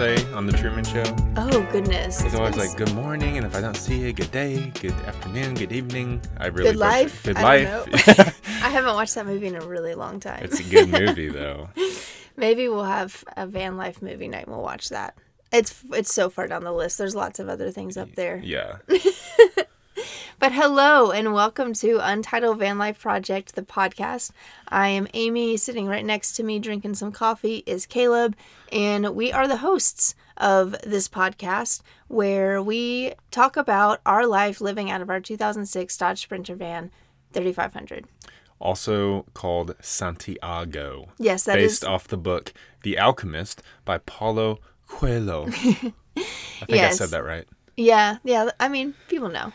what 0.00 0.06
does 0.16 0.22
Truman 0.22 0.24
say 0.24 0.32
on 0.34 0.46
the 0.46 0.52
Truman 0.52 0.84
Show? 0.84 1.16
Oh 1.36 1.68
goodness. 1.70 2.20
He's 2.22 2.32
it's 2.32 2.40
always 2.40 2.56
like, 2.56 2.74
"Good 2.76 2.94
morning," 2.94 3.36
and 3.36 3.46
if 3.46 3.54
I 3.54 3.60
don't 3.60 3.76
see 3.76 3.98
you, 3.98 4.12
good 4.14 4.30
day, 4.32 4.72
good 4.80 4.92
afternoon, 5.06 5.54
good 5.54 5.72
evening. 5.72 6.22
I 6.38 6.46
really 6.46 6.70
Good 6.70 6.78
life. 6.78 7.22
Good 7.22 7.36
I 7.36 7.42
life. 7.42 7.68
don't 7.68 8.18
know. 8.18 8.24
I 8.64 8.70
haven't 8.70 8.94
watched 8.94 9.14
that 9.16 9.26
movie 9.26 9.48
in 9.48 9.56
a 9.56 9.60
really 9.60 9.94
long 9.94 10.18
time. 10.18 10.42
it's 10.44 10.58
a 10.58 10.62
good 10.64 10.88
movie 11.00 11.28
though. 11.28 11.68
Maybe 12.36 12.66
we'll 12.68 12.84
have 12.84 13.22
a 13.36 13.46
van 13.46 13.76
life 13.76 14.00
movie 14.00 14.28
night. 14.28 14.46
and 14.46 14.54
We'll 14.54 14.64
watch 14.64 14.88
that. 14.88 15.16
It's 15.52 15.84
it's 15.92 16.14
so 16.14 16.30
far 16.30 16.46
down 16.46 16.64
the 16.64 16.72
list. 16.72 16.96
There's 16.96 17.14
lots 17.14 17.38
of 17.38 17.48
other 17.50 17.70
things 17.70 17.98
up 17.98 18.14
there. 18.14 18.40
Yeah. 18.42 18.78
But 20.40 20.52
hello 20.52 21.10
and 21.10 21.34
welcome 21.34 21.74
to 21.74 21.98
Untitled 21.98 22.60
Van 22.60 22.78
Life 22.78 22.98
Project, 22.98 23.56
the 23.56 23.62
podcast. 23.62 24.30
I 24.68 24.88
am 24.88 25.06
Amy. 25.12 25.58
Sitting 25.58 25.86
right 25.86 26.02
next 26.02 26.32
to 26.36 26.42
me, 26.42 26.58
drinking 26.58 26.94
some 26.94 27.12
coffee, 27.12 27.62
is 27.66 27.84
Caleb, 27.84 28.34
and 28.72 29.14
we 29.14 29.30
are 29.32 29.46
the 29.46 29.58
hosts 29.58 30.14
of 30.38 30.74
this 30.82 31.10
podcast 31.10 31.82
where 32.08 32.62
we 32.62 33.12
talk 33.30 33.58
about 33.58 34.00
our 34.06 34.26
life 34.26 34.62
living 34.62 34.90
out 34.90 35.02
of 35.02 35.10
our 35.10 35.20
2006 35.20 35.94
Dodge 35.98 36.22
Sprinter 36.22 36.54
van 36.54 36.90
3500. 37.34 38.06
Also 38.58 39.26
called 39.34 39.76
Santiago. 39.82 41.08
Yes, 41.18 41.44
that 41.44 41.56
based 41.56 41.82
is 41.82 41.84
off 41.86 42.08
the 42.08 42.16
book 42.16 42.54
The 42.82 42.98
Alchemist 42.98 43.60
by 43.84 43.98
Paulo 43.98 44.60
Coelho. 44.88 45.48
I 45.52 45.52
think 45.52 46.82
I 46.82 46.92
said 46.92 47.10
that 47.10 47.26
right. 47.26 47.46
Yeah, 47.76 48.16
yeah. 48.24 48.48
I 48.58 48.68
mean, 48.68 48.94
people 49.08 49.28
know. 49.28 49.52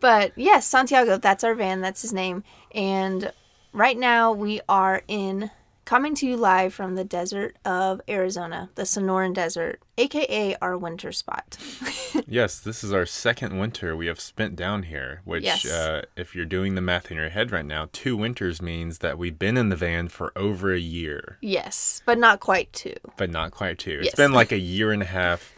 But 0.00 0.32
yes, 0.36 0.66
Santiago, 0.66 1.18
that's 1.18 1.44
our 1.44 1.54
van, 1.54 1.80
that's 1.80 2.02
his 2.02 2.12
name. 2.12 2.44
And 2.74 3.32
right 3.72 3.98
now 3.98 4.32
we 4.32 4.60
are 4.68 5.02
in 5.08 5.50
coming 5.84 6.16
to 6.16 6.26
you 6.26 6.36
live 6.36 6.74
from 6.74 6.96
the 6.96 7.04
desert 7.04 7.56
of 7.64 8.00
Arizona, 8.08 8.68
the 8.74 8.82
Sonoran 8.82 9.32
Desert, 9.32 9.80
aka 9.96 10.56
our 10.60 10.76
winter 10.76 11.12
spot. 11.12 11.56
Yes, 12.28 12.58
this 12.60 12.82
is 12.82 12.94
our 12.94 13.04
second 13.04 13.58
winter 13.58 13.94
we 13.94 14.06
have 14.06 14.18
spent 14.18 14.56
down 14.56 14.84
here, 14.84 15.20
which, 15.24 15.44
Yes. 15.44 15.66
uh, 15.66 16.02
if 16.16 16.34
you're 16.34 16.46
doing 16.46 16.74
the 16.74 16.80
math 16.80 17.10
in 17.10 17.18
your 17.18 17.28
head 17.28 17.52
right 17.52 17.64
now, 17.64 17.88
two 17.92 18.16
winters 18.16 18.62
means 18.62 18.98
that 18.98 19.18
we've 19.18 19.38
been 19.38 19.56
in 19.58 19.68
the 19.68 19.76
van 19.76 20.08
for 20.08 20.32
over 20.34 20.72
a 20.72 20.78
year, 20.78 21.36
yes, 21.42 22.02
but 22.06 22.16
not 22.18 22.40
quite 22.40 22.72
two. 22.72 22.94
but 23.18 23.28
not 23.30 23.50
quite 23.50 23.78
two. 23.78 23.98
Yes. 23.98 24.06
It's 24.06 24.14
been 24.14 24.32
like 24.32 24.50
a 24.50 24.58
year 24.58 24.92
and 24.92 25.02
a 25.02 25.06
half, 25.06 25.52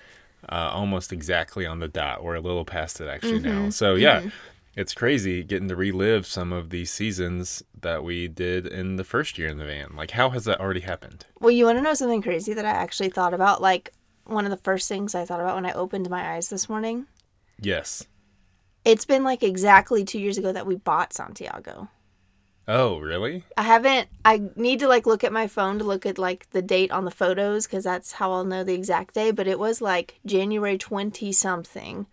uh, 0.49 0.71
almost 0.73 1.13
exactly 1.13 1.65
on 1.65 1.81
the 1.81 1.89
dot. 1.89 2.23
We're 2.23 2.35
a 2.37 2.41
little 2.41 2.65
past 2.65 3.01
it 3.01 3.09
actually 3.09 3.41
Mm-hmm. 3.41 3.65
now. 3.65 3.71
So, 3.71 3.95
yeah, 3.95 4.29
it's 4.77 4.95
crazy 4.95 5.43
getting 5.43 5.69
to 5.69 5.77
relive 5.77 6.27
some 6.27 6.53
of 6.53 6.71
these 6.71 6.91
seasons 6.91 7.63
that 7.81 8.05
we 8.05 8.29
did 8.29 8.67
in 8.67 8.97
the 8.97 9.05
first 9.05 9.39
year 9.39 9.49
in 9.49 9.59
the 9.59 9.65
van. 9.65 9.97
Like, 9.97 10.13
how 10.13 10.31
has 10.31 10.45
that 10.45 10.61
already 10.61 10.81
happened? 10.81 11.27
Well, 11.41 11.51
you 11.51 11.65
want 11.65 11.79
to 11.79 11.83
know 11.83 11.95
something 11.95 12.23
crazy 12.23 12.55
that 12.55 12.65
I 12.65 12.71
actually 12.71 13.11
thought 13.11 13.35
about? 13.35 13.61
Like, 13.63 13.93
one 14.25 14.45
of 14.45 14.51
the 14.51 14.57
first 14.59 14.89
things 14.89 15.15
I 15.15 15.25
thought 15.25 15.41
about 15.41 15.55
when 15.55 15.65
I 15.67 15.73
opened 15.73 16.11
my 16.11 16.35
eyes 16.35 16.51
this 16.51 16.69
morning. 16.69 17.07
Yes. 17.61 18.07
It's 18.85 19.05
been 19.05 19.25
like 19.25 19.43
exactly 19.43 20.05
two 20.05 20.21
years 20.21 20.39
ago 20.39 20.53
that 20.53 20.67
we 20.67 20.77
bought 20.77 21.13
Santiago. 21.13 21.89
Oh, 22.69 22.99
really? 22.99 23.45
I 23.57 23.63
haven't. 23.63 24.09
I 24.27 24.43
need 24.55 24.81
to 24.81 24.89
like 24.89 25.07
look 25.07 25.25
at 25.25 25.33
my 25.33 25.47
phone 25.47 25.79
to 25.79 25.85
look 25.85 26.05
at 26.05 26.19
like 26.19 26.51
the 26.51 26.61
date 26.61 26.91
on 26.91 27.07
the 27.07 27.11
photos 27.11 27.67
because 27.67 27.85
that's 27.85 28.13
how 28.13 28.31
I'll 28.31 28.45
know 28.45 28.63
the 28.63 28.75
exact 28.75 29.15
day. 29.15 29.31
But 29.31 29.49
it 29.49 29.59
was 29.59 29.81
like 29.81 30.21
January 30.27 30.77
twenty 30.77 31.33
something 31.33 32.07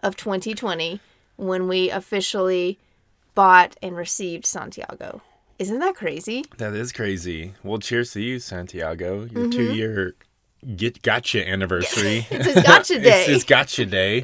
of 0.00 0.16
2020 0.16 1.00
when 1.36 1.68
we 1.68 1.90
officially 1.90 2.78
bought 3.34 3.76
and 3.82 3.96
received 3.96 4.46
Santiago. 4.46 5.20
Isn't 5.58 5.80
that 5.80 5.94
crazy? 5.94 6.44
That 6.58 6.74
is 6.74 6.92
crazy. 6.92 7.54
Well, 7.62 7.78
cheers 7.78 8.12
to 8.12 8.20
you, 8.20 8.38
Santiago. 8.38 9.26
Mm-hmm. 9.26 9.36
Your 9.36 9.50
two 9.50 9.74
year 9.74 10.14
get 10.76 11.02
gotcha 11.02 11.46
anniversary. 11.46 12.26
It's 12.30 12.46
his 12.46 12.62
gotcha 12.64 13.00
day. 13.00 13.20
it's 13.22 13.28
his 13.28 13.44
gotcha 13.44 13.84
day 13.86 14.22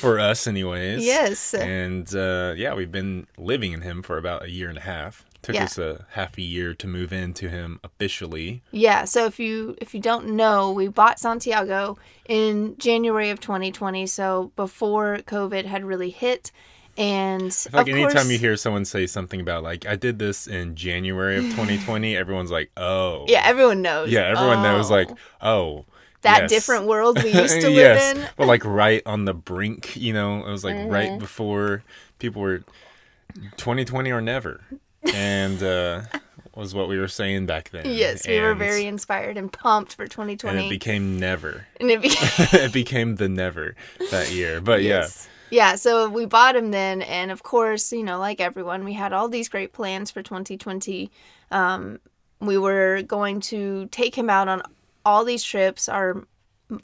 for 0.00 0.18
us, 0.18 0.46
anyways. 0.46 1.04
Yes. 1.04 1.54
And 1.54 2.12
uh, 2.14 2.54
yeah, 2.56 2.74
we've 2.74 2.92
been 2.92 3.26
living 3.38 3.72
in 3.72 3.82
him 3.82 4.02
for 4.02 4.18
about 4.18 4.44
a 4.44 4.50
year 4.50 4.68
and 4.68 4.78
a 4.78 4.82
half. 4.82 5.24
Took 5.42 5.54
Yeah. 5.54 5.64
us 5.64 5.78
a 5.78 6.04
half 6.10 6.36
a 6.38 6.42
year 6.42 6.74
to 6.74 6.86
move 6.88 7.12
into 7.12 7.48
him 7.48 7.78
officially. 7.84 8.62
Yeah, 8.72 9.04
so 9.04 9.26
if 9.26 9.38
you 9.38 9.76
if 9.80 9.94
you 9.94 10.00
don't 10.00 10.30
know, 10.30 10.72
we 10.72 10.88
bought 10.88 11.20
Santiago 11.20 11.98
in 12.28 12.76
January 12.78 13.30
of 13.30 13.38
2020, 13.38 14.06
so 14.06 14.50
before 14.56 15.18
COVID 15.18 15.66
had 15.66 15.84
really 15.84 16.10
hit. 16.10 16.50
And 16.98 17.46
I 17.46 17.50
feel 17.50 17.70
like 17.72 17.88
anytime 17.88 18.12
course, 18.12 18.30
you 18.30 18.38
hear 18.38 18.56
someone 18.56 18.84
say 18.84 19.06
something 19.06 19.40
about 19.40 19.62
like 19.62 19.86
I 19.86 19.96
did 19.96 20.18
this 20.18 20.46
in 20.46 20.74
January 20.74 21.36
of 21.36 21.44
2020, 21.44 22.16
everyone's 22.16 22.50
like, 22.50 22.70
oh, 22.76 23.24
yeah, 23.28 23.42
everyone 23.44 23.82
knows. 23.82 24.10
yeah. 24.10 24.22
Everyone 24.22 24.62
knows 24.62 24.90
Oh. 24.90 24.94
like, 24.94 25.10
oh, 25.40 25.84
that 26.22 26.42
yes. 26.42 26.50
different 26.50 26.86
world 26.86 27.22
we 27.22 27.32
used 27.32 27.60
to 27.60 27.66
live 27.68 27.76
yes. 27.76 28.16
in. 28.16 28.22
Mm-hmm. 28.22 28.32
Well, 28.38 28.48
like 28.48 28.64
right 28.64 29.02
on 29.06 29.24
the 29.26 29.34
brink, 29.34 29.96
you 29.96 30.12
know, 30.12 30.44
it 30.46 30.50
was 30.50 30.64
like 30.64 30.76
right 30.90 31.18
before 31.18 31.82
people 32.18 32.42
were 32.42 32.64
2020 33.56 34.10
or 34.10 34.20
never. 34.20 34.62
And 35.14 35.62
uh 35.62 36.02
was 36.56 36.74
what 36.74 36.88
we 36.88 36.98
were 36.98 37.06
saying 37.08 37.46
back 37.46 37.70
then. 37.70 37.84
Yes, 37.86 38.26
we 38.26 38.40
were 38.40 38.54
very 38.54 38.86
inspired 38.86 39.36
and 39.36 39.52
pumped 39.52 39.94
for 39.94 40.06
2020. 40.06 40.56
and 40.56 40.66
it 40.66 40.70
became 40.70 41.20
never. 41.20 41.66
And 41.78 41.90
it 41.90 42.00
became 42.00 42.48
it 42.60 42.72
became 42.72 43.16
the 43.16 43.28
never 43.28 43.76
that 44.10 44.32
year. 44.32 44.60
But 44.60 44.82
yes. 44.82 45.28
Yeah, 45.28 45.32
so 45.76 46.08
we 46.08 46.26
bought 46.26 46.56
him 46.56 46.70
then, 46.70 47.02
and 47.02 47.30
of 47.30 47.42
course, 47.42 47.92
you 47.92 48.02
know, 48.02 48.18
like 48.18 48.40
everyone, 48.40 48.84
we 48.84 48.94
had 48.94 49.12
all 49.12 49.28
these 49.28 49.48
great 49.48 49.72
plans 49.72 50.10
for 50.10 50.22
2020. 50.22 51.10
Um, 51.50 52.00
we 52.40 52.58
were 52.58 53.02
going 53.02 53.40
to 53.40 53.86
take 53.86 54.16
him 54.16 54.28
out 54.28 54.48
on 54.48 54.62
all 55.04 55.24
these 55.24 55.44
trips. 55.44 55.88
Our 55.88 56.26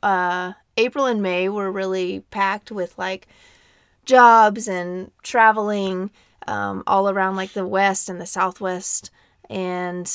uh, 0.02 0.52
April 0.76 1.06
and 1.06 1.22
May 1.22 1.48
were 1.48 1.70
really 1.70 2.20
packed 2.30 2.70
with 2.70 2.96
like 2.96 3.26
jobs 4.04 4.68
and 4.68 5.10
traveling 5.22 6.10
um, 6.46 6.82
all 6.86 7.08
around 7.08 7.36
like 7.36 7.52
the 7.52 7.66
West 7.66 8.08
and 8.08 8.20
the 8.20 8.26
Southwest. 8.26 9.10
And 9.50 10.10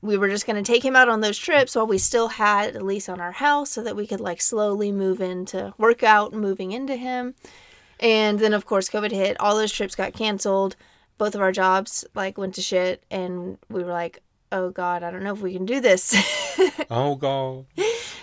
we 0.00 0.16
were 0.16 0.28
just 0.28 0.46
going 0.46 0.62
to 0.62 0.72
take 0.72 0.84
him 0.84 0.94
out 0.94 1.08
on 1.08 1.20
those 1.20 1.38
trips 1.38 1.74
while 1.74 1.86
we 1.86 1.98
still 1.98 2.28
had 2.28 2.76
a 2.76 2.84
lease 2.84 3.08
on 3.08 3.20
our 3.20 3.32
house 3.32 3.70
so 3.70 3.82
that 3.82 3.96
we 3.96 4.06
could 4.06 4.20
like 4.20 4.40
slowly 4.40 4.92
move 4.92 5.20
into 5.20 5.74
work 5.76 6.02
out 6.02 6.32
moving 6.32 6.72
into 6.72 6.94
him. 6.96 7.34
And 8.00 8.38
then 8.38 8.54
of 8.54 8.64
course 8.64 8.88
COVID 8.88 9.10
hit. 9.10 9.38
All 9.40 9.56
those 9.56 9.72
trips 9.72 9.96
got 9.96 10.12
canceled. 10.12 10.76
Both 11.16 11.34
of 11.34 11.40
our 11.40 11.50
jobs 11.50 12.04
like 12.14 12.38
went 12.38 12.54
to 12.54 12.62
shit 12.62 13.02
and 13.10 13.58
we 13.68 13.82
were 13.82 13.90
like, 13.92 14.22
"Oh 14.52 14.70
god, 14.70 15.02
I 15.02 15.10
don't 15.10 15.24
know 15.24 15.34
if 15.34 15.40
we 15.40 15.52
can 15.52 15.66
do 15.66 15.80
this." 15.80 16.14
Oh 16.90 17.16
god. 17.16 17.66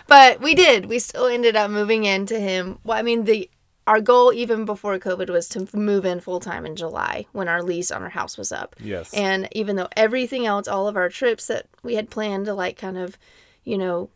but 0.08 0.42
we 0.42 0.56
did. 0.56 0.88
We 0.88 0.98
still 0.98 1.28
ended 1.28 1.56
up 1.56 1.70
moving 1.70 2.04
into 2.04 2.40
him. 2.40 2.80
Well, 2.84 2.98
I 2.98 3.04
mean, 3.04 3.26
the 3.26 3.48
our 3.88 4.02
goal 4.02 4.34
even 4.34 4.66
before 4.66 4.98
COVID 4.98 5.30
was 5.30 5.48
to 5.50 5.68
move 5.76 6.06
in 6.06 6.20
full 6.20 6.40
time 6.40 6.66
in 6.66 6.76
July 6.76 7.28
when 7.34 7.48
our 7.48 7.62
lease 7.62 7.92
on 7.92 8.02
our 8.02 8.10
house 8.10 8.38
was 8.38 8.52
up. 8.52 8.76
Yes. 8.80 9.14
And 9.14 9.48
even 9.52 9.76
though 9.76 9.90
everything 9.96 10.46
else, 10.46 10.68
all 10.68 10.88
of 10.88 10.98
our 10.98 11.10
trips 11.10 11.48
that 11.48 11.68
we 11.84 11.96
had 11.96 12.10
planned 12.10 12.46
to 12.46 12.54
like 12.54 12.78
kind 12.78 12.98
of, 12.98 13.18
you 13.64 13.78
know, 13.78 14.10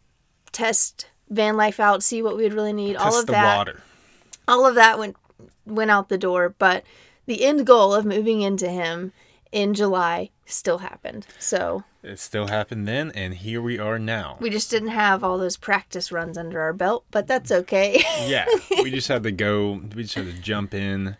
test 0.51 1.07
van 1.29 1.55
life 1.55 1.79
out, 1.79 2.01
see 2.03 2.21
what 2.23 2.35
we 2.35 2.43
would 2.43 2.53
really 2.53 2.73
need, 2.73 2.95
all 2.95 3.19
of 3.19 3.27
the 3.27 3.33
that, 3.33 3.57
water. 3.57 3.81
all 4.47 4.65
of 4.65 4.75
that 4.75 4.97
went 4.97 5.15
went 5.65 5.91
out 5.91 6.09
the 6.09 6.17
door. 6.17 6.55
But 6.57 6.83
the 7.27 7.43
end 7.43 7.67
goal 7.67 7.93
of 7.93 8.05
moving 8.05 8.41
into 8.41 8.69
him 8.69 9.13
in 9.51 9.73
July 9.73 10.29
still 10.45 10.79
happened. 10.79 11.25
So 11.39 11.83
It 12.03 12.19
still 12.19 12.47
happened 12.47 12.87
then 12.87 13.11
and 13.15 13.33
here 13.33 13.61
we 13.61 13.77
are 13.79 13.99
now. 13.99 14.37
we 14.39 14.49
just 14.49 14.69
didn't 14.71 14.89
have 14.89 15.23
all 15.23 15.37
those 15.37 15.57
practice 15.57 16.11
runs 16.11 16.37
under 16.37 16.61
our 16.61 16.73
belt, 16.73 17.05
but 17.11 17.27
that's 17.27 17.51
okay. 17.51 18.01
yeah. 18.27 18.45
We 18.83 18.91
just 18.91 19.07
had 19.07 19.23
to 19.23 19.31
go 19.31 19.81
we 19.95 20.03
just 20.03 20.15
had 20.15 20.25
to 20.25 20.33
jump 20.33 20.73
in 20.73 21.17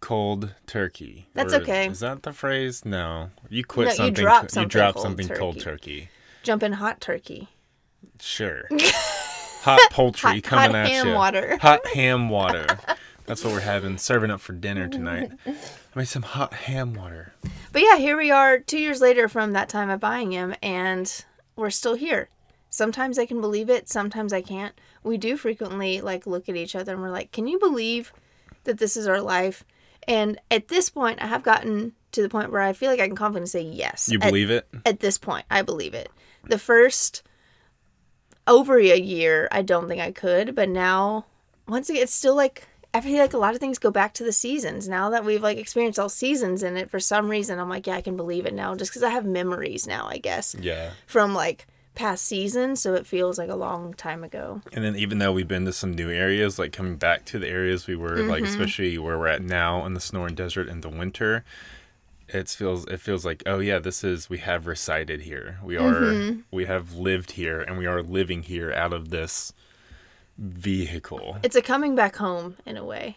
cold 0.00 0.54
turkey. 0.66 1.28
That's 1.34 1.52
Or 1.54 1.62
okay. 1.62 1.88
Is 1.88 2.00
that 2.00 2.22
the 2.22 2.32
phrase? 2.32 2.84
No. 2.84 3.30
You 3.48 3.64
quit 3.64 3.86
No, 3.86 3.90
you 3.92 3.96
something 3.96 4.24
you 4.24 4.30
something 4.48 4.68
dropped 4.68 4.94
cold 4.96 5.04
something 5.06 5.28
cold 5.28 5.60
turkey. 5.60 6.00
turkey. 6.00 6.08
Jump 6.42 6.62
in 6.62 6.72
hot 6.74 7.00
turkey. 7.00 7.48
Sure. 8.20 8.68
Hot 9.62 9.80
poultry 9.90 10.34
Hot- 10.34 10.42
coming 10.44 10.70
hot 10.70 10.74
at 10.76 10.88
ham 10.88 11.08
you. 11.08 11.14
water. 11.14 11.58
Hot 11.60 11.84
ham 11.88 12.28
water. 12.28 12.66
That's 13.26 13.44
what 13.44 13.52
we're 13.52 13.60
having, 13.60 13.98
serving 13.98 14.30
up 14.30 14.40
for 14.40 14.52
dinner 14.52 14.88
tonight. 14.98 15.30
I 15.46 15.54
made 15.94 16.08
some 16.08 16.22
hot 16.22 16.52
ham 16.54 16.94
water. 16.94 17.34
But 17.72 17.82
yeah, 17.82 17.96
here 17.96 18.16
we 18.16 18.30
are 18.30 18.58
two 18.58 18.78
years 18.78 19.00
later 19.00 19.28
from 19.28 19.52
that 19.52 19.68
time 19.68 19.90
of 19.90 20.00
buying 20.00 20.32
him, 20.32 20.54
and 20.62 21.24
we're 21.56 21.70
still 21.70 21.94
here. 21.94 22.28
Sometimes 22.70 23.18
I 23.18 23.26
can 23.26 23.40
believe 23.40 23.70
it, 23.70 23.88
sometimes 23.88 24.32
I 24.32 24.42
can't. 24.42 24.78
We 25.02 25.16
do 25.18 25.36
frequently 25.36 26.00
like 26.00 26.26
look 26.26 26.48
at 26.48 26.56
each 26.56 26.74
other 26.76 26.92
and 26.92 27.00
we're 27.02 27.10
like, 27.10 27.32
"Can 27.32 27.46
you 27.46 27.58
believe 27.58 28.12
that 28.64 28.78
this 28.78 28.96
is 28.96 29.06
our 29.06 29.20
life?" 29.20 29.64
And 30.08 30.38
at 30.50 30.68
this 30.68 30.88
point, 30.90 31.22
I 31.22 31.26
have 31.26 31.42
gotten 31.42 31.94
to 32.12 32.22
the 32.22 32.28
point 32.28 32.52
where 32.52 32.60
I 32.62 32.72
feel 32.72 32.90
like 32.90 33.00
I 33.00 33.06
can 33.06 33.16
confidently 33.16 33.48
say 33.48 33.62
yes. 33.62 34.08
You 34.10 34.18
At- 34.20 34.28
believe 34.28 34.50
it? 34.50 34.68
at 34.84 35.00
this 35.00 35.16
point, 35.18 35.46
I 35.50 35.62
believe 35.62 35.94
it. 35.94 36.10
The 36.44 36.58
first 36.58 37.22
over 38.46 38.78
a 38.78 38.96
year, 38.98 39.48
I 39.50 39.62
don't 39.62 39.88
think 39.88 40.00
I 40.00 40.12
could, 40.12 40.54
but 40.54 40.68
now 40.68 41.26
once 41.66 41.88
again, 41.90 42.02
it's 42.02 42.14
still 42.14 42.36
like 42.36 42.68
I 42.96 43.02
feel 43.02 43.18
like 43.18 43.34
a 43.34 43.38
lot 43.38 43.52
of 43.52 43.60
things 43.60 43.78
go 43.78 43.90
back 43.90 44.14
to 44.14 44.24
the 44.24 44.32
seasons. 44.32 44.88
Now 44.88 45.10
that 45.10 45.22
we've 45.22 45.42
like 45.42 45.58
experienced 45.58 45.98
all 45.98 46.08
seasons 46.08 46.62
in 46.62 46.78
it, 46.78 46.88
for 46.88 46.98
some 46.98 47.28
reason, 47.28 47.58
I'm 47.58 47.68
like, 47.68 47.86
yeah, 47.86 47.96
I 47.96 48.00
can 48.00 48.16
believe 48.16 48.46
it 48.46 48.54
now, 48.54 48.74
just 48.74 48.90
because 48.90 49.02
I 49.02 49.10
have 49.10 49.26
memories 49.26 49.86
now, 49.86 50.06
I 50.06 50.16
guess, 50.16 50.56
Yeah. 50.58 50.92
from 51.06 51.34
like 51.34 51.66
past 51.94 52.24
seasons, 52.24 52.80
so 52.80 52.94
it 52.94 53.06
feels 53.06 53.36
like 53.36 53.50
a 53.50 53.54
long 53.54 53.92
time 53.92 54.24
ago. 54.24 54.62
And 54.72 54.82
then 54.82 54.96
even 54.96 55.18
though 55.18 55.30
we've 55.30 55.46
been 55.46 55.66
to 55.66 55.74
some 55.74 55.92
new 55.92 56.10
areas, 56.10 56.58
like 56.58 56.72
coming 56.72 56.96
back 56.96 57.26
to 57.26 57.38
the 57.38 57.48
areas 57.48 57.86
we 57.86 57.96
were 57.96 58.16
like, 58.16 58.44
mm-hmm. 58.44 58.50
especially 58.50 58.96
where 58.96 59.18
we're 59.18 59.28
at 59.28 59.42
now 59.42 59.84
in 59.84 59.92
the 59.92 60.00
Sonoran 60.00 60.34
Desert 60.34 60.66
in 60.66 60.80
the 60.80 60.88
winter, 60.88 61.44
it 62.28 62.48
feels 62.48 62.86
it 62.86 63.00
feels 63.00 63.26
like 63.26 63.42
oh 63.44 63.58
yeah, 63.58 63.78
this 63.78 64.02
is 64.02 64.30
we 64.30 64.38
have 64.38 64.66
resided 64.66 65.20
here. 65.20 65.58
We 65.62 65.76
are 65.76 66.00
mm-hmm. 66.00 66.40
we 66.50 66.64
have 66.64 66.94
lived 66.94 67.32
here, 67.32 67.60
and 67.60 67.76
we 67.76 67.84
are 67.84 68.02
living 68.02 68.42
here 68.42 68.72
out 68.72 68.94
of 68.94 69.10
this 69.10 69.52
vehicle, 70.38 71.38
It's 71.42 71.56
a 71.56 71.62
coming 71.62 71.94
back 71.94 72.16
home 72.16 72.56
in 72.66 72.76
a 72.76 72.84
way. 72.84 73.16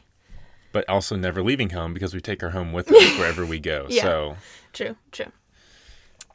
but 0.72 0.88
also 0.88 1.16
never 1.16 1.42
leaving 1.44 1.72
home 1.72 1.94
because 1.94 2.14
we 2.14 2.22
take 2.22 2.44
our 2.44 2.52
home 2.52 2.72
with 2.74 2.92
us 2.92 3.18
wherever 3.18 3.46
we 3.46 3.60
go. 3.60 3.88
Yeah. 3.90 4.04
So 4.04 4.36
True, 4.74 4.96
true. 5.12 5.32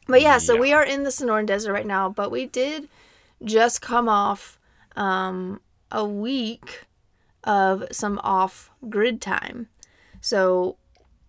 But 0.07 0.21
yeah, 0.21 0.37
so 0.37 0.55
we 0.57 0.71
are 0.73 0.83
in 0.83 1.03
the 1.03 1.09
Sonoran 1.09 1.45
Desert 1.47 1.73
right 1.73 1.85
now, 1.87 2.09
but 2.09 2.29
we 2.29 2.45
did 2.45 2.87
just 3.43 3.81
come 3.81 4.07
off 4.07 4.59
um, 4.95 5.61
a 5.91 6.05
week 6.05 6.83
of 7.43 7.85
some 7.91 8.19
off 8.23 8.69
grid 8.87 9.19
time. 9.21 9.67
So 10.21 10.77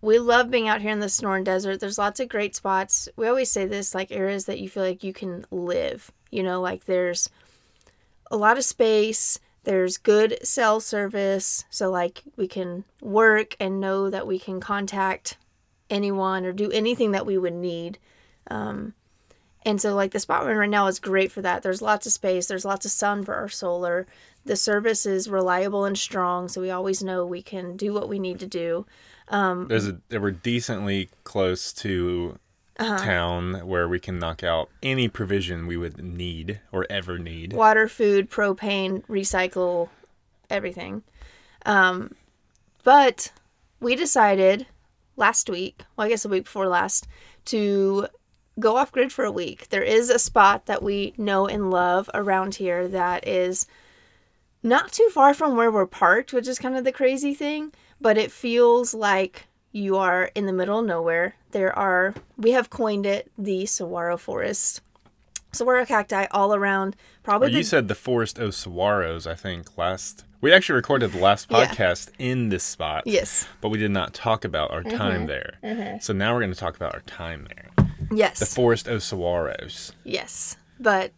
we 0.02 0.18
love 0.18 0.50
being 0.50 0.68
out 0.68 0.82
here 0.82 0.90
in 0.90 1.00
the 1.00 1.06
Sonoran 1.06 1.44
Desert. 1.44 1.80
There's 1.80 1.96
lots 1.96 2.20
of 2.20 2.28
great 2.28 2.54
spots. 2.54 3.08
We 3.16 3.26
always 3.28 3.50
say 3.50 3.64
this 3.66 3.94
like 3.94 4.10
areas 4.12 4.44
that 4.44 4.58
you 4.60 4.68
feel 4.68 4.82
like 4.82 5.02
you 5.02 5.14
can 5.14 5.46
live. 5.50 6.10
You 6.30 6.42
know, 6.42 6.60
like 6.60 6.84
there's 6.84 7.30
a 8.30 8.36
lot 8.36 8.58
of 8.58 8.64
space. 8.64 9.38
There's 9.66 9.96
good 9.96 10.38
cell 10.46 10.78
service. 10.78 11.64
So, 11.70 11.90
like, 11.90 12.22
we 12.36 12.46
can 12.46 12.84
work 13.00 13.56
and 13.58 13.80
know 13.80 14.08
that 14.08 14.24
we 14.24 14.38
can 14.38 14.60
contact 14.60 15.38
anyone 15.90 16.46
or 16.46 16.52
do 16.52 16.70
anything 16.70 17.10
that 17.10 17.26
we 17.26 17.36
would 17.36 17.52
need. 17.52 17.98
Um, 18.48 18.94
and 19.64 19.80
so, 19.80 19.92
like, 19.92 20.12
the 20.12 20.20
spot 20.20 20.44
we're 20.44 20.52
in 20.52 20.58
right 20.58 20.70
now 20.70 20.86
is 20.86 21.00
great 21.00 21.32
for 21.32 21.42
that. 21.42 21.64
There's 21.64 21.82
lots 21.82 22.06
of 22.06 22.12
space, 22.12 22.46
there's 22.46 22.64
lots 22.64 22.86
of 22.86 22.92
sun 22.92 23.24
for 23.24 23.34
our 23.34 23.48
solar. 23.48 24.06
The 24.44 24.54
service 24.54 25.04
is 25.04 25.28
reliable 25.28 25.84
and 25.84 25.98
strong, 25.98 26.46
so 26.46 26.60
we 26.60 26.70
always 26.70 27.02
know 27.02 27.26
we 27.26 27.42
can 27.42 27.76
do 27.76 27.92
what 27.92 28.08
we 28.08 28.20
need 28.20 28.38
to 28.38 28.46
do. 28.46 28.86
Um, 29.26 29.66
there's 29.66 29.88
a 29.88 29.98
we're 30.12 30.30
decently 30.30 31.10
close 31.24 31.72
to 31.72 32.38
Uh-huh. 32.78 32.99
town 32.99 33.67
where 33.67 33.88
we 33.88 33.99
can 33.99 34.19
knock 34.19 34.44
out 34.44 34.69
any 34.82 35.08
provision 35.08 35.67
we 35.67 35.78
would 35.78 36.02
need 36.02 36.61
or 36.73 36.87
ever 36.90 37.19
need. 37.19 37.55
water, 37.55 37.88
food, 37.88 38.31
propane, 38.31 39.02
recycle, 39.06 39.88
everything. 40.50 41.02
Um, 41.64 42.14
but 42.84 43.32
we 43.81 43.96
decided 43.96 44.67
last 45.17 45.49
week, 45.49 45.82
well, 45.96 46.06
I 46.06 46.11
guess 46.11 46.25
a 46.25 46.28
week 46.28 46.44
before 46.44 46.69
last, 46.69 47.08
to 47.46 48.08
go 48.58 48.76
off 48.76 48.93
grid 48.93 49.12
for 49.12 49.25
a 49.25 49.32
week. 49.32 49.69
There 49.69 49.82
is 49.82 50.11
a 50.11 50.19
spot 50.19 50.67
that 50.67 50.82
we 50.82 51.14
know 51.17 51.46
and 51.46 51.70
love 51.70 52.08
around 52.14 52.56
here 52.56 52.88
that 52.88 53.26
is 53.26 53.67
not 54.62 54.93
too 54.93 55.08
far 55.12 55.34
from 55.34 55.56
where 55.56 55.70
we're 55.70 55.87
parked, 55.87 56.32
which 56.32 56.49
is 56.49 56.58
kind 56.58 56.76
of 56.76 56.84
the 56.84 56.93
crazy 56.93 57.34
thing, 57.34 57.73
but 58.00 58.19
it 58.19 58.31
feels 58.32 58.94
like 58.94 59.46
you 59.76 59.96
are 59.99 60.31
in 60.34 60.46
the 60.46 60.52
middle 60.52 60.78
of 60.81 60.87
nowhere. 60.87 61.37
There 61.50 61.76
are, 61.78 62.14
we 62.38 62.52
have 62.52 62.70
coined 62.70 63.05
it 63.06 63.31
the 63.37 63.67
saguaro 63.67 64.17
forest. 64.17 64.81
Saguaro 65.52 65.84
cacti 65.84 66.26
all 66.31 66.55
around. 66.55 66.96
Probably 67.23 67.46
Well, 67.46 67.52
the 67.52 67.58
you 67.58 67.64
said 67.64 67.88
the 67.88 67.94
Forest 67.94 68.38
of 68.38 68.50
Saguaros, 68.50 69.26
I 69.26 69.34
think, 69.34 69.76
last. 69.78 70.25
We 70.40 70.52
actually 70.52 70.76
recorded 70.76 71.12
the 71.12 71.19
last 71.19 71.46
Yeah. 71.50 71.67
podcast 71.67 72.11
in 72.19 72.49
this 72.50 72.62
spot. 72.64 73.05
Yes. 73.06 73.46
But 73.61 73.69
we 73.70 73.78
did 73.78 73.90
not 73.90 74.12
talk 74.14 74.44
about 74.44 74.70
our 74.70 74.82
Mm-hmm. 74.82 74.96
time 74.96 75.26
there. 75.26 75.99
So 76.00 76.12
now 76.12 76.34
we're 76.34 76.40
going 76.40 76.52
to 76.52 76.58
talk 76.58 76.76
about 76.76 76.94
our 76.94 77.00
time 77.02 77.46
there. 77.55 77.87
Yes. 78.11 78.38
The 78.38 78.46
Forest 78.46 78.87
of 78.88 79.00
Saguaros. 79.00 79.93
yes. 80.05 80.56
But 80.78 81.12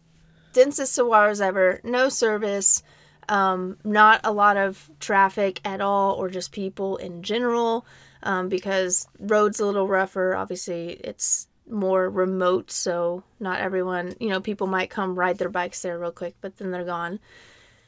densest 0.53 0.97
saguaros 0.97 1.41
ever. 1.41 1.81
No 1.83 2.07
service. 2.09 2.81
Um, 3.27 3.77
not 3.83 4.21
a 4.23 4.31
lot 4.31 4.57
of 4.57 4.89
traffic 4.99 5.59
at 5.65 5.81
all, 5.81 6.13
or 6.13 6.29
just 6.29 6.51
people 6.51 6.97
in 6.97 7.21
general, 7.23 7.85
um, 8.23 8.49
because 8.49 9.07
roads 9.19 9.59
a 9.59 9.65
little 9.65 9.87
rougher. 9.87 10.35
Obviously, 10.35 10.99
it's 11.03 11.47
more 11.69 12.09
remote, 12.09 12.71
so 12.71 13.23
not 13.39 13.59
everyone. 13.59 14.15
You 14.19 14.29
know, 14.29 14.41
people 14.41 14.67
might 14.67 14.89
come 14.89 15.17
ride 15.17 15.37
their 15.37 15.49
bikes 15.49 15.81
there 15.81 15.99
real 15.99 16.11
quick, 16.11 16.35
but 16.41 16.57
then 16.57 16.71
they're 16.71 16.83
gone. 16.83 17.19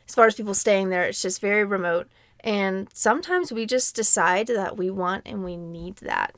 As 0.07 0.16
far 0.16 0.28
as 0.28 0.36
people 0.36 0.54
staying 0.54 0.89
there, 0.89 1.04
it's 1.04 1.22
just 1.22 1.42
very 1.42 1.63
remote. 1.63 2.07
And 2.42 2.89
sometimes 2.94 3.51
we 3.51 3.66
just 3.66 3.95
decide 3.95 4.48
that 4.48 4.78
we 4.78 4.89
want 4.89 5.24
and 5.25 5.44
we 5.44 5.56
need 5.57 5.98
that. 5.98 6.36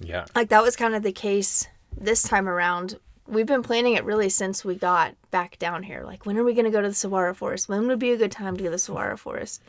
Yeah. 0.00 0.24
like 0.34 0.48
that 0.48 0.62
was 0.62 0.74
kind 0.74 0.96
of 0.96 1.04
the 1.04 1.12
case 1.12 1.68
this 1.96 2.22
time 2.24 2.48
around. 2.48 2.98
We've 3.26 3.46
been 3.46 3.62
planning 3.62 3.94
it 3.94 4.04
really 4.04 4.28
since 4.28 4.64
we 4.64 4.74
got 4.74 5.14
back 5.30 5.58
down 5.58 5.84
here. 5.84 6.02
Like, 6.04 6.26
when 6.26 6.36
are 6.36 6.44
we 6.44 6.54
going 6.54 6.64
to 6.64 6.70
go 6.70 6.82
to 6.82 6.88
the 6.88 6.94
saguaro 6.94 7.34
forest? 7.34 7.68
When 7.68 7.86
would 7.86 8.00
be 8.00 8.10
a 8.10 8.16
good 8.16 8.32
time 8.32 8.56
to 8.56 8.62
go 8.62 8.66
to 8.66 8.72
the 8.72 8.78
saguaro 8.78 9.16
forest? 9.16 9.62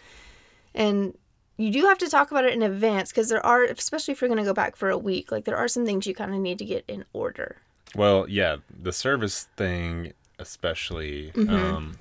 And 0.73 1.15
you 1.57 1.71
do 1.71 1.81
have 1.85 1.97
to 1.99 2.09
talk 2.09 2.31
about 2.31 2.45
it 2.45 2.53
in 2.53 2.61
advance 2.63 3.11
because 3.11 3.29
there 3.29 3.45
are, 3.45 3.63
especially 3.63 4.11
if 4.11 4.21
you're 4.21 4.27
going 4.27 4.39
to 4.39 4.43
go 4.43 4.53
back 4.53 4.75
for 4.75 4.89
a 4.89 4.97
week, 4.97 5.31
like 5.31 5.45
there 5.45 5.57
are 5.57 5.67
some 5.67 5.85
things 5.85 6.07
you 6.07 6.15
kind 6.15 6.33
of 6.33 6.39
need 6.39 6.57
to 6.59 6.65
get 6.65 6.83
in 6.87 7.05
order. 7.13 7.57
Well, 7.95 8.27
yeah, 8.27 8.57
the 8.69 8.91
service 8.91 9.47
thing, 9.55 10.13
especially. 10.39 11.31
Mm-hmm. 11.35 11.53
Um, 11.53 11.97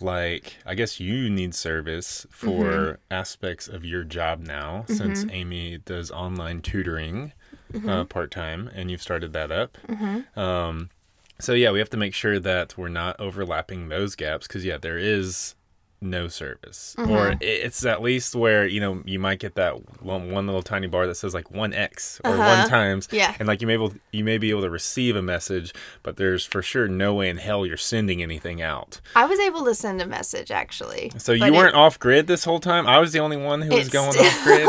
like, 0.00 0.56
I 0.66 0.74
guess 0.74 1.00
you 1.00 1.30
need 1.30 1.54
service 1.54 2.26
for 2.30 2.64
Mm-hmm. 2.64 2.92
aspects 3.10 3.66
of 3.68 3.84
your 3.84 4.04
job 4.04 4.40
now, 4.40 4.84
since 4.88 5.24
Amy 5.30 5.78
does 5.78 6.10
online 6.10 6.60
tutoring 6.60 7.32
Mm-hmm. 7.72 7.88
uh, 7.88 8.04
part 8.04 8.30
time, 8.30 8.70
and 8.74 8.90
you've 8.90 9.02
started 9.02 9.32
that 9.32 9.50
up. 9.50 9.76
Um, 10.38 10.90
so 11.40 11.52
yeah, 11.52 11.72
we 11.72 11.80
have 11.80 11.90
to 11.90 11.96
make 11.96 12.14
sure 12.14 12.38
that 12.38 12.78
we're 12.78 12.88
not 12.88 13.18
overlapping 13.20 13.88
those 13.88 14.14
gaps, 14.14 14.46
because 14.46 14.64
yeah, 14.64 14.78
there 14.78 14.96
is 14.98 15.54
no 16.00 16.28
service, 16.28 16.94
Mm-hmm. 16.98 17.10
or 17.10 17.34
it's 17.40 17.84
at 17.86 18.02
least 18.02 18.34
where 18.34 18.66
you 18.66 18.80
know 18.80 19.02
you 19.06 19.18
might 19.18 19.38
get 19.38 19.54
that 19.54 20.02
one, 20.02 20.30
one 20.30 20.46
little 20.46 20.62
tiny 20.62 20.86
bar 20.86 21.06
that 21.06 21.14
says 21.16 21.32
like 21.34 21.50
one 21.50 21.72
X 21.72 22.20
or 22.24 22.32
Uh-huh. 22.32 22.42
one 22.60 22.68
times, 22.68 23.08
Yeah. 23.10 23.34
and 23.38 23.48
like 23.48 23.60
you 23.60 23.66
may 23.66 23.72
able 23.74 23.92
you 24.12 24.22
may 24.24 24.38
be 24.38 24.50
able 24.50 24.62
to 24.62 24.70
receive 24.70 25.16
a 25.16 25.22
message, 25.22 25.72
but 26.02 26.16
there's 26.16 26.44
for 26.44 26.62
sure 26.62 26.86
no 26.88 27.14
way 27.14 27.28
in 27.28 27.38
hell 27.38 27.64
you're 27.66 27.76
sending 27.76 28.22
anything 28.22 28.60
out. 28.62 29.00
I 29.14 29.24
was 29.26 29.38
able 29.40 29.64
to 29.64 29.74
send 29.74 30.00
a 30.02 30.06
message 30.06 30.50
actually. 30.50 31.12
So 31.18 31.32
you 31.32 31.52
weren't 31.52 31.74
off 31.74 31.98
grid 31.98 32.26
this 32.26 32.44
whole 32.44 32.60
time. 32.60 32.86
I 32.86 32.98
was 32.98 33.12
the 33.12 33.20
only 33.20 33.36
one 33.38 33.62
who 33.62 33.74
was 33.74 33.88
going 33.88 34.16
off 34.18 34.44
grid. 34.44 34.68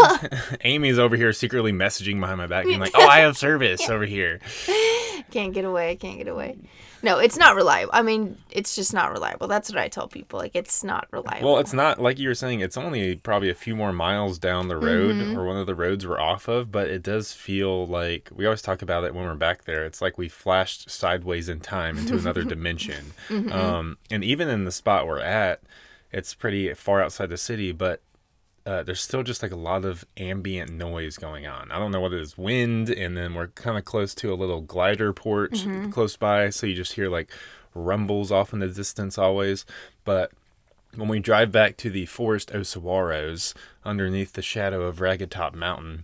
Amy's 0.62 0.98
over 1.00 1.16
here 1.16 1.34
secretly 1.34 1.72
messaging 1.74 2.20
behind 2.20 2.38
my 2.38 2.48
back, 2.48 2.66
being 2.66 2.80
like, 2.80 2.92
"Oh, 2.96 3.06
I 3.08 3.20
have 3.20 3.38
service 3.38 3.90
over 3.90 4.06
here." 4.06 4.40
can't 5.32 5.54
get 5.54 5.66
away, 5.66 5.96
can't 5.98 6.18
get 6.18 6.28
away. 6.28 6.58
No, 7.04 7.20
it's 7.20 7.38
not 7.38 7.56
reliable. 7.56 7.92
I 7.94 8.02
mean, 8.02 8.38
it's 8.50 8.76
just 8.76 8.94
not 8.94 9.12
reliable. 9.12 9.48
That's 9.48 9.70
what 9.70 9.78
I 9.78 9.88
tell 9.88 10.08
people. 10.08 10.40
Like, 10.40 10.56
it's 10.56 10.84
not 10.84 11.08
reliable. 11.12 11.52
Well, 11.54 11.60
it's 11.60 11.74
not 11.74 12.02
like 12.02 12.18
you 12.20 12.28
were 12.30 12.36
saying. 12.36 12.62
It's 12.62 12.78
only 12.78 13.16
probably 13.18 13.50
a 13.50 13.56
few 13.56 13.76
more 13.76 13.94
miles 13.94 14.40
down 14.40 14.68
the 14.68 14.78
road, 14.78 15.16
Mm-hmm. 15.16 15.38
or 15.38 15.46
one 15.46 15.58
of 15.58 15.68
the 15.68 15.76
roads 15.76 16.08
we're 16.08 16.20
off 16.20 16.48
of. 16.48 16.72
But 16.72 16.90
it 16.90 17.04
does 17.04 17.34
feel 17.34 17.86
like 17.88 18.30
we 18.34 18.46
always 18.46 18.62
talk 18.62 18.82
about 18.82 19.04
it 19.04 19.14
when 19.14 19.26
we're 19.26 19.36
back 19.36 19.66
there. 19.66 19.86
It's 19.86 20.02
like 20.02 20.18
we 20.18 20.28
flashed 20.30 20.90
sideways 20.90 21.50
in 21.50 21.60
time 21.60 21.98
into 21.98 22.18
another 22.18 22.44
dimension. 22.56 23.14
Mm-hmm. 23.30 23.52
Um, 23.52 23.98
and 24.10 24.24
even 24.24 24.48
in 24.50 24.66
the 24.66 24.72
spot 24.72 25.06
we're 25.08 25.20
at, 25.20 25.62
it's 26.12 26.34
pretty 26.34 26.74
far 26.74 27.02
outside 27.04 27.30
the 27.30 27.38
city, 27.38 27.72
but 27.74 28.02
uh, 28.68 28.84
there's 28.84 29.00
still 29.02 29.24
just 29.24 29.42
like 29.42 29.54
a 29.54 29.56
lot 29.56 29.86
of 29.86 30.06
ambient 30.18 30.70
noise 30.72 31.16
going 31.18 31.48
on. 31.48 31.72
I 31.72 31.80
don't 31.80 31.92
know 31.92 32.02
whether 32.02 32.18
it 32.18 32.22
is, 32.22 32.38
wind, 32.38 32.90
and 32.90 33.16
then 33.16 33.34
we're 33.34 33.48
kind 33.48 33.78
of 33.78 33.86
close 33.86 34.14
to 34.16 34.34
a 34.34 34.36
little 34.36 34.62
glider 34.62 35.14
port 35.14 35.54
Mm-hmm. 35.54 35.92
close 35.92 36.18
by, 36.18 36.50
so 36.50 36.68
you 36.68 36.76
just 36.76 36.94
hear 36.94 37.10
like 37.10 37.32
rumbles 37.74 38.32
off 38.32 38.52
in 38.54 38.60
the 38.60 38.68
distance 38.68 39.18
always. 39.18 39.66
But 40.04 40.32
when 40.96 41.08
we 41.08 41.20
drive 41.20 41.52
back 41.52 41.78
to 41.78 41.90
the 41.90 42.06
Forest 42.08 42.52
of 42.52 42.64
Saguaros 42.64 43.54
underneath 43.86 44.34
the 44.34 44.42
shadow 44.42 44.82
of 44.82 45.00
Ragged 45.00 45.32
Top 45.32 45.54
Mountain, 45.56 46.04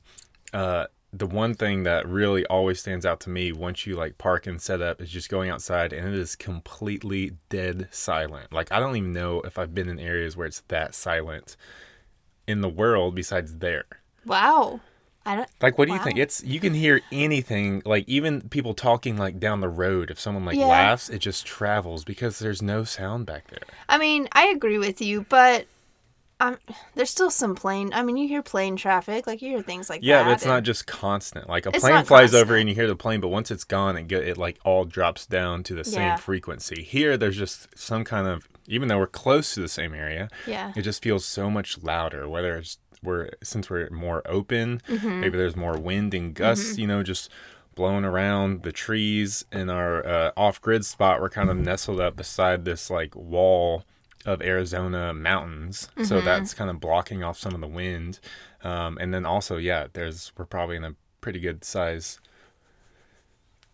uh, 0.53 0.85
the 1.11 1.27
one 1.27 1.53
thing 1.53 1.83
that 1.83 2.07
really 2.07 2.45
always 2.45 2.79
stands 2.79 3.05
out 3.05 3.19
to 3.21 3.29
me 3.29 3.51
once 3.51 3.85
you 3.85 3.95
like 3.95 4.17
park 4.17 4.47
and 4.47 4.61
set 4.61 4.81
up 4.81 5.01
is 5.01 5.09
just 5.11 5.29
going 5.29 5.49
outside 5.49 5.91
and 5.93 6.07
it 6.07 6.15
is 6.15 6.35
completely 6.35 7.33
dead 7.49 7.87
silent. 7.91 8.51
Like 8.53 8.71
I 8.71 8.79
don't 8.79 8.95
even 8.95 9.11
know 9.13 9.41
if 9.41 9.59
I've 9.59 9.75
been 9.75 9.89
in 9.89 9.99
areas 9.99 10.35
where 10.37 10.47
it's 10.47 10.61
that 10.69 10.95
silent 10.95 11.55
in 12.47 12.61
the 12.61 12.69
world 12.69 13.15
besides 13.15 13.57
there. 13.57 13.85
wow. 14.25 14.79
I 15.25 15.37
don't. 15.37 15.47
Like 15.61 15.77
what 15.77 15.87
do 15.87 15.93
you 15.93 15.99
think? 15.99 16.17
It's 16.17 16.43
you 16.43 16.59
can 16.59 16.73
hear 16.73 16.99
anything, 17.09 17.81
like 17.85 18.03
even 18.09 18.41
people 18.49 18.73
talking 18.73 19.15
like 19.15 19.39
down 19.39 19.61
the 19.61 19.69
road. 19.69 20.11
If 20.11 20.19
someone 20.19 20.43
like 20.43 20.57
Yeah. 20.57 20.67
laughs, 20.67 21.07
it 21.07 21.19
just 21.19 21.45
travels 21.45 22.03
because 22.03 22.39
there's 22.39 22.61
no 22.61 22.83
sound 22.83 23.25
back 23.25 23.47
there. 23.47 23.61
I 23.87 23.97
mean, 23.97 24.27
I 24.33 24.47
agree 24.47 24.77
with 24.77 25.01
you, 25.01 25.25
but 25.29 25.65
um, 26.41 26.57
there's 26.95 27.09
still 27.09 27.29
some 27.29 27.55
plane. 27.55 27.91
I 27.93 28.03
mean, 28.03 28.17
you 28.17 28.27
hear 28.27 28.41
plane 28.43 28.75
traffic, 28.75 29.25
like 29.25 29.41
you 29.41 29.47
hear 29.51 29.61
things 29.61 29.89
like 29.89 30.01
Yeah, 30.03 30.17
that. 30.17 30.25
but 30.25 30.31
it's 30.33 30.45
not 30.45 30.63
just 30.63 30.87
constant. 30.87 31.47
Like 31.47 31.65
a 31.67 31.71
plane 31.71 32.03
flies 32.03 32.33
over 32.33 32.57
and 32.57 32.67
you 32.67 32.75
hear 32.75 32.87
the 32.87 32.95
plane, 32.97 33.21
but 33.21 33.29
once 33.29 33.49
it's 33.49 33.63
gone, 33.63 33.95
it 33.95 34.09
get 34.09 34.27
it 34.27 34.37
like 34.37 34.59
all 34.65 34.83
drops 34.83 35.25
down 35.25 35.63
to 35.63 35.73
the 35.73 35.85
same 35.85 36.17
frequency. 36.17 36.83
Here, 36.83 37.15
there's 37.15 37.37
just 37.37 37.79
some 37.79 38.03
kind 38.03 38.27
of 38.27 38.45
even 38.67 38.87
though 38.87 38.97
we're 38.97 39.07
close 39.07 39.53
to 39.55 39.61
the 39.61 39.67
same 39.67 39.93
area, 39.93 40.29
Yeah. 40.47 40.71
it 40.75 40.81
just 40.83 41.03
feels 41.03 41.25
so 41.25 41.49
much 41.49 41.81
louder. 41.83 42.27
Whether 42.29 42.57
it's 42.57 42.77
we're 43.01 43.29
since 43.43 43.69
we're 43.69 43.89
more 43.89 44.21
open, 44.25 44.81
Mm-hmm. 44.87 45.19
maybe 45.21 45.37
there's 45.37 45.55
more 45.55 45.77
wind 45.77 46.13
and 46.13 46.33
gusts, 46.33 46.77
you 46.77 46.87
know, 46.87 47.03
just 47.03 47.29
blowing 47.75 48.05
around. 48.05 48.63
The 48.63 48.71
trees 48.71 49.43
in 49.51 49.69
our 49.69 50.05
uh, 50.05 50.31
off 50.37 50.61
grid 50.61 50.85
spot 50.85 51.19
were 51.19 51.29
kind 51.29 51.49
of 51.49 51.57
nestled 51.57 51.99
up 51.99 52.15
beside 52.15 52.63
this 52.65 52.89
like 52.89 53.15
wall 53.15 53.83
of 54.25 54.41
Arizona 54.41 55.13
mountains. 55.13 55.89
So 56.03 56.21
that's 56.21 56.53
kind 56.53 56.69
of 56.69 56.79
blocking 56.79 57.23
off 57.23 57.37
some 57.37 57.53
of 57.53 57.59
the 57.61 57.67
wind. 57.67 58.19
Um, 58.63 58.97
and 59.01 59.13
then 59.13 59.25
also, 59.25 59.57
yeah, 59.57 59.87
there's 59.91 60.31
we're 60.37 60.45
probably 60.45 60.77
in 60.77 60.85
a 60.85 60.95
pretty 61.19 61.39
good 61.41 61.65
size 61.65 62.19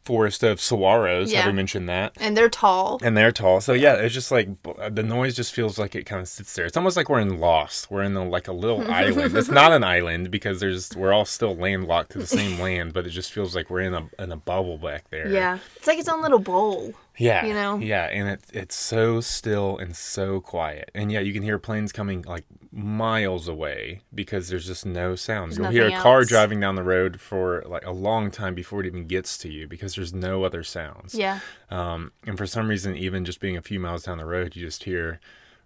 forest 0.09 0.41
of 0.41 0.57
saguaros. 0.57 1.31
Yeah. 1.31 1.41
Have 1.41 1.53
we 1.53 1.55
mentioned 1.55 1.87
that? 1.87 2.17
And 2.19 2.35
they're 2.35 2.49
tall. 2.49 2.99
and 3.03 3.15
they're 3.15 3.31
tall. 3.31 3.61
So 3.61 3.73
yeah, 3.73 3.93
it's 3.93 4.11
just 4.11 4.31
like 4.31 4.49
uh, 4.79 4.89
the 4.89 5.03
noise 5.03 5.35
just 5.35 5.53
feels 5.53 5.77
like 5.77 5.93
it 5.93 6.07
kind 6.07 6.19
of 6.19 6.27
sits 6.27 6.51
there. 6.55 6.65
It's 6.65 6.75
almost 6.75 6.97
like 6.97 7.09
we're 7.09 7.19
in 7.19 7.39
Lost. 7.39 7.91
We're 7.91 8.01
in 8.01 8.15
the, 8.15 8.23
like 8.23 8.47
a 8.47 8.51
little 8.51 8.89
island. 8.91 9.37
It's 9.37 9.49
not 9.49 9.71
an 9.71 9.83
island 9.83 10.31
because 10.31 10.59
there's 10.61 10.95
we're 10.95 11.13
all 11.13 11.25
still 11.25 11.55
landlocked 11.55 12.13
to 12.13 12.17
the 12.17 12.25
same 12.25 12.59
land, 12.65 12.91
but 12.91 13.05
it 13.05 13.11
just 13.11 13.31
feels 13.31 13.55
like 13.55 13.69
we're 13.69 13.81
in 13.81 13.93
a 13.93 14.09
in 14.17 14.31
a 14.31 14.37
bubble 14.37 14.79
back 14.79 15.11
there. 15.11 15.27
Yeah. 15.27 15.59
It's 15.75 15.85
like 15.85 15.99
its 15.99 16.09
own 16.09 16.23
little 16.23 16.39
bowl. 16.39 16.95
Yeah. 17.15 17.45
You 17.45 17.53
know? 17.53 17.77
Yeah, 17.77 18.05
and 18.05 18.29
it 18.29 18.41
it's 18.51 18.75
so 18.75 19.21
still 19.21 19.77
and 19.77 19.95
so 19.95 20.41
quiet. 20.41 20.89
And 20.95 21.11
yeah, 21.11 21.19
you 21.19 21.33
can 21.33 21.43
hear 21.43 21.59
planes 21.59 21.91
coming 21.91 22.23
like 22.23 22.45
miles 22.71 23.47
away 23.47 24.01
because 24.13 24.49
there's 24.49 24.67
just 24.67 24.85
no 24.85 25.15
sound. 25.15 25.51
There's 25.51 25.57
You'll 25.57 25.71
hear 25.71 25.85
a 25.87 25.89
nothing 25.89 26.03
car 26.03 26.19
else. 26.19 26.29
driving 26.29 26.59
down 26.59 26.75
the 26.75 26.83
road 26.83 27.19
for 27.19 27.63
like 27.65 27.85
a 27.85 27.91
long 27.91 28.29
time 28.31 28.53
before 28.53 28.81
it 28.81 28.85
even 28.85 29.07
gets 29.07 29.37
to 29.39 29.51
you 29.51 29.67
because 29.67 29.95
there's 29.95 30.13
no 30.13 30.43
other 30.43 30.63
sounds. 30.63 31.15
Yeah. 31.15 31.39
Um, 31.71 32.11
and 32.25 32.37
for 32.37 32.45
some 32.45 32.67
reason, 32.67 32.95
even 32.95 33.25
just 33.25 33.39
being 33.39 33.57
a 33.57 33.61
few 33.61 33.79
miles 33.79 34.03
down 34.03 34.19
the 34.19 34.25
road, 34.25 34.55
you 34.55 34.63
just 34.65 34.83
hear 34.83 35.19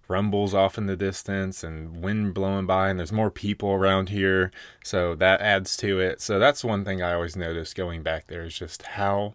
rumbles 0.08 0.54
off 0.54 0.78
in 0.78 0.86
the 0.86 0.96
distance 0.98 1.64
and 1.64 2.02
wind 2.04 2.34
blowing 2.34 2.66
by, 2.66 2.90
and 2.90 3.00
there's 3.00 3.12
more 3.12 3.32
people 3.32 3.72
around 3.72 4.10
here. 4.10 4.52
So 4.84 5.16
that 5.16 5.42
adds 5.42 5.76
to 5.78 6.00
it. 6.00 6.22
So 6.22 6.40
that's 6.40 6.64
one 6.64 6.86
thing 6.86 7.02
I 7.02 7.14
always 7.14 7.36
notice 7.36 7.74
going 7.74 8.04
back 8.04 8.28
there 8.28 8.44
is 8.44 8.58
just 8.58 8.84
how 8.84 9.34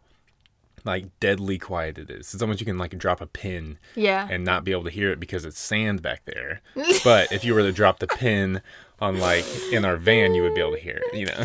like 0.88 1.20
deadly 1.20 1.58
quiet 1.58 1.98
it 1.98 2.10
is. 2.10 2.34
It's 2.34 2.42
almost 2.42 2.60
you 2.60 2.66
can 2.66 2.78
like 2.78 2.96
drop 2.98 3.20
a 3.20 3.26
pin 3.26 3.78
Yeah. 3.94 4.26
and 4.30 4.44
not 4.44 4.64
be 4.64 4.72
able 4.72 4.84
to 4.84 4.90
hear 4.90 5.10
it 5.12 5.20
because 5.20 5.44
it's 5.44 5.58
sand 5.60 6.02
back 6.02 6.22
there. 6.24 6.60
but 7.04 7.30
if 7.32 7.44
you 7.44 7.54
were 7.54 7.62
to 7.62 7.72
drop 7.72 8.00
the 8.00 8.06
pin 8.08 8.60
on 9.00 9.18
like 9.20 9.44
in 9.72 9.84
our 9.84 9.96
van, 9.96 10.34
you 10.34 10.42
would 10.42 10.54
be 10.54 10.60
able 10.60 10.72
to 10.74 10.80
hear 10.80 11.00
it, 11.12 11.14
you 11.16 11.26
know. 11.26 11.44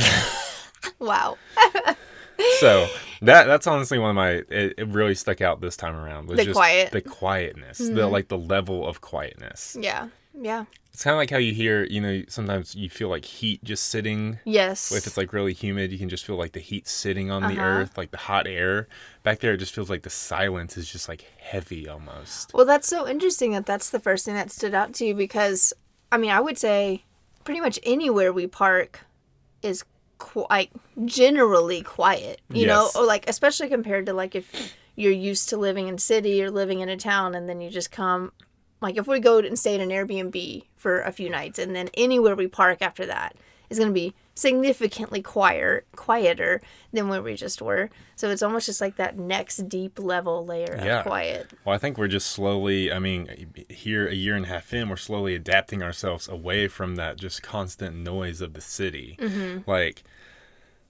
wow. 0.99 1.37
so 2.59 2.87
that 3.21 3.45
that's 3.45 3.67
honestly 3.67 3.99
one 3.99 4.09
of 4.09 4.15
my 4.15 4.29
it, 4.49 4.73
it 4.77 4.87
really 4.87 5.15
stuck 5.15 5.39
out 5.39 5.61
this 5.61 5.77
time 5.77 5.95
around 5.95 6.27
was 6.27 6.37
The 6.37 6.45
just 6.45 6.55
quiet. 6.55 6.91
the 6.91 7.01
quietness 7.01 7.77
the 7.77 7.85
mm-hmm. 7.91 8.11
like 8.11 8.27
the 8.27 8.37
level 8.37 8.87
of 8.87 9.01
quietness 9.01 9.77
Yeah. 9.79 10.07
Yeah. 10.35 10.65
it's 10.91 11.03
kind 11.03 11.13
of 11.13 11.17
like 11.17 11.29
how 11.29 11.37
you 11.37 11.53
hear 11.53 11.83
you 11.85 12.01
know 12.01 12.23
sometimes 12.27 12.75
you 12.75 12.89
feel 12.89 13.09
like 13.09 13.25
heat 13.25 13.63
just 13.63 13.87
sitting 13.87 14.39
Yes. 14.45 14.91
if 14.91 15.05
it's 15.07 15.17
like 15.17 15.31
really 15.33 15.53
humid 15.53 15.91
you 15.91 15.97
can 15.99 16.09
just 16.09 16.25
feel 16.25 16.35
like 16.37 16.53
the 16.53 16.59
heat 16.59 16.87
sitting 16.87 17.29
on 17.31 17.43
the 17.43 17.57
Uh-huh. 17.57 17.63
earth 17.65 17.97
like 17.97 18.11
the 18.11 18.17
hot 18.17 18.47
air 18.47 18.87
back 19.23 19.39
there 19.39 19.53
it 19.53 19.57
just 19.57 19.73
feels 19.75 19.89
like 19.89 20.03
the 20.03 20.09
silence 20.09 20.75
is 20.77 20.89
just 20.91 21.07
like 21.07 21.25
heavy 21.39 21.87
almost 21.87 22.53
Well, 22.53 22.65
that's 22.65 22.87
so 22.87 23.07
interesting 23.07 23.51
that 23.53 23.65
that's 23.65 23.89
the 23.89 23.99
first 23.99 24.25
thing 24.25 24.35
that 24.35 24.51
stood 24.51 24.73
out 24.73 24.93
to 24.95 25.05
you 25.05 25.13
because, 25.15 25.73
I 26.11 26.17
mean, 26.17 26.31
I 26.31 26.39
would 26.41 26.57
say 26.57 27.03
pretty 27.43 27.59
much 27.61 27.79
anywhere 27.83 28.31
we 28.33 28.47
park 28.47 29.01
is 29.61 29.83
quite 30.17 30.71
generally 31.05 31.81
quiet, 31.81 32.41
you 32.49 32.65
know, 32.67 32.89
or 32.95 33.05
like 33.05 33.27
especially 33.29 33.67
compared 33.69 34.05
to 34.07 34.13
like 34.13 34.35
if 34.35 34.73
you're 34.95 35.11
used 35.11 35.49
to 35.49 35.57
living 35.57 35.87
in 35.87 35.97
city 35.97 36.41
or 36.43 36.49
living 36.51 36.79
in 36.81 36.89
a 36.89 36.97
town 36.97 37.35
and 37.35 37.47
then 37.49 37.59
you 37.61 37.69
just 37.69 37.91
come, 37.91 38.31
like 38.83 38.97
if 38.97 39.07
we 39.07 39.19
go 39.19 39.39
and 39.39 39.57
stay 39.57 39.73
in 39.73 39.81
an 39.81 39.89
Airbnb 39.89 40.63
for 40.75 41.01
a 41.01 41.11
few 41.11 41.29
nights 41.29 41.57
and 41.57 41.75
then 41.75 41.89
anywhere 41.95 42.35
we 42.35 42.47
park 42.47 42.81
after 42.81 43.05
that 43.05 43.35
is 43.69 43.79
going 43.79 43.89
to 43.89 43.93
be 43.93 44.13
significantly 44.35 45.21
quieter, 45.21 45.85
quieter 45.95 46.61
than 46.91 47.07
where 47.07 47.21
we 47.21 47.35
just 47.35 47.61
were. 47.61 47.89
So 48.15 48.29
it's 48.29 48.43
almost 48.43 48.65
just 48.65 48.81
like 48.81 48.97
that 48.97 49.17
next 49.17 49.69
deep 49.69 49.97
level 49.99 50.45
layer 50.45 50.75
Yeah. 50.83 50.99
of 50.99 51.05
quiet. 51.05 51.51
Well, 51.65 51.73
I 51.73 51.77
think 51.77 51.97
we're 51.97 52.07
just 52.07 52.29
slowly, 52.31 52.91
I 52.91 52.99
mean, 52.99 53.47
here 53.69 54.07
a 54.07 54.13
year 54.13 54.35
and 54.35 54.45
a 54.45 54.49
half 54.49 54.73
in, 54.73 54.89
we're 54.89 54.95
slowly 54.97 55.33
adapting 55.33 55.81
ourselves 55.81 56.27
away 56.27 56.67
from 56.67 56.95
that 56.97 57.17
just 57.17 57.41
constant 57.41 57.95
noise 57.95 58.41
of 58.41 58.53
the 58.53 58.61
city. 58.61 59.17
Mm-hmm. 59.19 59.69
Like, 59.69 60.03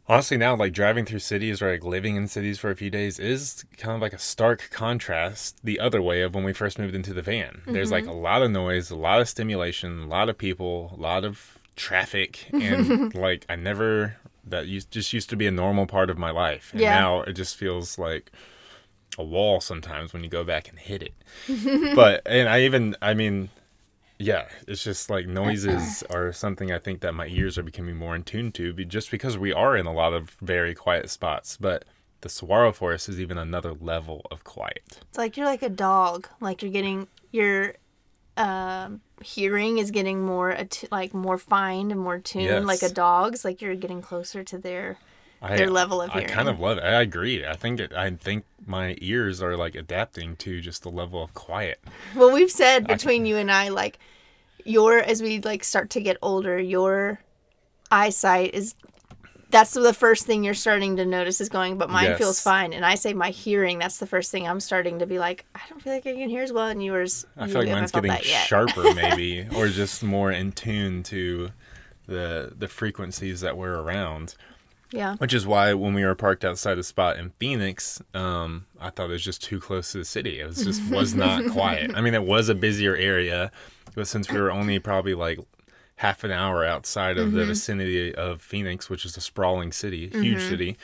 honestly, 0.08 0.38
now, 0.38 0.56
like 0.56 0.74
driving 0.74 1.06
through 1.06 1.20
cities 1.20 1.62
or 1.62 1.72
like 1.72 1.84
living 1.84 2.16
in 2.16 2.28
cities 2.28 2.60
for 2.60 2.70
a 2.70 2.76
few 2.76 2.90
days 2.90 3.20
is 3.20 3.66
kind 3.78 3.96
of 3.96 4.02
like 4.02 4.14
a 4.14 4.18
stark 4.20 4.70
contrast 4.72 5.58
the 5.64 5.80
other 5.80 6.02
way 6.02 6.22
of 6.22 6.36
when 6.36 6.44
we 6.44 6.54
first 6.54 6.78
moved 6.80 6.96
into 6.96 7.14
the 7.14 7.22
van. 7.22 7.62
There's 7.66 7.92
like 7.92 8.06
a 8.08 8.12
Mm-hmm. 8.12 8.22
lot 8.24 8.42
of 8.42 8.52
noise, 8.52 8.92
a 8.92 8.96
lot 8.96 9.22
of 9.22 9.30
stimulation, 9.30 10.04
a 10.04 10.08
lot 10.08 10.30
of 10.30 10.38
people, 10.38 10.94
a 10.98 11.02
lot 11.02 11.24
of 11.24 11.58
traffic. 11.76 12.48
And 12.60 13.14
like, 13.14 13.46
I 13.50 13.56
never, 13.56 14.18
that 14.46 14.68
used, 14.68 14.92
just 14.92 15.14
used 15.14 15.30
to 15.32 15.36
be 15.36 15.48
a 15.48 15.52
normal 15.52 15.86
part 15.88 16.10
of 16.10 16.18
my 16.18 16.32
life. 16.32 16.72
And 16.74 16.82
Yeah. 16.82 16.90
now 16.90 17.22
it 17.22 17.34
just 17.34 17.56
feels 17.56 17.98
like, 17.98 18.32
a 19.16 19.24
wall 19.24 19.62
sometimes 19.62 20.12
when 20.12 20.24
you 20.24 20.30
go 20.30 20.44
back 20.44 20.68
and 20.70 20.80
hit 20.80 21.04
it. 21.04 21.14
but 21.96 22.24
and 22.26 22.50
I 22.50 22.62
even 22.62 22.96
I 23.00 23.14
mean 23.14 23.50
yeah, 24.24 24.48
it's 24.68 24.84
just 24.84 25.10
like 25.10 25.28
noises 25.28 26.04
are 26.10 26.32
something 26.32 26.72
I 26.72 26.80
think 26.80 27.02
that 27.02 27.14
my 27.14 27.28
ears 27.28 27.58
are 27.58 27.64
becoming 27.64 27.98
more 27.98 28.16
in 28.16 28.24
tune 28.24 28.52
to 28.54 28.74
just 28.86 29.12
because 29.12 29.38
we 29.38 29.52
are 29.52 29.76
in 29.76 29.86
a 29.86 29.94
lot 29.94 30.14
of 30.14 30.38
very 30.42 30.74
quiet 30.74 31.10
spots, 31.10 31.58
but 31.58 31.86
the 32.22 32.30
saguaro 32.30 32.72
forest 32.72 33.10
is 33.10 33.20
even 33.20 33.38
another 33.38 33.74
level 33.74 34.26
of 34.32 34.44
quiet. 34.46 35.00
It's 35.10 35.18
like 35.18 35.36
you're 35.36 35.46
like 35.46 35.62
a 35.62 35.70
dog. 35.70 36.28
Like 36.40 36.62
you're 36.62 36.72
getting 36.72 37.08
your 37.32 37.76
um, 38.38 39.02
hearing 39.22 39.78
is 39.78 39.92
getting 39.92 40.22
more 40.22 40.58
like 40.90 41.14
more 41.14 41.38
fine 41.38 41.92
and 41.92 42.00
more 42.00 42.20
tuned. 42.20 42.66
Like 42.66 42.82
a 42.82 42.90
dog's. 42.90 43.44
Like 43.44 43.62
you're 43.62 43.76
getting 43.76 44.02
closer 44.02 44.44
to 44.44 44.58
their. 44.58 44.98
I, 45.46 45.58
Their 45.58 45.70
level 45.70 46.02
of 46.02 46.10
hearing. 46.14 46.30
I 46.30 46.34
kind 46.34 46.48
of 46.48 46.62
love 46.62 46.78
it. 46.78 46.86
I 46.86 47.02
agree. 47.02 47.46
I 47.46 47.58
think 47.58 47.82
it, 47.82 47.92
I 47.92 48.10
think 48.12 48.46
my 48.66 48.96
ears 49.02 49.42
are 49.42 49.58
like 49.58 49.76
adapting 49.76 50.38
to 50.38 50.62
just 50.62 50.84
the 50.84 50.90
level 50.90 51.22
of 51.22 51.34
quiet. 51.34 51.84
Well, 52.16 52.32
we've 52.32 52.50
said 52.50 52.88
between 52.88 53.26
you 53.26 53.36
and 53.36 53.52
I, 53.52 53.68
like 53.68 54.00
your 54.66 55.00
as 55.00 55.22
we 55.22 55.40
like 55.42 55.64
start 55.64 55.90
to 55.92 56.02
get 56.02 56.18
older, 56.22 56.60
your 56.60 57.20
eyesight 57.92 58.54
is. 58.54 58.76
That's 59.50 59.74
the 59.74 59.94
first 59.94 60.26
thing 60.26 60.44
you're 60.44 60.56
starting 60.56 60.96
to 60.96 61.06
notice 61.06 61.40
is 61.40 61.48
going, 61.48 61.78
but 61.78 61.88
mine 61.88 62.16
feels 62.18 62.42
fine. 62.42 62.74
And 62.74 62.84
I 62.84 62.96
say 62.96 63.14
my 63.14 63.30
hearing, 63.30 63.78
that's 63.78 64.00
the 64.00 64.08
first 64.08 64.32
thing 64.32 64.48
I'm 64.48 64.60
starting 64.60 64.98
to 64.98 65.06
be 65.06 65.20
like, 65.20 65.46
I 65.54 65.62
don't 65.70 65.80
feel 65.80 65.94
like 65.94 66.08
I 66.08 66.14
can 66.14 66.28
hear 66.28 66.42
as 66.42 66.52
well. 66.52 66.70
And 66.70 66.84
yours, 66.84 67.28
I 67.38 67.46
you 67.46 67.52
feel 67.52 67.62
like 67.62 67.70
mine's 67.70 67.92
getting 67.92 68.16
sharper 68.24 68.94
maybe 68.96 69.48
or 69.56 69.68
just 69.68 70.02
more 70.02 70.32
in 70.32 70.54
tune 70.54 71.04
to 71.04 71.52
the 72.08 72.54
the 72.58 72.68
frequencies 72.68 73.42
that 73.42 73.56
we're 73.56 73.80
around. 73.80 74.36
Yeah. 74.92 75.16
Which 75.16 75.34
is 75.34 75.48
why 75.48 75.74
when 75.74 75.96
we 75.96 76.06
were 76.06 76.14
parked 76.14 76.46
outside 76.46 76.78
a 76.78 76.84
spot 76.84 77.18
in 77.18 77.32
Phoenix, 77.40 78.02
um, 78.14 78.68
I 78.80 78.92
thought 78.92 79.10
it 79.10 79.14
was 79.14 79.24
just 79.24 79.44
too 79.44 79.60
close 79.60 79.92
to 79.92 79.98
the 79.98 80.06
city. 80.06 80.40
It 80.40 80.46
was 80.46 80.64
just 80.64 80.88
was 80.92 81.16
not 81.16 81.48
quiet. 81.52 81.92
I 81.96 82.02
mean, 82.02 82.14
it 82.14 82.24
was 82.24 82.48
a 82.48 82.56
busier 82.56 82.96
area, 82.96 83.52
but 83.96 84.08
since 84.08 84.32
we 84.32 84.40
were 84.40 84.52
only 84.52 84.80
probably 84.80 85.14
like 85.14 85.40
half 85.98 86.24
an 86.24 86.32
hour 86.32 86.66
outside 86.66 87.18
of 87.18 87.32
the 87.32 87.40
mm-hmm. 87.40 87.50
vicinity 87.50 88.14
of 88.16 88.42
Phoenix, 88.42 88.90
which 88.90 89.06
is 89.06 89.16
a 89.16 89.22
sprawling 89.22 89.72
city, 89.72 90.10
huge 90.10 90.40
mm-hmm. 90.40 90.50
city, 90.50 90.78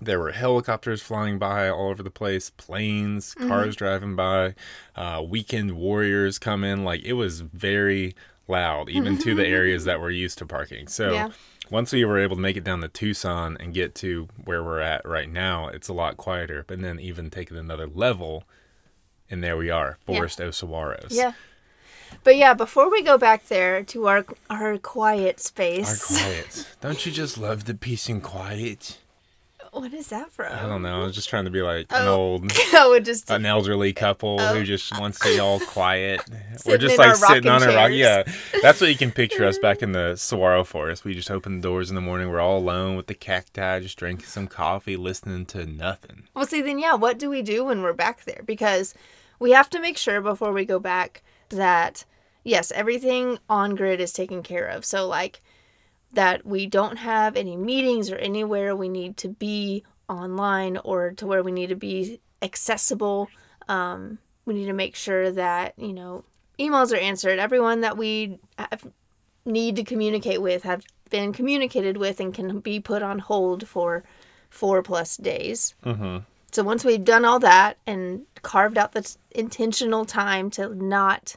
there 0.00 0.18
were 0.18 0.32
helicopters 0.32 1.02
flying 1.02 1.38
by 1.38 1.68
all 1.68 1.90
over 1.90 2.02
the 2.02 2.10
place, 2.10 2.50
planes, 2.50 3.34
mm-hmm. 3.34 3.48
cars 3.48 3.76
driving 3.76 4.16
by, 4.16 4.54
uh, 4.96 5.22
weekend 5.26 5.72
warriors 5.72 6.38
come 6.38 6.64
in. 6.64 6.84
Like 6.84 7.02
it 7.04 7.14
was 7.14 7.40
very 7.40 8.14
loud, 8.48 8.90
even 8.90 9.18
to 9.18 9.34
the 9.34 9.46
areas 9.46 9.84
that 9.84 10.00
we're 10.00 10.10
used 10.10 10.38
to 10.38 10.46
parking. 10.46 10.88
So 10.88 11.12
Yeah. 11.12 11.30
once 11.70 11.92
we 11.92 12.04
were 12.04 12.18
able 12.18 12.36
to 12.36 12.42
make 12.42 12.56
it 12.56 12.64
down 12.64 12.80
to 12.82 12.88
Tucson 12.88 13.56
and 13.58 13.72
get 13.72 13.94
to 13.96 14.28
where 14.44 14.62
we're 14.62 14.80
at 14.80 15.06
right 15.06 15.30
now, 15.30 15.68
it's 15.68 15.88
a 15.88 15.94
lot 15.94 16.16
quieter. 16.16 16.64
But 16.66 16.82
then 16.82 17.00
even 17.00 17.30
taking 17.30 17.56
another 17.56 17.86
level, 17.86 18.44
and 19.30 19.42
there 19.42 19.56
we 19.56 19.70
are, 19.70 19.98
Forest 20.04 20.40
of 20.40 20.52
Saguaros. 20.52 21.12
Yeah. 21.12 21.32
But 22.22 22.36
yeah, 22.36 22.54
before 22.54 22.90
we 22.90 23.02
go 23.02 23.18
back 23.18 23.46
there 23.48 23.82
to 23.84 24.06
our 24.06 24.24
our 24.48 24.78
quiet 24.78 25.40
space. 25.40 26.10
Our 26.12 26.18
quiet. 26.18 26.66
Don't 26.80 27.04
you 27.04 27.12
just 27.12 27.36
love 27.38 27.64
the 27.64 27.74
peace 27.74 28.08
and 28.08 28.22
quiet? 28.22 28.98
What 29.74 29.92
is 29.92 30.06
that 30.08 30.30
from? 30.30 30.52
I 30.52 30.68
don't 30.68 30.82
know. 30.82 31.00
I 31.02 31.04
was 31.04 31.16
just 31.16 31.28
trying 31.28 31.46
to 31.46 31.50
be 31.50 31.60
like 31.60 31.86
an 31.90 32.06
Oh. 32.06 32.14
old 32.14 32.52
I 32.74 32.86
would 32.86 33.04
just 33.04 33.28
an 33.28 33.44
elderly 33.44 33.92
couple 33.92 34.38
who 34.38 34.60
oh. 34.60 34.64
just 34.64 34.96
wants 35.00 35.18
to 35.18 35.28
be 35.28 35.40
all 35.40 35.58
quiet. 35.58 36.20
We're 36.64 36.74
Oh. 36.74 36.76
Just 36.76 36.96
like 36.96 37.16
sitting 37.16 37.50
on 37.50 37.60
a 37.64 37.74
rock. 37.74 37.90
Yeah, 37.92 38.22
that's 38.62 38.80
what 38.80 38.88
you 38.88 38.96
can 38.96 39.10
picture 39.10 39.44
us 39.44 39.58
back 39.58 39.82
in 39.82 39.90
the 39.90 40.14
saguaro 40.16 40.62
forest. 40.62 41.04
We 41.04 41.12
just 41.12 41.28
open 41.28 41.56
the 41.56 41.62
doors 41.62 41.88
in 41.88 41.96
the 41.96 42.00
morning. 42.00 42.28
We're 42.28 42.38
all 42.40 42.58
alone 42.58 42.96
with 42.96 43.08
the 43.08 43.14
cacti, 43.14 43.80
just 43.80 43.98
drinking 43.98 44.26
some 44.26 44.46
coffee, 44.46 44.96
listening 44.96 45.44
to 45.46 45.66
nothing. 45.66 46.28
Well, 46.34 46.46
see, 46.46 46.62
then 46.62 46.78
yeah, 46.78 46.94
what 46.94 47.18
do 47.18 47.28
we 47.28 47.42
do 47.42 47.64
when 47.64 47.82
we're 47.82 47.92
back 47.92 48.24
there? 48.26 48.42
Because 48.46 48.94
we 49.40 49.50
have 49.50 49.68
to 49.70 49.80
make 49.80 49.98
sure 49.98 50.20
before 50.20 50.52
we 50.52 50.64
go 50.64 50.78
back 50.78 51.24
that 51.50 52.04
yes, 52.44 52.70
everything 52.72 53.38
on 53.48 53.74
grid 53.74 54.00
is 54.00 54.12
taken 54.12 54.42
care 54.42 54.66
of. 54.66 54.84
So 54.84 55.08
like 55.08 55.40
that 56.12 56.46
we 56.46 56.66
don't 56.66 56.98
have 56.98 57.36
any 57.36 57.56
meetings 57.56 58.10
or 58.10 58.16
anywhere 58.16 58.76
we 58.76 58.88
need 58.88 59.16
to 59.18 59.28
be 59.28 59.84
online 60.08 60.76
or 60.78 61.12
to 61.12 61.26
where 61.26 61.42
we 61.42 61.52
need 61.52 61.70
to 61.70 61.76
be 61.76 62.20
accessible. 62.42 63.28
Um, 63.68 64.18
we 64.44 64.54
need 64.54 64.66
to 64.66 64.72
make 64.72 64.94
sure 64.94 65.30
that 65.30 65.74
you 65.78 65.92
know 65.92 66.24
emails 66.58 66.92
are 66.92 67.00
answered. 67.00 67.38
Everyone 67.38 67.80
that 67.80 67.96
we 67.96 68.38
have, 68.58 68.86
need 69.44 69.76
to 69.76 69.84
communicate 69.84 70.40
with 70.40 70.62
have 70.62 70.84
been 71.10 71.32
communicated 71.32 71.96
with 71.96 72.20
and 72.20 72.32
can 72.32 72.60
be 72.60 72.80
put 72.80 73.02
on 73.02 73.18
hold 73.18 73.68
for 73.68 74.04
four 74.50 74.82
plus 74.82 75.16
days. 75.16 75.74
Mm-hmm. 75.84 76.18
So 76.54 76.62
once 76.62 76.84
we've 76.84 77.02
done 77.02 77.24
all 77.24 77.40
that 77.40 77.78
and 77.84 78.26
carved 78.42 78.78
out 78.78 78.92
the 78.92 79.02
t- 79.02 79.16
intentional 79.32 80.04
time 80.04 80.50
to 80.50 80.72
not, 80.72 81.34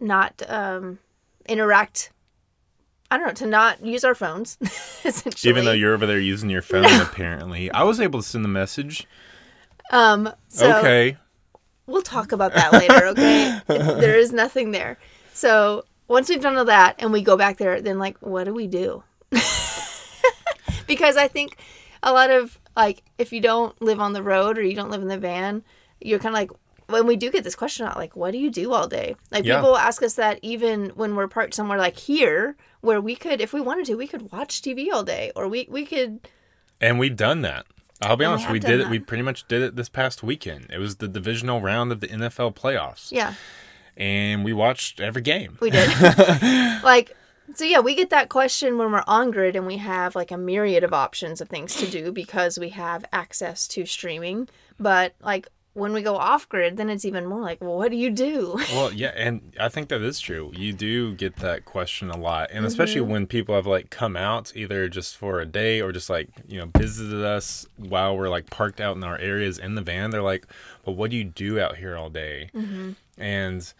not 0.00 0.42
um, 0.48 0.98
interact. 1.46 2.10
I 3.12 3.16
don't 3.16 3.28
know 3.28 3.32
to 3.34 3.46
not 3.46 3.86
use 3.86 4.02
our 4.02 4.16
phones. 4.16 4.58
essentially, 5.04 5.48
Even 5.48 5.64
though 5.64 5.70
you're 5.70 5.94
over 5.94 6.04
there 6.04 6.18
using 6.18 6.50
your 6.50 6.62
phone, 6.62 6.84
apparently, 7.00 7.70
I 7.70 7.84
was 7.84 8.00
able 8.00 8.20
to 8.20 8.26
send 8.28 8.44
the 8.44 8.48
message. 8.48 9.06
um, 9.92 10.28
so 10.48 10.78
okay. 10.78 11.16
we'll 11.86 12.02
talk 12.02 12.32
about 12.32 12.52
that 12.54 12.72
later. 12.72 13.06
Okay, 13.06 13.60
there 13.68 14.18
is 14.18 14.32
nothing 14.32 14.72
there. 14.72 14.98
So 15.32 15.84
once 16.08 16.28
we've 16.28 16.42
done 16.42 16.56
all 16.56 16.64
that 16.64 16.96
and 16.98 17.12
we 17.12 17.22
go 17.22 17.36
back 17.36 17.58
there, 17.58 17.80
then 17.80 18.00
like, 18.00 18.18
what 18.18 18.46
do 18.46 18.52
we 18.52 18.66
do? 18.66 19.04
because 20.88 21.16
I 21.16 21.28
think 21.28 21.56
a 22.02 22.12
lot 22.12 22.30
of 22.30 22.58
like, 22.76 23.02
if 23.18 23.32
you 23.32 23.40
don't 23.40 23.80
live 23.82 24.00
on 24.00 24.12
the 24.12 24.22
road 24.22 24.56
or 24.58 24.62
you 24.62 24.74
don't 24.76 24.90
live 24.90 25.02
in 25.02 25.08
the 25.08 25.18
van, 25.18 25.62
you're 26.00 26.18
kind 26.18 26.34
of 26.34 26.38
like. 26.40 26.50
When 26.90 27.06
we 27.06 27.16
do 27.16 27.30
get 27.30 27.44
this 27.44 27.54
question 27.54 27.84
out, 27.86 27.98
like, 27.98 28.16
what 28.16 28.30
do 28.30 28.38
you 28.38 28.50
do 28.50 28.72
all 28.72 28.88
day? 28.88 29.14
Like, 29.30 29.44
Yeah. 29.44 29.56
people 29.56 29.76
ask 29.76 30.02
us 30.02 30.14
that 30.14 30.38
even 30.40 30.88
when 30.94 31.16
we're 31.16 31.28
parked 31.28 31.52
somewhere 31.52 31.76
like 31.76 31.98
here, 31.98 32.56
where 32.80 32.98
we 32.98 33.14
could, 33.14 33.42
if 33.42 33.52
we 33.52 33.60
wanted 33.60 33.84
to, 33.88 33.94
we 33.96 34.06
could 34.06 34.32
watch 34.32 34.62
TV 34.62 34.90
all 34.90 35.02
day, 35.04 35.30
or 35.36 35.48
we 35.48 35.66
we 35.70 35.84
could 35.84 36.20
And 36.80 36.98
we've 36.98 37.14
done 37.14 37.42
that. 37.42 37.66
I'll 38.00 38.16
be 38.16 38.24
And 38.24 38.32
honest, 38.32 38.50
we, 38.50 38.58
done 38.58 38.70
did 38.70 38.80
it. 38.80 38.84
that. 38.84 38.90
We 38.90 39.00
pretty 39.00 39.22
much 39.22 39.46
did 39.48 39.60
it 39.60 39.76
this 39.76 39.90
past 39.90 40.22
weekend. 40.22 40.68
It 40.72 40.78
was 40.78 40.96
the 40.96 41.08
divisional 41.08 41.60
round 41.60 41.92
of 41.92 42.00
the 42.00 42.06
NFL 42.08 42.54
playoffs, 42.54 43.12
yeah, 43.12 43.34
and 43.98 44.42
we 44.42 44.54
watched 44.54 44.98
every 44.98 45.20
game. 45.20 45.58
We 45.60 45.68
did. 45.68 45.90
like, 46.82 47.14
so 47.54 47.64
yeah, 47.64 47.80
we 47.80 47.94
get 47.94 48.10
that 48.10 48.28
question 48.28 48.78
when 48.78 48.92
we're 48.92 49.04
on 49.06 49.30
grid 49.30 49.56
and 49.56 49.66
we 49.66 49.78
have 49.78 50.14
like 50.14 50.30
a 50.30 50.36
myriad 50.36 50.84
of 50.84 50.92
options 50.92 51.40
of 51.40 51.48
things 51.48 51.74
to 51.76 51.86
do 51.86 52.12
because 52.12 52.58
we 52.58 52.70
have 52.70 53.04
access 53.12 53.66
to 53.68 53.86
streaming. 53.86 54.48
But 54.78 55.14
like 55.20 55.48
when 55.78 55.92
we 55.92 56.02
go 56.02 56.16
off 56.16 56.48
grid, 56.48 56.76
then 56.76 56.90
it's 56.90 57.04
even 57.04 57.26
more 57.26 57.40
like, 57.40 57.60
well, 57.60 57.76
what 57.76 57.90
do 57.90 57.96
you 57.96 58.10
do? 58.10 58.58
Well, 58.72 58.92
yeah, 58.92 59.12
and 59.16 59.56
I 59.58 59.68
think 59.68 59.88
that 59.88 60.02
is 60.02 60.20
true. 60.20 60.52
You 60.54 60.72
do 60.72 61.14
get 61.14 61.36
that 61.36 61.64
question 61.64 62.10
a 62.10 62.16
lot, 62.16 62.50
and 62.52 62.66
especially 62.66 63.00
mm-hmm. 63.00 63.10
when 63.10 63.26
people 63.26 63.54
have 63.54 63.66
like 63.66 63.90
come 63.90 64.16
out 64.16 64.52
either 64.54 64.88
just 64.88 65.16
for 65.16 65.40
a 65.40 65.46
day 65.46 65.80
or 65.80 65.90
just 65.90 66.10
like 66.10 66.28
you 66.46 66.58
know 66.58 66.70
visited 66.76 67.24
us 67.24 67.66
while 67.76 68.16
we're 68.16 68.28
like 68.28 68.50
parked 68.50 68.80
out 68.80 68.96
in 68.96 69.04
our 69.04 69.18
areas 69.18 69.58
in 69.58 69.74
the 69.74 69.82
van. 69.82 70.10
They're 70.10 70.22
like, 70.22 70.46
"Well, 70.84 70.94
what 70.94 71.10
do 71.10 71.16
you 71.16 71.24
do 71.24 71.58
out 71.58 71.76
here 71.76 71.96
all 71.96 72.10
day?" 72.10 72.50
Mm-hmm. 72.54 72.92
And 73.16 73.72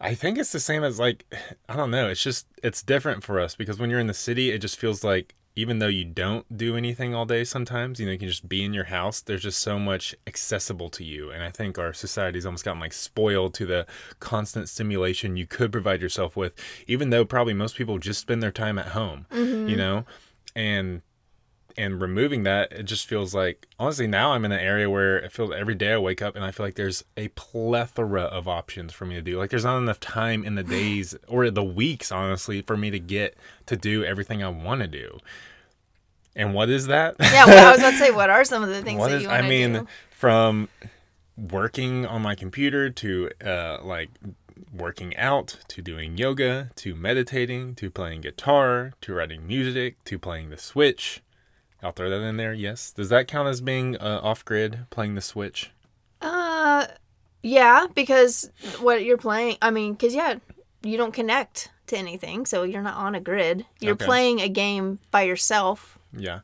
I 0.00 0.14
think 0.14 0.38
it's 0.38 0.52
the 0.52 0.60
same 0.60 0.84
as 0.84 0.98
like 0.98 1.24
I 1.68 1.76
don't 1.76 1.90
know. 1.90 2.08
It's 2.08 2.22
just 2.22 2.46
it's 2.62 2.82
different 2.82 3.24
for 3.24 3.40
us 3.40 3.54
because 3.54 3.78
when 3.78 3.90
you're 3.90 4.00
in 4.00 4.06
the 4.06 4.14
city, 4.14 4.50
it 4.50 4.58
just 4.58 4.78
feels 4.78 5.04
like 5.04 5.34
even 5.58 5.80
though 5.80 5.88
you 5.88 6.04
don't 6.04 6.56
do 6.56 6.76
anything 6.76 7.16
all 7.16 7.26
day 7.26 7.42
sometimes, 7.42 7.98
you 7.98 8.06
know, 8.06 8.12
you 8.12 8.18
can 8.18 8.28
just 8.28 8.48
be 8.48 8.64
in 8.64 8.72
your 8.72 8.84
house. 8.84 9.20
There's 9.20 9.42
just 9.42 9.58
so 9.58 9.76
much 9.76 10.14
accessible 10.24 10.88
to 10.90 11.02
you. 11.02 11.32
And 11.32 11.42
I 11.42 11.50
think 11.50 11.78
our 11.78 11.92
society's 11.92 12.46
almost 12.46 12.64
gotten 12.64 12.80
like 12.80 12.92
spoiled 12.92 13.54
to 13.54 13.66
the 13.66 13.84
constant 14.20 14.68
stimulation 14.68 15.36
you 15.36 15.48
could 15.48 15.72
provide 15.72 16.00
yourself 16.00 16.36
with, 16.36 16.52
even 16.86 17.10
though 17.10 17.24
probably 17.24 17.54
most 17.54 17.74
people 17.74 17.98
just 17.98 18.20
spend 18.20 18.40
their 18.40 18.52
time 18.52 18.78
at 18.78 18.88
home, 18.88 19.26
you 19.32 19.38
mm-hmm. 19.38 19.76
know? 19.76 20.04
And 20.54 21.02
and 21.78 22.00
removing 22.00 22.42
that, 22.42 22.72
it 22.72 22.82
just 22.82 23.06
feels 23.06 23.34
like 23.34 23.66
honestly 23.78 24.06
now 24.06 24.32
I'm 24.32 24.44
in 24.44 24.52
an 24.52 24.60
area 24.60 24.90
where 24.90 25.24
I 25.24 25.28
feel 25.28 25.54
every 25.54 25.76
day 25.76 25.92
I 25.92 25.98
wake 25.98 26.20
up 26.20 26.34
and 26.34 26.44
I 26.44 26.50
feel 26.50 26.66
like 26.66 26.74
there's 26.74 27.04
a 27.16 27.28
plethora 27.28 28.22
of 28.22 28.48
options 28.48 28.92
for 28.92 29.06
me 29.06 29.14
to 29.14 29.22
do. 29.22 29.38
Like 29.38 29.50
there's 29.50 29.64
not 29.64 29.78
enough 29.78 30.00
time 30.00 30.44
in 30.44 30.56
the 30.56 30.62
days 30.78 31.16
or 31.28 31.50
the 31.50 31.64
weeks, 31.64 32.10
honestly, 32.12 32.60
for 32.60 32.76
me 32.76 32.90
to 32.90 32.98
get 32.98 33.36
to 33.66 33.76
do 33.76 34.04
everything 34.04 34.42
I 34.42 34.48
want 34.48 34.82
to 34.82 34.88
do. 34.88 35.18
And 36.34 36.52
what 36.52 36.68
is 36.68 36.88
that? 36.88 37.16
yeah, 37.20 37.46
well, 37.46 37.68
I 37.68 37.70
was 37.70 37.80
about 37.80 37.92
to 37.92 37.98
say, 37.98 38.10
what 38.10 38.28
are 38.28 38.44
some 38.44 38.62
of 38.62 38.68
the 38.68 38.82
things 38.82 39.00
that 39.00 39.12
is 39.12 39.22
you 39.22 39.28
want 39.28 39.38
I 39.38 39.42
to 39.42 39.48
mean, 39.48 39.72
do? 39.72 39.86
from 40.10 40.68
working 41.36 42.04
on 42.04 42.22
my 42.22 42.34
computer 42.34 42.90
to 42.90 43.30
uh, 43.44 43.78
like 43.82 44.10
working 44.72 45.16
out 45.16 45.58
to 45.68 45.80
doing 45.80 46.18
yoga 46.18 46.70
to 46.74 46.94
meditating 46.94 47.74
to 47.76 47.90
playing 47.90 48.20
guitar 48.20 48.92
to 49.00 49.14
writing 49.14 49.46
music 49.46 50.02
to 50.04 50.18
playing 50.18 50.50
the 50.50 50.58
Switch. 50.58 51.22
I'll 51.82 51.92
throw 51.92 52.10
that 52.10 52.20
in 52.22 52.36
there. 52.36 52.52
Yes. 52.52 52.90
Does 52.92 53.08
that 53.10 53.28
count 53.28 53.48
as 53.48 53.60
being 53.60 53.96
uh, 53.96 54.20
off 54.22 54.44
grid 54.44 54.80
playing 54.90 55.14
the 55.14 55.20
Switch? 55.20 55.70
Uh, 56.20 56.86
yeah, 57.42 57.86
because 57.94 58.50
what 58.80 59.04
you're 59.04 59.16
playing, 59.16 59.56
I 59.62 59.70
mean, 59.70 59.92
because 59.92 60.14
yeah, 60.14 60.36
you 60.82 60.96
don't 60.96 61.12
connect 61.14 61.70
to 61.86 61.96
anything, 61.96 62.46
so 62.46 62.64
you're 62.64 62.82
not 62.82 62.96
on 62.96 63.14
a 63.14 63.20
grid. 63.20 63.64
You're 63.80 63.92
Okay. 63.94 64.04
playing 64.06 64.40
a 64.40 64.48
game 64.48 64.98
by 65.10 65.22
yourself. 65.22 65.98
Yeah. 66.16 66.40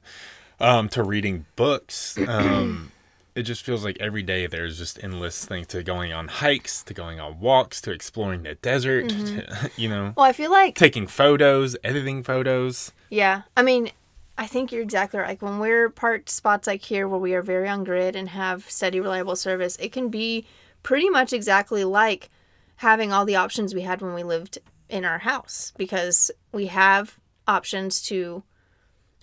Um, 0.60 0.88
to 0.90 1.02
reading 1.02 1.46
books. 1.56 2.16
Um, 2.28 2.92
it 3.34 3.42
just 3.42 3.64
feels 3.64 3.84
like 3.84 3.96
every 3.98 4.22
day 4.22 4.46
there's 4.46 4.78
just 4.78 5.02
endless 5.02 5.44
things 5.44 5.66
to 5.68 5.82
going 5.82 6.12
on 6.12 6.28
hikes, 6.28 6.82
to 6.84 6.94
going 6.94 7.18
on 7.18 7.40
walks, 7.40 7.80
to 7.82 7.90
exploring 7.90 8.44
the 8.44 8.54
desert, 8.54 9.08
to, 9.08 9.70
you 9.76 9.88
know, 9.88 10.14
Well, 10.16 10.26
I 10.26 10.32
feel 10.32 10.52
like 10.52 10.76
taking 10.76 11.08
photos, 11.08 11.76
editing 11.82 12.22
photos. 12.22 12.92
Yeah, 13.10 13.42
I 13.56 13.62
mean, 13.62 13.90
I 14.36 14.46
think 14.46 14.72
you're 14.72 14.82
exactly 14.82 15.20
right. 15.20 15.28
Like 15.28 15.42
when 15.42 15.58
we're 15.58 15.90
parked 15.90 16.28
spots 16.28 16.66
like 16.66 16.82
here 16.82 17.06
where 17.06 17.20
we 17.20 17.34
are 17.34 17.42
very 17.42 17.68
on 17.68 17.84
grid 17.84 18.16
and 18.16 18.28
have 18.30 18.68
steady, 18.70 19.00
reliable 19.00 19.36
service, 19.36 19.76
it 19.76 19.92
can 19.92 20.08
be 20.08 20.46
pretty 20.82 21.08
much 21.08 21.32
exactly 21.32 21.84
like 21.84 22.30
having 22.76 23.12
all 23.12 23.24
the 23.24 23.36
options 23.36 23.74
we 23.74 23.82
had 23.82 24.02
when 24.02 24.14
we 24.14 24.22
lived 24.22 24.58
in 24.88 25.04
our 25.04 25.18
house 25.18 25.72
because 25.76 26.30
we 26.52 26.66
have 26.66 27.18
options 27.46 28.02
to 28.02 28.42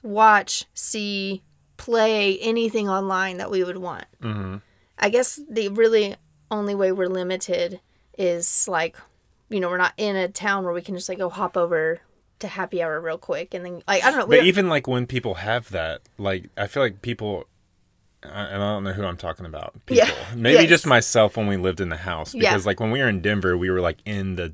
watch, 0.01 0.65
see, 0.73 1.43
play 1.77 2.37
anything 2.39 2.89
online 2.89 3.37
that 3.37 3.51
we 3.51 3.63
would 3.63 3.77
want. 3.77 4.05
Mm-hmm. 4.21 4.57
I 4.97 5.09
guess 5.09 5.39
the 5.49 5.69
really 5.69 6.15
only 6.49 6.75
way 6.75 6.91
we're 6.91 7.07
limited 7.07 7.81
is 8.17 8.67
like, 8.67 8.95
you 9.49 9.59
know, 9.59 9.69
we're 9.69 9.77
not 9.77 9.93
in 9.97 10.15
a 10.15 10.27
town 10.27 10.63
where 10.63 10.73
we 10.73 10.81
can 10.81 10.95
just 10.95 11.09
like 11.09 11.17
go 11.17 11.29
hop 11.29 11.57
over 11.57 11.99
to 12.41 12.47
happy 12.47 12.81
hour 12.83 12.99
real 12.99 13.17
quick 13.17 13.53
and 13.53 13.63
then 13.65 13.83
like 13.87 14.03
I 14.03 14.11
don't 14.11 14.19
know. 14.19 14.27
But 14.27 14.37
don't- 14.37 14.45
even 14.45 14.69
like 14.69 14.87
when 14.87 15.07
people 15.07 15.35
have 15.35 15.69
that, 15.71 16.01
like 16.17 16.49
I 16.57 16.67
feel 16.67 16.83
like 16.83 17.01
people, 17.01 17.45
I- 18.23 18.27
and 18.45 18.61
I 18.63 18.73
don't 18.73 18.83
know 18.83 18.93
who 18.93 19.03
I'm 19.05 19.17
talking 19.17 19.45
about. 19.45 19.73
People, 19.85 20.05
Yeah. 20.07 20.11
maybe 20.35 20.61
Yes. 20.63 20.69
just 20.69 20.85
myself 20.85 21.37
when 21.37 21.47
we 21.47 21.57
lived 21.57 21.81
in 21.81 21.89
the 21.89 21.97
house 21.97 22.33
Yeah. 22.35 22.51
because 22.51 22.65
like 22.65 22.79
when 22.79 22.91
we 22.91 22.99
were 22.99 23.09
in 23.09 23.21
Denver, 23.21 23.57
we 23.57 23.69
were 23.69 23.81
like 23.81 23.97
in 24.05 24.35
the 24.35 24.53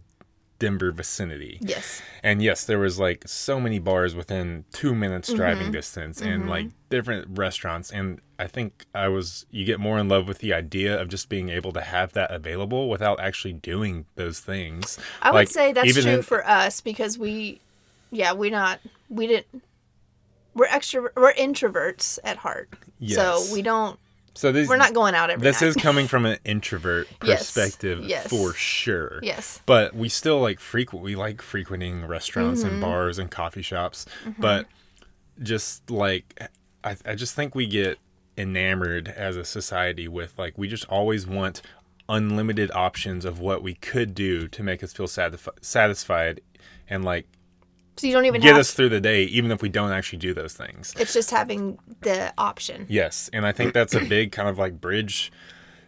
Denver 0.60 0.92
vicinity. 0.92 1.60
yes. 1.62 2.02
And 2.24 2.42
yes, 2.42 2.66
there 2.66 2.80
was 2.80 2.98
like 2.98 3.24
so 3.28 3.60
many 3.60 3.78
bars 3.78 4.16
within 4.16 4.66
two 4.74 4.96
minutes 4.96 5.30
Mm-hmm. 5.30 5.38
driving 5.38 5.72
distance 5.72 6.20
and 6.20 6.50
like 6.50 6.68
different 6.90 7.38
restaurants. 7.38 7.92
And 7.92 8.22
I 8.40 8.48
think 8.48 8.86
I 8.96 9.08
was, 9.08 9.46
you 9.52 9.66
get 9.66 9.80
more 9.80 10.00
in 10.00 10.10
love 10.10 10.28
with 10.28 10.40
the 10.40 10.54
idea 10.54 11.00
of 11.00 11.10
just 11.10 11.30
being 11.30 11.50
able 11.50 11.72
to 11.74 11.82
have 11.82 12.14
that 12.14 12.32
available 12.32 12.90
without 12.90 13.20
actually 13.20 13.54
doing 13.54 14.06
those 14.16 14.40
things. 14.40 14.98
I 15.22 15.30
would 15.32 15.48
say 15.50 15.74
that's 15.74 15.94
true 15.94 16.12
in- 16.12 16.22
for 16.24 16.44
us 16.48 16.82
because 16.82 17.20
we, 17.20 17.62
yeah, 18.12 18.34
we 18.34 18.50
not 18.50 18.80
we 19.10 19.28
didn't. 19.28 19.64
We're 20.54 20.66
extra. 20.66 21.10
We're 21.16 21.34
introverts 21.34 22.18
at 22.24 22.38
heart, 22.38 22.70
Yes. 23.00 23.16
so 23.48 23.54
we 23.54 23.62
don't. 23.62 24.00
So 24.34 24.52
this, 24.52 24.70
We're 24.70 24.78
not 24.78 24.94
going 24.94 25.16
out 25.16 25.32
every 25.32 25.42
this 25.44 25.62
night. 25.62 25.68
is 25.70 25.76
coming 25.76 26.08
from 26.08 26.26
an 26.28 26.38
introvert 26.46 27.08
perspective 27.20 28.04
Yes. 28.06 28.28
for 28.28 28.54
sure. 28.54 29.20
yes. 29.24 29.62
But 29.66 29.96
we 29.96 30.10
still 30.10 30.40
like 30.40 30.60
frequent, 30.60 31.04
we 31.04 31.16
like 31.16 31.42
frequenting 31.42 32.06
restaurants 32.06 32.62
Mm-hmm. 32.64 32.74
and 32.74 32.82
bars 32.82 33.18
and 33.18 33.32
coffee 33.32 33.64
shops. 33.64 34.06
But 34.38 34.68
just 35.42 35.90
like, 35.90 36.40
I, 36.84 36.98
I 37.04 37.16
just 37.16 37.34
think 37.34 37.56
we 37.56 37.66
get 37.66 37.98
enamored 38.38 39.08
as 39.08 39.38
a 39.38 39.44
society 39.44 40.08
with 40.08 40.38
like, 40.38 40.56
we 40.56 40.68
just 40.68 40.86
always 40.86 41.26
want 41.26 41.64
unlimited 42.08 42.70
options 42.76 43.26
of 43.26 43.40
what 43.40 43.64
we 43.64 43.74
could 43.74 44.14
do 44.14 44.48
to 44.50 44.62
make 44.62 44.84
us 44.84 44.94
feel 44.94 45.08
satisfi- 45.08 45.50
satisfied 45.62 46.42
and 46.88 47.04
like 47.04 47.28
So 47.98 48.08
you 48.08 48.14
don't 48.14 48.26
even 48.26 48.42
get 48.42 48.50
have. 48.52 48.60
us 48.60 48.74
through 48.74 48.90
the 48.90 49.02
day, 49.02 49.24
even 49.24 49.52
if 49.52 49.62
we 49.62 49.70
don't 49.70 49.92
actually 49.92 50.20
do 50.20 50.34
those 50.34 50.54
things. 50.54 50.94
it's 51.00 51.14
just 51.14 51.32
having 51.32 51.80
the 52.02 52.32
option. 52.38 52.86
Yes, 52.88 53.30
and 53.34 53.46
I 53.46 53.52
think 53.52 53.74
that's 53.74 53.94
a 53.96 54.00
big 54.06 54.32
kind 54.32 54.48
of 54.48 54.58
like 54.58 54.80
bridge. 54.80 55.32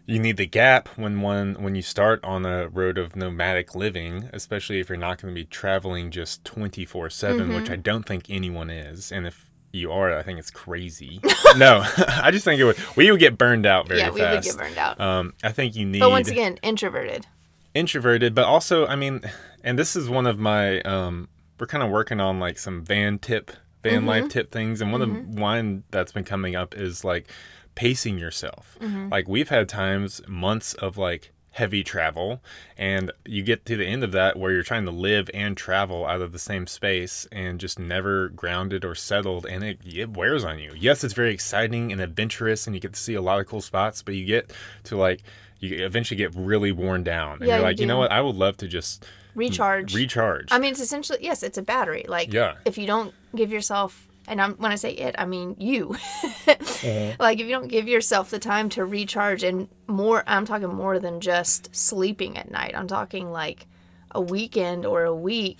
You 0.06 0.18
need 0.18 0.38
the 0.38 0.48
gap 0.48 0.90
when 0.96 1.22
one 1.22 1.56
when 1.62 1.76
you 1.76 1.84
start 1.84 2.24
on 2.24 2.44
a 2.46 2.68
road 2.68 2.98
of 2.98 3.16
nomadic 3.16 3.76
living, 3.76 4.28
especially 4.34 4.80
if 4.80 4.90
you're 4.90 4.98
not 4.98 5.22
going 5.22 5.34
to 5.34 5.40
be 5.40 5.46
traveling 5.46 6.10
just 6.10 6.44
twenty 6.44 6.84
four 6.84 7.12
seven, 7.12 7.54
which 7.54 7.70
I 7.70 7.76
don't 7.76 8.08
think 8.08 8.28
anyone 8.28 8.72
is. 8.72 9.12
And 9.12 9.28
if 9.28 9.46
you 9.72 9.92
are, 9.92 10.18
I 10.18 10.24
think 10.24 10.40
it's 10.40 10.50
crazy. 10.50 11.22
no, 11.58 11.84
I 11.98 12.32
just 12.32 12.44
think 12.44 12.60
it 12.60 12.64
would. 12.64 12.78
We 12.96 13.12
would 13.12 13.20
get 13.20 13.38
burned 13.38 13.68
out 13.68 13.88
very 13.88 14.00
yeah, 14.00 14.10
we 14.10 14.22
would 14.22 14.44
fast. 14.44 14.48
get 14.48 14.58
burned 14.58 14.78
out. 14.80 15.00
Um, 15.00 15.36
I 15.44 15.52
think 15.52 15.76
you 15.76 15.86
need 15.86 16.00
but 16.00 16.10
once 16.10 16.28
again, 16.28 16.58
introverted. 16.64 17.28
introverted, 17.76 18.34
but 18.34 18.46
also, 18.46 18.88
I 18.88 18.96
mean, 18.96 19.22
and 19.64 19.78
this 19.78 19.96
is 19.96 20.10
one 20.10 20.26
of 20.26 20.40
my, 20.40 20.82
um, 20.82 21.30
we're 21.60 21.68
kind 21.68 21.84
of 21.84 21.90
working 21.90 22.20
on 22.20 22.40
like 22.40 22.58
some 22.58 22.84
van 22.84 23.20
tip, 23.20 23.52
van 23.84 24.06
life 24.06 24.24
mm-hmm. 24.24 24.30
tip 24.30 24.52
things. 24.52 24.82
And 24.82 24.92
one 24.92 25.02
of 25.02 25.10
mm-hmm. 25.10 25.32
the 25.34 25.42
one 25.42 25.84
that's 25.92 26.12
been 26.12 26.24
coming 26.24 26.56
up 26.56 26.76
is 26.76 27.04
like 27.04 27.30
pacing 27.76 28.18
yourself. 28.18 28.78
Mm-hmm. 28.82 29.10
Like 29.10 29.28
we've 29.28 29.50
had 29.50 29.70
times, 29.70 30.22
months 30.28 30.74
of 30.76 30.98
like 30.98 31.32
heavy 31.52 31.84
travel 31.84 32.42
and 32.78 33.12
you 33.26 33.42
get 33.42 33.66
to 33.66 33.76
the 33.76 33.86
end 33.86 34.04
of 34.04 34.12
that 34.12 34.38
where 34.38 34.52
you're 34.52 34.64
trying 34.64 34.86
to 34.86 34.92
live 34.92 35.30
and 35.34 35.58
travel 35.58 36.06
out 36.06 36.22
of 36.22 36.32
the 36.32 36.40
same 36.40 36.68
space 36.68 37.28
and 37.32 37.60
just 37.60 37.80
never 37.80 38.30
grounded 38.30 38.86
or 38.86 38.94
settled 38.94 39.46
and 39.46 39.64
it, 39.64 39.80
it 39.84 40.16
wears 40.16 40.46
on 40.46 40.60
you. 40.60 40.72
Yes 40.78 41.04
it's 41.04 41.14
very 41.14 41.34
exciting 41.34 41.92
and 41.92 42.00
adventurous 42.00 42.68
and 42.68 42.76
you 42.76 42.80
get 42.80 42.94
to 42.94 43.00
see 43.00 43.16
a 43.16 43.22
lot 43.22 43.40
of 43.40 43.48
cool 43.48 43.62
spots 43.62 44.04
but 44.04 44.14
you 44.14 44.26
get 44.26 44.54
to 44.84 44.96
like 44.96 45.24
you 45.60 45.84
eventually 45.84 46.18
get 46.18 46.34
really 46.36 46.72
worn 46.72 47.04
down 47.04 47.40
and 47.40 47.48
Yeah, 47.48 47.56
you're 47.56 47.64
like 47.64 47.80
you 47.80 47.88
know 47.88 47.98
what? 47.98 48.12
I 48.12 48.22
would 48.22 48.36
love 48.36 48.56
to 48.58 48.68
just 48.68 49.06
recharge. 49.36 49.94
recharge 49.96 50.48
I 50.52 50.60
mean, 50.60 50.72
it's 50.72 50.82
essentially 50.82 51.20
yes, 51.22 51.44
it's 51.44 51.58
a 51.58 51.62
battery. 51.62 52.06
Like 52.08 52.34
Yeah. 52.34 52.56
if 52.66 52.78
you 52.78 52.86
don't 52.88 53.14
give 53.36 53.52
yourself, 53.52 54.08
and 54.28 54.42
I'm 54.42 54.54
when 54.56 54.72
I 54.72 54.76
say 54.76 54.92
it, 54.92 55.16
I 55.18 55.26
mean 55.26 55.56
you. 55.60 55.96
Uh-huh. 56.50 57.12
Like 57.20 57.40
if 57.40 57.46
you 57.46 57.52
don't 57.52 57.68
give 57.68 57.88
yourself 57.88 58.30
the 58.32 58.40
time 58.40 58.70
to 58.70 58.86
recharge, 58.86 59.44
and 59.44 59.68
more, 59.88 60.24
I'm 60.26 60.46
talking 60.46 60.70
more 60.74 60.98
than 60.98 61.20
just 61.20 61.76
sleeping 61.76 62.38
at 62.38 62.50
night. 62.50 62.74
I'm 62.76 62.88
talking 62.88 63.32
like 63.32 63.68
a 64.12 64.22
weekend 64.22 64.86
or 64.86 65.04
a 65.04 65.14
week 65.14 65.60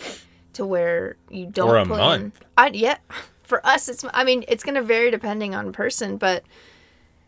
to 0.54 0.66
where 0.66 1.18
you 1.30 1.46
don't 1.46 1.70
Or 1.70 1.78
a 1.78 1.86
put 1.86 1.98
month. 1.98 2.42
I 2.58 2.68
yeah. 2.70 2.98
For 3.44 3.66
us, 3.66 3.90
it's. 3.90 4.06
I 4.14 4.24
mean, 4.24 4.46
it's 4.48 4.64
gonna 4.64 4.82
vary 4.82 5.12
depending 5.12 5.54
on 5.56 5.72
person, 5.74 6.18
but 6.18 6.44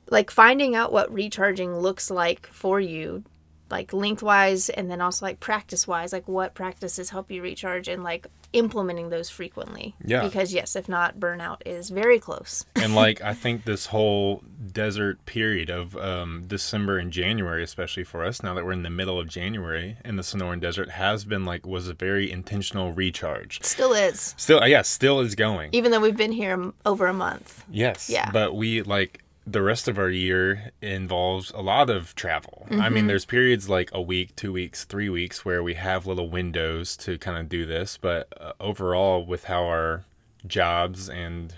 like 0.09 0.29
finding 0.31 0.75
out 0.75 0.91
what 0.91 1.11
recharging 1.13 1.77
looks 1.79 2.09
like 2.11 2.47
for 2.47 2.79
you 2.79 3.23
like 3.71 3.93
lengthwise 3.93 4.69
and 4.69 4.89
then 4.91 5.01
also 5.01 5.25
like 5.25 5.39
practice 5.39 5.87
wise 5.87 6.11
like 6.13 6.27
what 6.27 6.53
practices 6.53 7.09
help 7.09 7.31
you 7.31 7.41
recharge 7.41 7.87
and 7.87 8.03
like 8.03 8.27
implementing 8.53 9.09
those 9.09 9.29
frequently 9.29 9.95
Yeah. 10.03 10.23
because 10.23 10.53
yes 10.53 10.75
if 10.75 10.89
not 10.89 11.19
burnout 11.19 11.57
is 11.65 11.89
very 11.89 12.19
close 12.19 12.65
and 12.75 12.93
like 12.95 13.21
I 13.21 13.33
think 13.33 13.63
this 13.65 13.87
whole 13.87 14.43
desert 14.73 15.25
period 15.25 15.69
of 15.69 15.95
um, 15.97 16.43
December 16.47 16.97
and 16.97 17.11
January, 17.11 17.63
especially 17.63 18.03
for 18.03 18.23
us 18.23 18.43
now 18.43 18.53
that 18.53 18.63
we're 18.65 18.73
in 18.73 18.83
the 18.83 18.89
middle 18.89 19.19
of 19.19 19.27
January 19.27 19.97
in 20.05 20.17
the 20.17 20.21
Sonoran 20.21 20.59
Desert, 20.59 20.89
has 20.91 21.23
been 21.25 21.45
like 21.45 21.65
was 21.65 21.87
a 21.87 21.93
very 21.93 22.29
intentional 22.31 22.91
recharge. 22.93 23.63
still 23.63 23.93
is 23.93 24.35
Still, 24.37 24.65
yeah, 24.67 24.81
still 24.81 25.19
is 25.21 25.35
going. 25.35 25.69
even 25.71 25.91
though 25.91 25.99
we've 25.99 26.17
been 26.17 26.31
here 26.33 26.71
over 26.85 27.07
a 27.07 27.13
month 27.13 27.63
Yes. 27.69 28.09
Yeah. 28.09 28.29
But 28.31 28.53
we 28.55 28.81
like 28.81 29.23
the 29.45 29.61
rest 29.61 29.87
of 29.87 29.97
our 29.97 30.09
year 30.09 30.71
involves 30.81 31.51
a 31.51 31.61
lot 31.61 31.89
of 31.89 32.13
travel. 32.15 32.67
I 32.69 32.73
Mm-hmm. 32.75 32.93
mean, 32.93 33.07
there's 33.07 33.25
periods 33.25 33.67
like 33.67 33.89
a 33.91 34.01
week, 34.01 34.35
two 34.35 34.53
weeks, 34.53 34.83
three 34.85 35.09
weeks 35.09 35.43
where 35.43 35.63
we 35.63 35.73
have 35.73 36.05
little 36.05 36.29
windows 36.29 36.95
to 36.97 37.17
kind 37.17 37.37
of 37.37 37.49
do 37.49 37.65
this. 37.65 37.97
But 37.97 38.27
uh, 38.39 38.53
overall, 38.59 39.25
with 39.25 39.45
how 39.45 39.63
our 39.65 40.05
jobs 40.45 41.09
and 41.09 41.55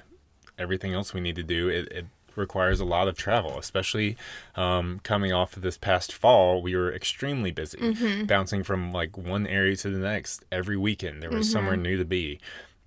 everything 0.58 0.94
else 0.94 1.14
we 1.14 1.20
need 1.22 1.36
to 1.36 1.44
do, 1.44 1.68
it, 1.68 1.92
it 1.92 2.06
requires 2.36 2.80
a 2.80 2.86
lot 2.86 3.08
of 3.08 3.18
travel, 3.18 3.60
especially 3.60 4.16
um, 4.56 5.00
coming 5.04 5.32
off 5.34 5.56
of 5.58 5.62
this 5.62 5.78
past 5.78 6.14
fall. 6.14 6.62
We 6.62 6.76
were 6.76 6.92
extremely 6.94 7.52
busy, 7.52 7.78
Mm-hmm. 7.78 8.26
bouncing 8.26 8.64
from 8.64 8.92
like 8.92 9.18
one 9.18 9.46
area 9.46 9.76
to 9.76 9.90
the 9.90 10.00
next 10.00 10.46
every 10.52 10.78
weekend. 10.78 11.22
There 11.22 11.30
was 11.32 11.52
somewhere 11.52 11.74
Mm-hmm. 11.76 11.84
new 11.84 11.98
to 11.98 12.06
be. 12.06 12.40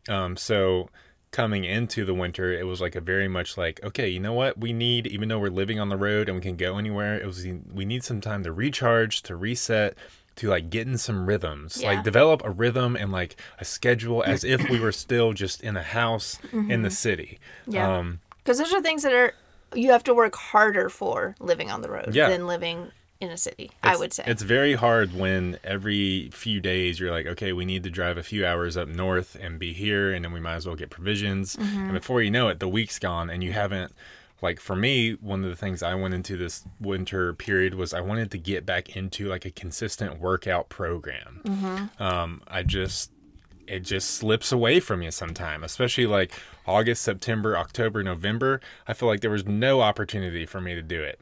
Um, 0.09 0.37
so 0.37 0.89
coming 1.37 1.65
into 1.65 2.05
the 2.07 2.15
winter, 2.15 2.51
it 2.53 2.67
was 2.67 2.81
like 2.81 2.95
a 2.97 3.01
very 3.01 3.29
much 3.29 3.59
like, 3.59 3.79
okay, 3.85 4.09
you 4.09 4.19
know 4.21 4.33
what? 4.33 4.57
We 4.59 4.73
need, 4.73 5.07
even 5.07 5.29
though 5.29 5.39
we're 5.39 5.51
living 5.63 5.79
on 5.79 5.91
the 5.91 5.97
road 5.97 6.29
and 6.29 6.37
we 6.37 6.43
can 6.43 6.57
go 6.57 6.79
anywhere, 6.79 7.15
it 7.21 7.27
was 7.27 7.47
we 7.75 7.85
need 7.85 8.03
some 8.05 8.21
time 8.23 8.43
to 8.45 8.53
recharge, 8.53 9.23
to 9.25 9.37
reset, 9.37 9.97
to 10.37 10.49
like 10.49 10.71
get 10.71 10.87
in 10.87 10.97
some 10.99 11.27
rhythms, 11.27 11.81
Yeah. 11.83 11.89
like 11.91 12.05
develop 12.05 12.43
a 12.45 12.51
rhythm 12.51 12.97
and 12.97 13.13
like 13.13 13.37
a 13.59 13.65
schedule 13.65 14.23
as 14.25 14.45
if 14.45 14.69
we 14.71 14.81
were 14.81 14.93
still 14.93 15.35
just 15.35 15.63
in 15.63 15.77
a 15.77 15.83
house 15.83 16.39
in 16.53 16.81
the 16.83 16.91
city. 16.91 17.39
Mm-hmm. 17.63 17.73
Yeah. 17.73 17.97
Um, 17.99 18.21
because 18.43 18.59
those 18.59 18.73
are 18.73 18.81
things 18.81 19.03
that 19.03 19.13
are 19.13 19.35
you 19.75 19.91
have 19.91 20.05
to 20.05 20.15
work 20.15 20.35
harder 20.37 20.89
for 20.89 21.35
living 21.41 21.71
on 21.71 21.83
the 21.83 21.91
road 21.91 22.15
Yeah. 22.15 22.29
than 22.31 22.47
living 22.47 22.91
in 23.21 23.31
a 23.31 23.37
city 23.37 23.71
i 23.83 23.97
would 23.97 24.13
say 24.13 24.25
It's 24.27 24.43
very 24.43 24.75
hard 24.75 25.15
when 25.15 25.59
every 25.65 26.31
few 26.33 26.61
days 26.61 26.99
you're 27.01 27.11
like, 27.11 27.27
okay, 27.27 27.53
we 27.53 27.65
need 27.65 27.83
to 27.85 27.91
drive 27.91 28.19
a 28.19 28.23
few 28.23 28.47
hours 28.47 28.77
up 28.77 28.89
north 28.89 29.37
and 29.41 29.59
be 29.59 29.73
here, 29.73 30.13
and 30.13 30.25
then 30.25 30.33
we 30.33 30.41
might 30.41 30.55
as 30.55 30.67
well 30.67 30.77
get 30.77 30.91
provisions. 30.91 31.57
Mm-hmm. 31.57 31.79
And 31.79 31.93
before 31.93 32.23
you 32.23 32.31
know 32.31 32.49
it, 32.49 32.61
the 32.61 32.69
week's 32.69 32.99
gone, 32.99 33.31
and 33.31 33.43
you 33.43 33.53
haven't. 33.53 33.93
Like 34.43 34.61
for 34.61 34.77
me, 34.77 35.13
one 35.15 35.45
of 35.45 35.51
the 35.51 35.57
things 35.57 35.83
I 35.83 35.95
went 35.95 36.13
into 36.13 36.37
this 36.37 36.65
winter 36.79 37.33
period 37.33 37.75
was 37.75 37.95
I 37.95 38.01
wanted 38.01 38.31
to 38.33 38.39
get 38.39 38.67
back 38.67 38.95
into 38.95 39.29
like 39.29 39.47
a 39.47 39.51
consistent 39.51 40.21
workout 40.21 40.69
program. 40.69 41.41
Mm-hmm. 41.45 42.03
Um, 42.03 42.43
I 42.47 42.63
just 42.63 43.11
it 43.67 43.81
just 43.81 44.11
slips 44.11 44.53
away 44.53 44.79
from 44.79 45.03
you 45.03 45.11
sometime, 45.11 45.65
especially 45.65 46.07
like 46.07 46.33
August, 46.67 47.03
September, 47.03 47.57
October, 47.57 48.03
November. 48.03 48.61
I 48.87 48.93
feel 48.93 49.09
like 49.09 49.21
there 49.21 49.31
was 49.31 49.47
no 49.47 49.81
opportunity 49.81 50.45
for 50.47 50.61
me 50.61 50.75
to 50.75 50.83
do 50.83 51.03
it 51.03 51.21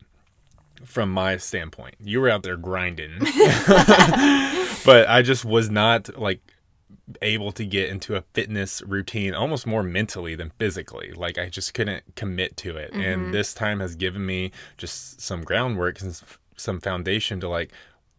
from 0.84 1.10
my 1.10 1.36
standpoint. 1.36 1.96
You 2.00 2.20
were 2.20 2.28
out 2.28 2.42
there 2.42 2.56
grinding. 2.56 3.18
but 4.84 5.08
I 5.08 5.22
just 5.22 5.44
was 5.44 5.70
not 5.70 6.18
like 6.18 6.40
able 7.20 7.52
to 7.52 7.64
get 7.64 7.90
into 7.90 8.16
a 8.16 8.22
fitness 8.32 8.82
routine 8.82 9.34
almost 9.34 9.66
more 9.66 9.82
mentally 9.82 10.34
than 10.34 10.50
physically. 10.58 11.12
Like 11.12 11.38
I 11.38 11.48
just 11.48 11.74
couldn't 11.74 12.16
commit 12.16 12.56
to 12.58 12.76
it. 12.76 12.92
And 12.92 13.22
mm-hmm. 13.22 13.32
this 13.32 13.54
time 13.54 13.80
has 13.80 13.94
given 13.94 14.24
me 14.24 14.52
just 14.76 15.20
some 15.20 15.42
groundwork 15.42 16.00
and 16.00 16.20
some 16.56 16.80
foundation 16.80 17.40
to 17.40 17.48
like 17.48 17.72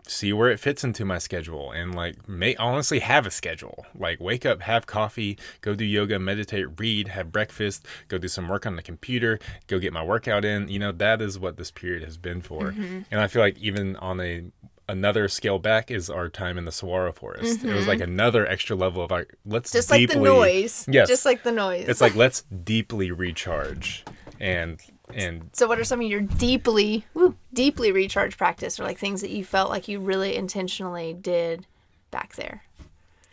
see 0.08 0.34
where 0.34 0.50
it 0.50 0.60
fits 0.60 0.84
into 0.84 1.06
my 1.06 1.18
schedule 1.18 1.72
and 1.72 1.96
like 1.96 2.28
may 2.28 2.56
honestly 2.58 3.00
have 3.00 3.26
a 3.26 3.32
schedule. 3.32 3.86
Like 3.98 4.20
wake 4.20 4.46
up 4.46 4.62
have 4.62 4.86
coffee 4.86 5.38
go 5.62 5.76
do 5.76 5.86
yoga 5.86 6.20
meditate 6.20 6.80
read 6.80 7.10
have 7.10 7.32
breakfast 7.32 7.86
go 8.08 8.18
do 8.18 8.28
some 8.28 8.48
work 8.48 8.66
on 8.66 8.76
the 8.76 8.82
computer 8.82 9.40
go 9.68 9.80
get 9.80 9.94
my 9.94 10.04
workout 10.04 10.46
in. 10.46 10.68
You 10.68 10.80
know 10.80 10.92
that 10.92 11.22
is 11.22 11.40
what 11.40 11.58
this 11.58 11.72
period 11.72 12.04
has 12.04 12.18
been 12.18 12.42
for. 12.42 12.72
Mm-hmm. 12.72 13.02
And 13.12 13.22
i 13.22 13.28
feel 13.28 13.42
like 13.42 13.58
even 13.58 13.96
on 13.98 14.20
a 14.22 14.44
another 14.88 15.28
scale 15.28 15.60
back 15.60 15.90
is 15.90 16.10
our 16.10 16.30
time 16.30 16.58
in 16.58 16.66
the 16.66 16.72
saguaro 16.72 17.12
forest. 17.12 17.64
It 17.64 17.74
was 17.74 17.88
like 17.88 18.00
mm-hmm. 18.00 18.12
another 18.12 18.46
extra 18.48 18.76
level 18.76 19.04
of 19.04 19.12
like 19.12 19.34
let's 19.46 19.72
just 19.72 19.90
like 19.90 20.10
the 20.10 20.20
noise. 20.20 20.86
Yes. 20.88 21.08
Just 21.08 21.26
like 21.26 21.44
the 21.44 21.52
noise. 21.52 21.88
It's 21.88 22.02
like 22.02 22.16
let's 22.16 22.44
deeply 22.44 23.12
recharge 23.12 24.06
and 24.40 24.80
and 25.14 25.50
So, 25.54 25.68
what 25.68 25.80
are 25.80 25.84
some 25.84 26.02
of 26.02 26.08
your 26.08 26.22
deeply, 26.22 27.06
woo, 27.14 27.36
deeply 27.54 27.92
recharge 27.92 28.38
practice, 28.38 28.80
or 28.80 28.84
like 28.84 28.98
things 28.98 29.22
that 29.22 29.30
you 29.30 29.44
felt 29.46 29.70
like 29.70 29.88
you 29.88 30.00
really 30.00 30.36
intentionally 30.36 31.14
did 31.14 31.68
back 32.12 32.36
there? 32.36 32.64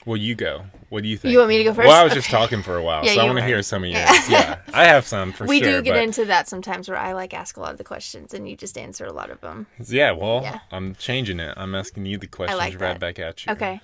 Well, 0.05 0.17
you 0.17 0.35
go. 0.35 0.65
What 0.89 1.05
do 1.05 1.09
you 1.09 1.17
think? 1.17 1.31
You 1.33 1.39
want 1.39 1.51
me 1.51 1.59
to 1.59 1.65
go 1.65 1.75
first? 1.75 1.87
Well, 1.87 2.01
I 2.01 2.03
was 2.03 2.13
just 2.13 2.29
talking 2.29 2.63
for 2.63 2.77
a 2.77 2.83
while, 2.89 3.05
Yeah, 3.05 3.15
so 3.15 3.21
I 3.21 3.25
want 3.25 3.39
to 3.39 3.45
hear 3.45 3.63
some 3.63 3.85
of 3.85 3.91
yours. 3.91 4.01
Yeah. 4.29 4.29
Yeah, 4.29 4.59
I 4.75 4.85
have 4.85 5.07
some 5.07 5.31
for 5.33 5.39
sure. 5.39 5.47
we 5.47 5.61
do 5.61 5.81
get 5.81 5.93
but, 5.93 6.03
into 6.03 6.25
that 6.25 6.49
sometimes, 6.49 6.89
where 6.89 6.99
I 6.99 7.13
like 7.13 7.33
ask 7.33 7.57
a 7.57 7.61
lot 7.61 7.73
of 7.73 7.79
the 7.79 7.85
questions, 7.85 8.35
and 8.35 8.49
you 8.49 8.57
just 8.57 8.77
answer 8.77 9.07
a 9.07 9.13
lot 9.13 9.31
of 9.31 9.41
them. 9.41 9.67
Yeah, 9.87 10.13
well, 10.13 10.43
Yeah. 10.43 10.59
I'm 10.73 10.95
changing 10.97 11.39
it. 11.39 11.55
I'm 11.57 11.75
asking 11.75 12.07
you 12.07 12.19
the 12.19 12.27
questions 12.27 12.59
like 12.59 12.81
right 12.81 12.99
back 12.99 13.19
at 13.19 13.47
you. 13.47 13.53
Okay. 13.53 13.81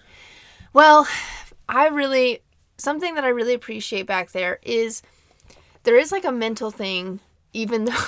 Well, 0.72 1.06
I 1.68 1.88
really 1.88 2.42
something 2.78 3.14
that 3.16 3.24
I 3.24 3.28
really 3.28 3.54
appreciate 3.54 4.06
back 4.06 4.30
there 4.32 4.58
is 4.62 5.02
there 5.82 5.96
is 5.96 6.12
like 6.12 6.24
a 6.24 6.32
mental 6.32 6.70
thing, 6.70 7.20
even 7.52 7.84
though 7.86 8.04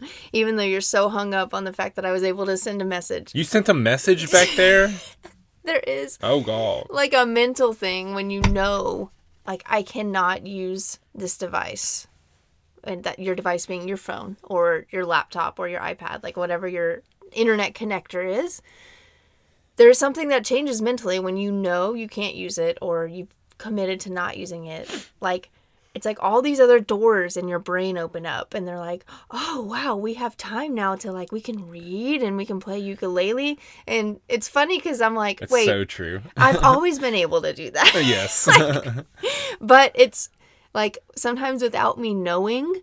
even 0.32 0.56
though 0.56 0.62
you're 0.62 0.80
so 0.80 1.08
hung 1.08 1.34
up 1.34 1.52
on 1.54 1.64
the 1.64 1.72
fact 1.72 1.96
that 1.96 2.04
I 2.04 2.12
was 2.12 2.22
able 2.22 2.46
to 2.46 2.56
send 2.56 2.80
a 2.80 2.84
message. 2.84 3.34
You 3.34 3.44
sent 3.44 3.68
a 3.68 3.74
message 3.74 4.30
back 4.30 4.48
there? 4.56 4.92
There 5.64 5.80
is 5.80 6.18
Oh, 6.22 6.40
God. 6.40 6.86
like 6.88 7.12
a 7.12 7.26
mental 7.26 7.74
thing 7.74 8.14
when 8.14 8.30
you 8.30 8.40
know 8.40 9.10
like 9.46 9.62
I 9.66 9.82
cannot 9.82 10.46
use 10.46 10.98
this 11.14 11.36
device 11.36 12.06
and 12.84 13.04
that 13.04 13.18
your 13.18 13.34
device 13.34 13.66
being 13.66 13.86
your 13.86 13.98
phone 13.98 14.38
or 14.42 14.86
your 14.90 15.04
laptop 15.04 15.58
or 15.58 15.68
your 15.68 15.80
iPad 15.80 16.22
like 16.22 16.38
whatever 16.38 16.66
your 16.66 17.02
internet 17.32 17.74
connector 17.74 18.24
is 18.42 18.62
there 19.76 19.90
is 19.90 19.98
something 19.98 20.28
that 20.28 20.42
changes 20.44 20.80
mentally 20.80 21.18
when 21.20 21.36
you 21.36 21.52
know 21.52 21.92
you 21.92 22.08
can't 22.08 22.34
use 22.34 22.56
it 22.56 22.78
or 22.80 23.06
you've 23.06 23.34
committed 23.58 24.00
to 24.00 24.10
not 24.10 24.38
using 24.38 24.64
it 24.64 25.10
like 25.20 25.50
it's 25.98 26.06
like 26.06 26.22
all 26.22 26.40
these 26.40 26.60
other 26.60 26.78
doors 26.78 27.36
in 27.36 27.48
your 27.48 27.58
brain 27.58 27.98
open 27.98 28.24
up 28.24 28.54
and 28.54 28.66
they're 28.66 28.78
like 28.78 29.04
oh 29.32 29.60
wow 29.62 29.96
we 29.96 30.14
have 30.14 30.36
time 30.36 30.74
now 30.74 30.94
to 30.94 31.10
like 31.10 31.32
we 31.32 31.40
can 31.40 31.68
read 31.68 32.22
and 32.22 32.36
we 32.36 32.46
can 32.46 32.60
play 32.60 32.78
ukulele 32.78 33.58
and 33.88 34.20
it's 34.28 34.46
funny 34.48 34.78
because 34.78 35.00
i'm 35.00 35.16
like 35.16 35.42
It's 35.42 35.50
wait 35.52 35.66
so 35.66 35.84
true. 35.84 36.22
I've 36.36 36.62
always 36.62 36.98
been 37.00 37.14
able 37.14 37.42
to 37.42 37.52
do 37.52 37.70
that. 37.72 37.92
yes. 38.04 38.48
but 39.60 39.90
it's 39.94 40.30
like 40.72 40.98
sometimes 41.16 41.62
without 41.62 41.98
me 41.98 42.14
knowing, 42.14 42.82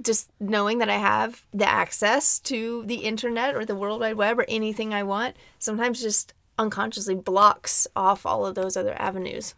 just 0.00 0.30
knowing 0.40 0.78
that 0.78 0.88
I 0.88 0.96
have 0.96 1.42
the 1.52 1.68
access 1.68 2.38
to 2.40 2.84
the 2.86 2.96
internet 2.96 3.54
or 3.54 3.64
the 3.64 3.76
World 3.76 4.00
Wide 4.00 4.16
Web 4.16 4.38
or 4.38 4.46
anything 4.48 4.94
I 4.94 5.02
want, 5.02 5.36
sometimes 5.58 6.00
just 6.00 6.32
unconsciously 6.58 7.14
blocks 7.14 7.86
off 7.94 8.24
all 8.24 8.46
of 8.46 8.54
those 8.54 8.76
other 8.76 8.94
avenues. 9.00 9.54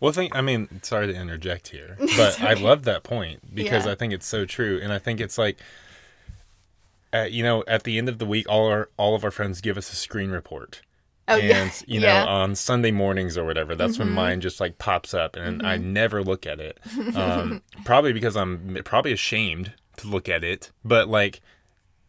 Well, 0.00 0.12
think 0.12 0.34
I 0.36 0.40
mean, 0.40 0.80
sorry 0.82 1.06
to 1.08 1.14
interject 1.14 1.68
here, 1.68 1.96
but 2.16 2.40
I 2.40 2.54
love 2.54 2.84
that 2.84 3.02
point 3.02 3.54
because 3.54 3.86
Yeah. 3.86 3.92
I 3.92 3.94
think 3.94 4.12
it's 4.12 4.26
so 4.26 4.44
true, 4.44 4.78
and 4.82 4.92
I 4.92 4.98
think 4.98 5.20
it's 5.20 5.38
like, 5.38 5.58
uh, 7.12 7.22
you 7.30 7.42
know, 7.42 7.64
at 7.66 7.84
the 7.84 7.98
end 7.98 8.08
of 8.08 8.18
the 8.18 8.26
week, 8.26 8.46
all 8.48 8.68
our 8.68 8.90
all 8.96 9.14
of 9.14 9.24
our 9.24 9.30
friends 9.30 9.60
give 9.60 9.76
us 9.78 9.92
a 9.92 9.96
screen 9.96 10.30
report, 10.30 10.82
Oh, 11.26 11.38
and 11.38 11.42
yeah. 11.48 11.70
you 11.86 12.00
know, 12.00 12.06
Yeah. 12.06 12.22
Mm-hmm. 12.22 12.30
on 12.32 12.54
Sunday 12.54 12.90
mornings 12.90 13.36
or 13.38 13.44
whatever, 13.44 13.74
that's 13.74 13.98
when 13.98 14.10
mine 14.10 14.40
just 14.40 14.60
like 14.60 14.78
pops 14.78 15.14
up, 15.14 15.36
and 15.36 15.66
I 15.66 15.76
never 15.78 16.22
look 16.22 16.46
at 16.46 16.60
it, 16.60 16.78
um, 17.16 17.62
probably 17.84 18.12
because 18.12 18.36
I'm 18.36 18.78
probably 18.84 19.12
ashamed 19.12 19.72
to 19.98 20.06
look 20.08 20.28
at 20.28 20.44
it, 20.44 20.70
but 20.84 21.08
like. 21.08 21.40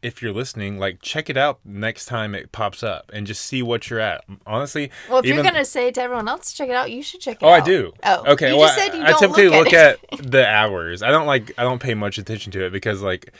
If 0.01 0.21
you're 0.21 0.31
listening, 0.33 0.77
like 0.79 1.01
check 1.01 1.29
it 1.29 1.37
out 1.37 1.59
next 1.65 2.05
time 2.05 2.33
it 2.33 2.51
pops 2.51 2.83
up 2.83 3.09
and 3.13 3.27
just 3.27 3.41
see 3.45 3.61
what 3.61 3.89
you're 3.89 3.99
at. 3.99 4.23
Honestly, 4.45 4.91
Well, 5.09 5.19
if 5.19 5.25
even- 5.25 5.35
you're 5.37 5.43
gonna 5.43 5.65
say 5.65 5.91
to 5.91 6.01
everyone 6.01 6.27
else 6.27 6.51
to 6.51 6.57
check 6.57 6.69
it 6.69 6.75
out, 6.75 6.91
you 6.91 7.03
should 7.03 7.21
check 7.21 7.37
it 7.41 7.45
Oh, 7.45 7.49
out. 7.49 7.61
I 7.61 7.65
do. 7.65 7.93
Oh, 8.03 8.31
okay. 8.33 8.49
You 8.51 8.57
well, 8.57 8.67
just 8.67 8.79
said 8.79 8.95
you 8.95 9.01
I, 9.03 9.07
I 9.07 9.09
don't 9.11 9.19
typically 9.19 9.49
look, 9.49 9.65
look 9.65 9.73
at, 9.73 9.99
at, 10.11 10.31
the 10.31 10.47
hours. 10.47 11.03
I 11.03 11.11
don't 11.11 11.27
like. 11.27 11.51
I 11.57 11.63
don't 11.63 11.79
pay 11.81 11.93
much 11.93 12.17
attention 12.17 12.51
to 12.53 12.65
it 12.65 12.71
because 12.71 13.01
like. 13.01 13.33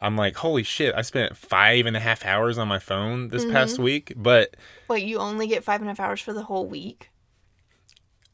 I'm 0.00 0.16
like, 0.16 0.36
holy 0.36 0.64
shit! 0.64 0.94
I 0.94 1.00
spent 1.00 1.34
five 1.34 1.86
and 1.86 1.96
a 1.96 2.00
half 2.00 2.26
hours 2.26 2.58
on 2.58 2.68
my 2.68 2.78
phone 2.78 3.28
this 3.28 3.46
past 3.46 3.74
Mm-hmm. 3.74 3.82
week, 3.84 4.12
but 4.16 4.54
Wait, 4.86 5.02
you 5.04 5.16
only 5.18 5.46
get 5.46 5.64
five 5.64 5.80
and 5.80 5.88
a 5.88 5.92
half 5.92 6.00
hours 6.00 6.20
for 6.20 6.34
the 6.34 6.42
whole 6.42 6.66
week. 6.66 7.10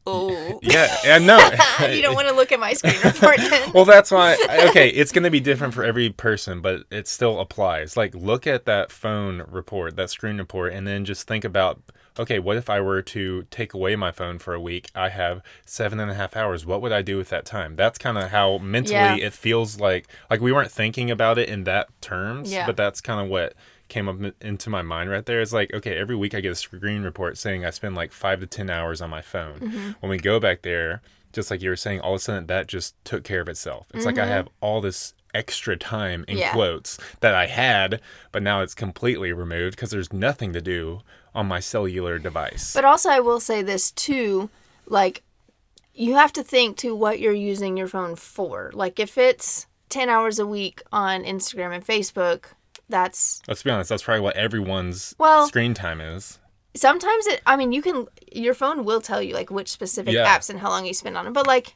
Oh. 0.07 0.59
yeah, 0.63 0.95
and 1.05 1.27
no, 1.27 1.37
you 1.91 2.01
don't 2.01 2.15
want 2.15 2.27
to 2.27 2.33
look 2.33 2.51
at 2.51 2.59
my 2.59 2.73
screen 2.73 2.95
report 3.03 3.37
then. 3.37 3.71
well, 3.73 3.85
that's 3.85 4.09
why. 4.11 4.35
Okay, 4.69 4.89
it's 4.89 5.11
going 5.11 5.23
to 5.23 5.29
be 5.29 5.39
different 5.39 5.73
for 5.73 5.83
every 5.83 6.09
person, 6.09 6.61
but 6.61 6.83
it 6.89 7.07
still 7.07 7.39
applies. 7.39 7.95
Like, 7.95 8.15
look 8.15 8.47
at 8.47 8.65
that 8.65 8.91
phone 8.91 9.43
report, 9.47 9.95
that 9.97 10.09
screen 10.09 10.37
report, 10.37 10.73
and 10.73 10.87
then 10.87 11.05
just 11.05 11.27
think 11.27 11.43
about 11.43 11.81
okay, 12.19 12.39
what 12.39 12.57
if 12.57 12.69
I 12.69 12.81
were 12.81 13.01
to 13.01 13.43
take 13.51 13.73
away 13.73 13.95
my 13.95 14.11
phone 14.11 14.37
for 14.37 14.53
a 14.53 14.59
week? 14.59 14.89
I 14.93 15.09
have 15.09 15.41
seven 15.65 15.97
and 15.99 16.11
a 16.11 16.13
half 16.13 16.35
hours. 16.35 16.65
What 16.65 16.81
would 16.81 16.91
I 16.91 17.01
do 17.01 17.17
with 17.17 17.29
that 17.29 17.45
time? 17.45 17.75
That's 17.77 17.97
kind 17.97 18.17
of 18.17 18.29
how 18.31 18.57
mentally 18.57 18.95
Yeah. 18.95 19.15
it 19.15 19.33
feels 19.33 19.79
like. 19.79 20.07
Like, 20.29 20.41
we 20.41 20.51
weren't 20.51 20.71
thinking 20.71 21.09
about 21.09 21.37
it 21.37 21.47
in 21.47 21.63
that 21.63 21.87
terms, 22.01 22.51
Yeah. 22.51 22.65
but 22.65 22.75
that's 22.75 22.99
kind 22.99 23.21
of 23.21 23.27
what 23.29 23.53
came 23.91 24.07
up 24.07 24.33
into 24.41 24.69
my 24.69 24.81
mind 24.81 25.09
right 25.09 25.25
there. 25.25 25.41
It's 25.41 25.51
like, 25.51 25.73
okay, 25.73 25.97
every 25.97 26.15
week 26.15 26.33
I 26.33 26.39
get 26.39 26.53
a 26.53 26.55
screen 26.55 27.03
report 27.03 27.37
saying 27.37 27.65
I 27.65 27.71
spend 27.71 27.93
like 27.93 28.13
five 28.13 28.39
to 28.39 28.47
10 28.47 28.69
hours 28.69 29.01
on 29.01 29.09
my 29.09 29.21
phone. 29.21 29.59
Mm-hmm. 29.59 29.91
When 29.99 30.09
we 30.09 30.17
go 30.17 30.39
back 30.39 30.61
there, 30.61 31.01
just 31.33 31.51
like 31.51 31.61
you 31.61 31.69
were 31.69 31.75
saying, 31.75 31.99
all 31.99 32.13
of 32.13 32.17
a 32.17 32.19
sudden 32.19 32.47
that 32.47 32.67
just 32.67 32.95
took 33.03 33.25
care 33.25 33.41
of 33.41 33.49
itself. 33.49 33.87
It's 33.93 34.05
like 34.05 34.17
I 34.17 34.25
have 34.25 34.47
all 34.61 34.79
this 34.79 35.13
extra 35.33 35.75
time 35.77 36.25
in 36.27 36.35
Mm-hmm. 36.35 36.39
Yeah. 36.39 36.53
quotes 36.53 36.97
that 37.19 37.35
I 37.35 37.47
had, 37.47 37.99
but 38.31 38.41
now 38.41 38.61
it's 38.61 38.73
completely 38.73 39.33
removed 39.33 39.75
because 39.75 39.91
there's 39.91 40.13
nothing 40.13 40.53
to 40.53 40.61
do 40.61 41.01
on 41.35 41.45
my 41.47 41.59
cellular 41.59 42.17
device. 42.17 42.73
But 42.73 42.85
also, 42.85 43.09
I 43.09 43.19
will 43.19 43.39
say 43.41 43.61
this 43.61 43.91
too, 43.91 44.49
like 44.85 45.21
you 45.93 46.15
have 46.15 46.31
to 46.33 46.43
think 46.43 46.77
to 46.77 46.95
what 46.95 47.19
you're 47.19 47.33
using 47.33 47.75
your 47.75 47.87
phone 47.87 48.15
for. 48.15 48.71
Like 48.73 48.99
if 48.99 49.17
it's 49.17 49.67
ten 49.89 50.07
hours 50.07 50.39
a 50.39 50.47
week 50.47 50.81
on 50.93 51.23
Instagram 51.23 51.75
and 51.75 51.85
Facebook, 51.85 52.45
that's 52.91 53.41
Let's 53.47 53.63
be 53.63 53.71
honest, 53.71 53.89
that's 53.89 54.03
probably 54.03 54.21
what 54.21 54.35
everyone's 54.35 55.15
Well- 55.17 55.47
screen 55.47 55.73
time 55.73 55.99
is. 56.01 56.37
sometimes 56.75 57.25
it. 57.27 57.41
I 57.45 57.55
mean, 57.55 57.71
you 57.71 57.81
can 57.81 58.05
your 58.31 58.53
phone 58.53 58.85
will 58.85 59.01
tell 59.01 59.21
you 59.21 59.33
like 59.33 59.49
which 59.49 59.69
specific 59.69 60.13
Yeah. 60.13 60.25
apps 60.37 60.49
and 60.49 60.59
how 60.59 60.69
long 60.69 60.85
you 60.85 60.93
spend 60.93 61.17
on 61.17 61.27
it. 61.27 61.33
But 61.33 61.47
like, 61.47 61.75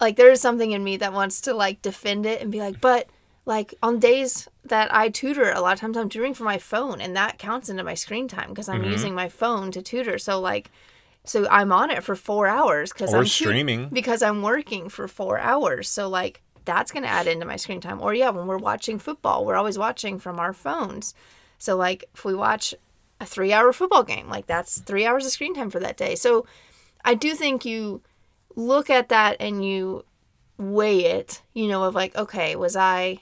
like 0.00 0.16
there 0.16 0.30
is 0.30 0.40
something 0.40 0.72
in 0.72 0.82
me 0.84 0.96
that 0.98 1.12
wants 1.12 1.40
to 1.42 1.54
like 1.54 1.80
defend 1.82 2.26
it 2.26 2.40
and 2.42 2.50
be 2.52 2.58
like, 2.60 2.80
but 2.80 3.08
like 3.46 3.74
on 3.82 3.98
days 4.00 4.48
that 4.64 4.92
I 4.92 5.08
tutor, 5.08 5.52
a 5.52 5.60
lot 5.60 5.74
of 5.74 5.78
times 5.80 5.96
I'm 5.96 6.08
tutoring 6.08 6.34
from 6.34 6.46
my 6.46 6.58
phone, 6.58 7.00
and 7.00 7.16
that 7.16 7.38
counts 7.38 7.68
into 7.68 7.84
my 7.84 7.94
screen 7.94 8.26
time 8.28 8.48
because 8.50 8.68
Mm-hmm. 8.68 8.84
I'm 8.84 8.90
using 8.90 9.14
my 9.14 9.28
phone 9.28 9.70
to 9.70 9.80
tutor. 9.82 10.18
So 10.18 10.40
like, 10.40 10.70
so 11.24 11.46
I'm 11.48 11.72
on 11.72 11.90
it 11.90 12.02
for 12.04 12.14
four 12.16 12.46
hours 12.46 12.92
because 12.92 13.14
Or 13.14 13.18
I'm 13.18 13.22
tut- 13.24 13.30
streaming. 13.32 13.88
because 13.90 14.20
I'm 14.22 14.42
working 14.42 14.88
for 14.88 15.06
four 15.08 15.38
hours. 15.38 15.88
So 15.88 16.08
like 16.08 16.42
that's 16.66 16.92
gonna 16.92 17.06
add 17.06 17.26
into 17.26 17.46
my 17.46 17.56
screen 17.56 17.80
time. 17.80 18.02
Or 18.02 18.12
yeah, 18.12 18.28
when 18.30 18.46
we're 18.46 18.58
watching 18.58 18.98
football, 18.98 19.44
we're 19.44 19.56
always 19.56 19.78
watching 19.78 20.18
from 20.18 20.38
our 20.38 20.52
phones. 20.52 21.14
So 21.58 21.76
like 21.76 22.04
if 22.14 22.24
we 22.24 22.34
watch 22.34 22.74
a 23.20 23.26
three 23.26 23.52
hour 23.52 23.72
football 23.72 24.02
game, 24.02 24.28
like 24.28 24.46
that's 24.46 24.80
three 24.80 25.06
hours 25.06 25.24
of 25.24 25.32
screen 25.32 25.54
time 25.54 25.70
for 25.70 25.80
that 25.80 25.96
day. 25.96 26.14
So 26.14 26.46
I 27.04 27.14
do 27.14 27.34
think 27.34 27.64
you 27.64 28.02
look 28.54 28.90
at 28.90 29.08
that 29.08 29.36
and 29.40 29.64
you 29.64 30.04
weigh 30.58 31.04
it, 31.04 31.42
you 31.54 31.68
know, 31.68 31.84
of 31.84 31.94
like, 31.94 32.14
okay, 32.16 32.56
was 32.56 32.76
I 32.76 33.20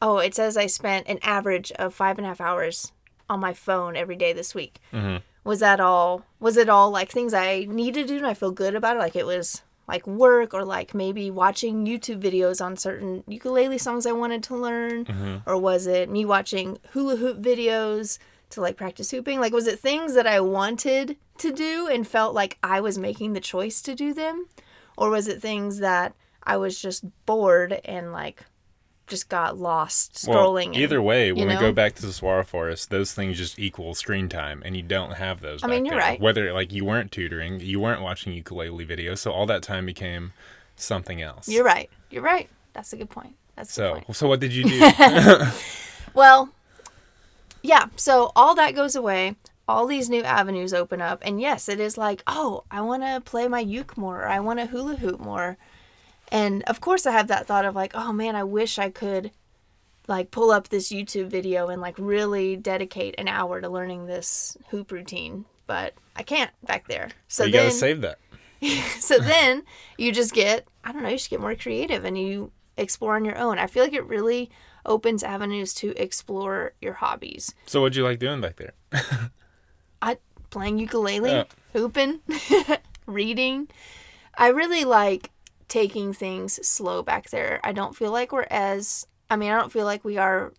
oh, 0.00 0.18
it 0.18 0.34
says 0.34 0.56
I 0.56 0.66
spent 0.66 1.08
an 1.08 1.18
average 1.22 1.72
of 1.72 1.94
five 1.94 2.18
and 2.18 2.26
a 2.26 2.28
half 2.28 2.40
hours 2.40 2.92
on 3.30 3.40
my 3.40 3.54
phone 3.54 3.96
every 3.96 4.16
day 4.16 4.32
this 4.32 4.54
week. 4.54 4.78
Mm-hmm. 4.92 5.16
Was 5.44 5.60
that 5.60 5.80
all? 5.80 6.24
Was 6.40 6.56
it 6.56 6.68
all 6.68 6.90
like 6.90 7.10
things 7.10 7.34
I 7.34 7.66
needed 7.68 8.06
to 8.06 8.14
do 8.14 8.18
and 8.18 8.26
I 8.26 8.34
feel 8.34 8.50
good 8.50 8.74
about 8.74 8.96
it? 8.96 9.00
Like 9.00 9.16
it 9.16 9.26
was 9.26 9.62
like 9.86 10.06
work 10.06 10.54
or 10.54 10.64
like 10.64 10.94
maybe 10.94 11.30
watching 11.30 11.86
YouTube 11.86 12.20
videos 12.20 12.64
on 12.64 12.76
certain 12.76 13.22
ukulele 13.26 13.78
songs 13.78 14.06
I 14.06 14.12
wanted 14.12 14.42
to 14.44 14.56
learn? 14.56 15.04
Mm-hmm. 15.04 15.36
Or 15.46 15.58
was 15.58 15.86
it 15.86 16.08
me 16.08 16.24
watching 16.24 16.78
hula 16.90 17.16
hoop 17.16 17.40
videos 17.40 18.18
to 18.50 18.60
like 18.60 18.76
practice 18.76 19.10
hooping? 19.10 19.40
Like, 19.40 19.52
was 19.52 19.66
it 19.66 19.78
things 19.78 20.14
that 20.14 20.26
I 20.26 20.40
wanted 20.40 21.16
to 21.38 21.52
do 21.52 21.88
and 21.88 22.06
felt 22.06 22.34
like 22.34 22.58
I 22.62 22.80
was 22.80 22.98
making 22.98 23.32
the 23.32 23.40
choice 23.40 23.82
to 23.82 23.94
do 23.94 24.14
them? 24.14 24.46
Or 24.96 25.10
was 25.10 25.28
it 25.28 25.42
things 25.42 25.78
that 25.78 26.14
I 26.44 26.56
was 26.56 26.80
just 26.80 27.04
bored 27.26 27.80
and 27.84 28.12
like 28.12 28.44
just 29.06 29.28
got 29.28 29.58
lost 29.58 30.24
Well, 30.26 30.38
scrolling? 30.52 30.66
and- 30.66 30.76
either 30.76 31.00
way, 31.02 31.30
when 31.32 31.48
we 31.48 31.54
go 31.56 31.72
back 31.72 31.94
to 31.96 32.02
the 32.06 32.12
Saguaro 32.12 32.44
Forest, 32.44 32.90
those 32.90 33.12
things 33.12 33.36
just 33.38 33.58
equal 33.58 33.94
screen 33.94 34.28
time, 34.28 34.62
and 34.64 34.76
you 34.76 34.82
don't 34.82 35.12
have 35.14 35.40
those. 35.40 35.62
I 35.62 35.66
mean, 35.66 35.84
you're 35.84 35.94
there. 35.96 36.00
right. 36.04 36.20
Whether 36.20 36.52
like 36.52 36.72
you 36.72 36.84
weren't 36.84 37.12
tutoring, 37.12 37.60
you 37.60 37.80
weren't 37.80 38.00
watching 38.02 38.32
ukulele 38.32 38.86
videos, 38.86 39.18
so 39.18 39.30
all 39.32 39.46
that 39.46 39.62
time 39.62 39.86
became 39.86 40.32
something 40.76 41.20
else. 41.22 41.48
You're 41.48 41.64
right. 41.64 41.90
You're 42.10 42.22
right. 42.22 42.48
That's 42.72 42.92
a 42.92 42.96
good 42.96 43.10
point. 43.10 43.34
That's 43.56 43.72
so, 43.72 43.94
point. 43.94 44.16
so 44.16 44.26
what 44.28 44.40
did 44.40 44.52
you 44.52 44.64
do? 44.64 44.80
Well, 46.14 46.50
yeah, 47.62 47.86
so 47.96 48.30
all 48.36 48.54
that 48.54 48.74
goes 48.74 48.94
away. 48.94 49.36
All 49.66 49.86
these 49.86 50.10
new 50.10 50.22
avenues 50.22 50.74
open 50.74 51.00
up. 51.00 51.20
And 51.24 51.40
yes, 51.40 51.68
it 51.68 51.80
is 51.80 51.96
like, 51.98 52.22
oh, 52.26 52.64
I 52.70 52.82
want 52.82 53.02
to 53.02 53.20
play 53.24 53.48
my 53.48 53.60
uke 53.60 53.96
more. 53.96 54.22
Or 54.22 54.28
I 54.28 54.38
want 54.40 54.58
to 54.60 54.66
hula 54.66 54.96
hoop 54.96 55.18
more. 55.18 55.56
And 56.32 56.62
of 56.64 56.80
course, 56.80 57.06
I 57.06 57.12
have 57.12 57.28
that 57.28 57.46
thought 57.46 57.64
of 57.64 57.74
like, 57.74 57.92
oh 57.94 58.12
man, 58.12 58.34
I 58.36 58.44
wish 58.44 58.78
I 58.78 58.90
could 58.90 59.30
like 60.08 60.30
pull 60.30 60.50
up 60.50 60.68
this 60.68 60.90
YouTube 60.92 61.28
video 61.28 61.68
and 61.68 61.80
like 61.80 61.94
really 61.98 62.56
dedicate 62.56 63.14
an 63.18 63.28
hour 63.28 63.60
to 63.60 63.68
learning 63.68 64.06
this 64.06 64.56
hoop 64.70 64.90
routine. 64.92 65.44
But 65.66 65.94
I 66.16 66.22
can't 66.22 66.50
back 66.66 66.88
there. 66.88 67.10
So 67.28 67.44
you 67.44 67.52
then, 67.52 67.62
gotta 67.68 67.74
save 67.76 68.00
that. 68.02 68.18
so 69.00 69.18
then 69.18 69.62
you 69.98 70.10
just 70.12 70.32
get 70.32 70.66
i 70.84 70.92
don't 70.92 71.02
know 71.02 71.08
you 71.10 71.16
just 71.18 71.28
get 71.28 71.40
more 71.40 71.54
creative 71.54 72.04
and 72.04 72.16
you 72.16 72.50
explore 72.78 73.14
on 73.16 73.24
your 73.24 73.36
own 73.36 73.58
i 73.58 73.66
feel 73.66 73.82
like 73.84 73.92
it 73.92 74.04
really 74.06 74.48
opens 74.86 75.22
avenues 75.22 75.74
to 75.74 75.90
explore 76.00 76.72
your 76.80 76.94
hobbies 76.94 77.54
So, 77.66 77.82
what'd 77.82 77.94
you 77.96 78.04
like 78.04 78.18
doing 78.20 78.40
back 78.40 78.56
there? 78.56 78.72
i 80.02 80.16
playing 80.48 80.78
ukulele 80.78 81.30
Yeah. 81.30 81.44
hooping 81.74 82.20
reading 83.06 83.68
i 84.38 84.48
really 84.48 84.84
like 84.84 85.30
taking 85.68 86.12
things 86.12 86.66
slow 86.66 87.02
back 87.02 87.30
there 87.30 87.60
i 87.64 87.72
don't 87.72 87.96
feel 87.96 88.12
like 88.12 88.32
we're 88.32 88.46
as 88.50 89.06
i 89.30 89.36
mean 89.36 89.50
i 89.50 89.58
don't 89.58 89.72
feel 89.72 89.84
like 89.84 90.04
we 90.04 90.18
are 90.18 90.52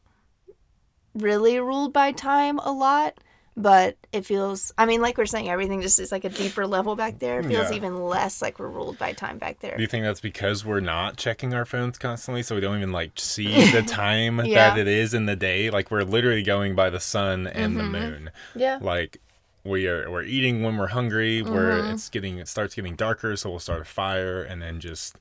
really 1.13 1.60
ruled 1.60 1.94
by 1.94 2.12
time 2.12 2.60
a 2.60 2.72
lot 2.72 3.18
but 3.58 3.96
it 4.12 4.26
feels 4.26 4.74
i 4.78 4.86
mean 4.86 5.02
like 5.02 5.18
we're 5.18 5.26
saying 5.26 5.48
everything 5.48 5.82
just 5.82 5.98
is 5.98 6.12
like 6.12 6.26
a 6.26 6.30
deeper 6.30 6.68
level 6.68 6.98
back 6.98 7.20
there 7.20 7.39
it 7.39 7.46
feels 7.46 7.72
Yeah. 7.72 7.78
even 7.78 7.96
less 7.96 8.41
like 8.41 8.60
we're 8.60 8.68
ruled 8.68 8.98
by 8.98 9.13
time 9.13 9.38
back 9.38 9.62
there 9.62 9.76
Do 9.78 9.82
you 9.82 9.88
think 9.88 10.04
that's 10.04 10.20
because 10.20 10.65
we're 10.65 10.82
not 10.82 11.15
checking 11.15 11.54
our 11.54 11.63
phones 11.65 11.98
constantly, 11.98 12.44
so 12.44 12.56
we 12.56 12.62
don't 12.62 12.76
even 12.78 12.91
like 12.91 13.12
see 13.15 13.46
the 13.72 13.82
time 13.82 14.39
Yeah. 14.46 14.72
that 14.72 14.78
it 14.80 14.88
is 14.89 15.13
in 15.13 15.26
the 15.26 15.38
day? 15.38 15.70
Like 15.70 15.89
we're 15.89 16.04
literally 16.04 16.44
going 16.44 16.76
by 16.76 16.89
the 16.89 17.00
sun 17.00 17.48
and 17.48 17.78
the 17.78 17.84
Mm-hmm. 17.84 17.91
moon. 17.94 18.30
yeah 18.56 18.80
Like 18.82 19.22
we 19.65 19.88
are 19.88 20.10
we're 20.10 20.23
eating 20.23 20.63
when 20.63 20.78
we're 20.78 20.88
hungry, 20.88 21.41
where 21.41 21.71
Mm-hmm. 21.73 21.91
it's 21.93 22.08
getting 22.10 22.38
it 22.38 22.47
starts 22.47 22.75
getting 22.75 22.95
darker, 22.95 23.36
so 23.36 23.49
we'll 23.49 23.60
start 23.60 23.82
a 23.82 23.86
fire 23.86 24.41
and 24.43 24.62
then 24.62 24.80
just 24.80 25.17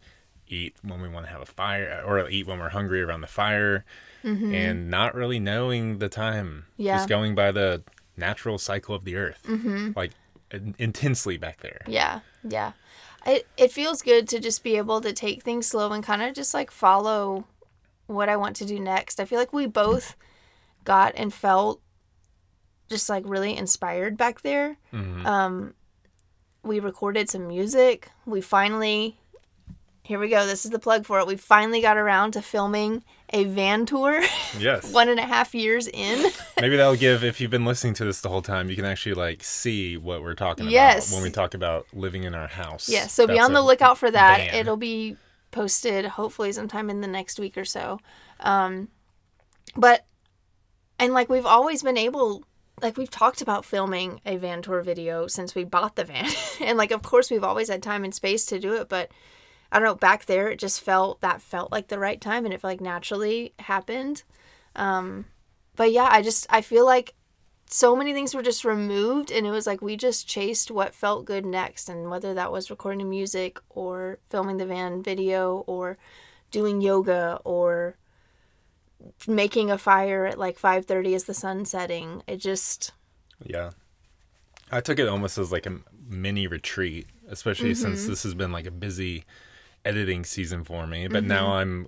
eat 0.47 0.77
when 0.83 1.01
we 1.01 1.09
want 1.09 1.25
to 1.27 1.33
have 1.33 1.41
a 1.41 1.47
fire 1.47 2.03
or 2.07 2.29
eat 2.29 2.47
when 2.47 2.59
we're 2.59 2.69
hungry 2.69 3.01
around 3.03 3.23
the 3.23 3.27
fire 3.27 3.85
and 4.23 4.91
not 4.91 5.15
really 5.15 5.39
knowing 5.39 5.99
the 5.99 6.09
time. 6.09 6.65
Mm-hmm. 6.73 6.83
Yeah. 6.83 6.97
Just 6.97 7.09
going 7.11 7.35
by 7.35 7.51
the 7.53 7.83
natural 8.17 8.57
cycle 8.59 8.95
of 8.95 9.05
the 9.05 9.17
earth. 9.17 9.43
Mm-hmm. 9.47 9.91
Like 9.97 10.13
in- 10.51 10.75
intensely 10.79 11.37
back 11.37 11.61
there. 11.61 11.83
Yeah, 11.87 12.21
yeah. 12.43 12.73
It 13.27 13.47
it 13.57 13.73
feels 13.73 14.03
good 14.03 14.29
to 14.29 14.39
just 14.41 14.63
be 14.63 14.77
able 14.77 15.01
to 15.01 15.13
take 15.13 15.43
things 15.43 15.67
slow 15.67 15.93
and 15.93 16.05
kind 16.05 16.23
of 16.23 16.35
just 16.35 16.53
like 16.55 16.71
follow 16.71 17.45
what 18.07 18.29
I 18.29 18.37
want 18.37 18.57
to 18.57 18.67
do 18.67 18.79
next. 18.79 19.19
I 19.21 19.25
feel 19.25 19.39
like 19.39 19.53
we 19.55 19.67
both 19.67 20.17
got 20.85 21.13
and 21.17 21.33
felt 21.33 21.81
just 22.91 23.09
like 23.09 23.25
really 23.27 23.57
inspired 23.57 24.17
back 24.17 24.43
there. 24.43 24.77
Mhm. 24.93 25.25
Um, 25.27 25.75
we 26.63 26.81
recorded 26.81 27.29
some 27.29 27.47
music. 27.49 28.11
We 28.27 28.41
finally, 28.41 29.19
here 30.03 30.19
we 30.19 30.29
go. 30.29 30.47
This 30.47 30.65
is 30.65 30.71
the 30.71 30.79
plug 30.79 31.05
for 31.07 31.19
it. 31.19 31.27
We 31.27 31.37
finally 31.37 31.81
got 31.81 31.97
around 31.97 32.33
to 32.33 32.43
filming 32.43 33.05
a 33.33 33.45
van 33.45 33.85
tour. 33.87 34.23
Yes. 34.59 34.93
one 34.93 35.09
and 35.09 35.19
a 35.19 35.25
half 35.25 35.55
years 35.55 35.87
in. 35.89 36.31
Maybe 36.61 36.77
that'll 36.77 36.97
give 36.97 37.25
if 37.25 37.41
you've 37.41 37.51
been 37.51 37.65
listening 37.65 37.95
to 37.95 38.05
this 38.05 38.21
the 38.21 38.29
whole 38.29 38.43
time, 38.43 38.71
you 38.71 38.77
can 38.77 38.85
actually 38.85 39.15
like 39.15 39.43
see 39.45 39.97
what 39.97 40.23
we're 40.23 40.35
talking 40.35 40.69
Yes. 40.69 41.09
about 41.09 41.17
when 41.17 41.25
we 41.25 41.31
talk 41.31 41.55
about 41.55 41.87
living 41.93 42.25
in 42.25 42.35
our 42.35 42.49
house. 42.49 42.89
Yeah, 42.89 43.07
so 43.09 43.27
be 43.27 43.39
on 43.41 43.53
the 43.53 43.63
lookout 43.63 43.99
for 43.99 44.11
that. 44.11 44.39
van. 44.39 44.55
It'll 44.55 44.77
be 44.77 45.17
posted 45.51 46.05
hopefully 46.05 46.53
sometime 46.53 46.91
in 46.91 47.01
the 47.01 47.07
next 47.09 47.39
week 47.39 47.57
or 47.59 47.65
so. 47.65 48.01
Um, 48.41 48.89
but 49.77 50.05
and 50.99 51.13
like 51.13 51.29
we've 51.29 51.47
always 51.47 51.83
been 51.83 51.99
able 51.99 52.45
like 52.83 52.97
we've 52.97 53.11
talked 53.11 53.41
about 53.41 53.65
filming 53.65 54.21
a 54.27 54.37
van 54.37 54.63
tour 54.63 54.83
video 54.83 55.27
since 55.27 55.55
we 55.55 55.65
bought 55.65 55.97
the 55.97 56.05
van. 56.05 56.29
and 56.61 56.79
like 56.79 56.91
of 56.91 57.03
course 57.03 57.31
we've 57.31 57.45
always 57.45 57.69
had 57.69 57.83
time 57.83 58.05
and 58.05 58.15
space 58.15 58.47
to 58.47 58.59
do 58.59 58.75
it, 58.75 58.89
but 58.89 59.11
I 59.73 59.79
don't 59.79 59.87
know, 59.89 59.95
back 59.95 60.27
there 60.27 60.49
it 60.49 60.59
just 60.59 60.81
felt 60.81 61.21
that 61.21 61.43
felt 61.43 61.73
like 61.73 61.89
the 61.89 61.99
right 61.99 62.21
time 62.21 62.45
and 62.45 62.55
it 62.55 62.61
felt 62.61 62.73
like 62.73 62.81
naturally 62.81 63.55
happened. 63.59 64.23
Um 64.77 65.27
but 65.77 65.93
yeah, 65.93 66.09
I 66.11 66.23
just 66.23 66.47
I 66.51 66.61
feel 66.61 66.85
like 66.85 67.15
so 67.67 67.97
many 67.97 68.13
things 68.13 68.35
were 68.35 68.43
just 68.43 68.65
removed 68.65 69.31
and 69.31 69.47
it 69.47 69.51
was 69.51 69.67
like 69.67 69.81
we 69.81 69.97
just 69.97 70.29
chased 70.29 70.71
what 70.71 70.95
felt 70.95 71.25
good 71.25 71.47
next 71.47 71.89
and 71.89 72.11
whether 72.11 72.35
that 72.35 72.53
was 72.53 72.71
recording 72.71 73.09
music 73.09 73.59
or 73.71 74.19
filming 74.31 74.59
the 74.59 74.67
van 74.67 75.03
video 75.03 75.65
or 75.67 75.97
doing 76.51 76.81
yoga 76.81 77.41
or 77.45 77.97
making 79.27 79.71
a 79.71 79.79
fire 79.79 80.27
at 80.27 80.39
like 80.39 80.59
5:30 80.59 81.15
as 81.15 81.25
the 81.25 81.35
sun 81.35 81.65
setting. 81.65 82.23
It 82.27 82.37
just 82.37 82.93
Yeah. 83.45 83.71
I 84.71 84.81
took 84.81 84.99
it 84.99 85.09
almost 85.09 85.39
as 85.39 85.53
like 85.53 85.67
a 85.67 85.79
mini 86.09 86.47
retreat, 86.47 87.07
especially 87.29 87.73
mm-hmm. 87.73 87.83
since 87.83 88.07
this 88.07 88.23
has 88.23 88.35
been 88.35 88.53
like 88.53 88.67
a 88.67 88.71
busy 88.71 89.25
editing 89.85 90.25
season 90.25 90.65
for 90.65 90.87
me. 90.87 91.07
But 91.07 91.21
mm-hmm. 91.21 91.29
now 91.29 91.53
I'm 91.55 91.87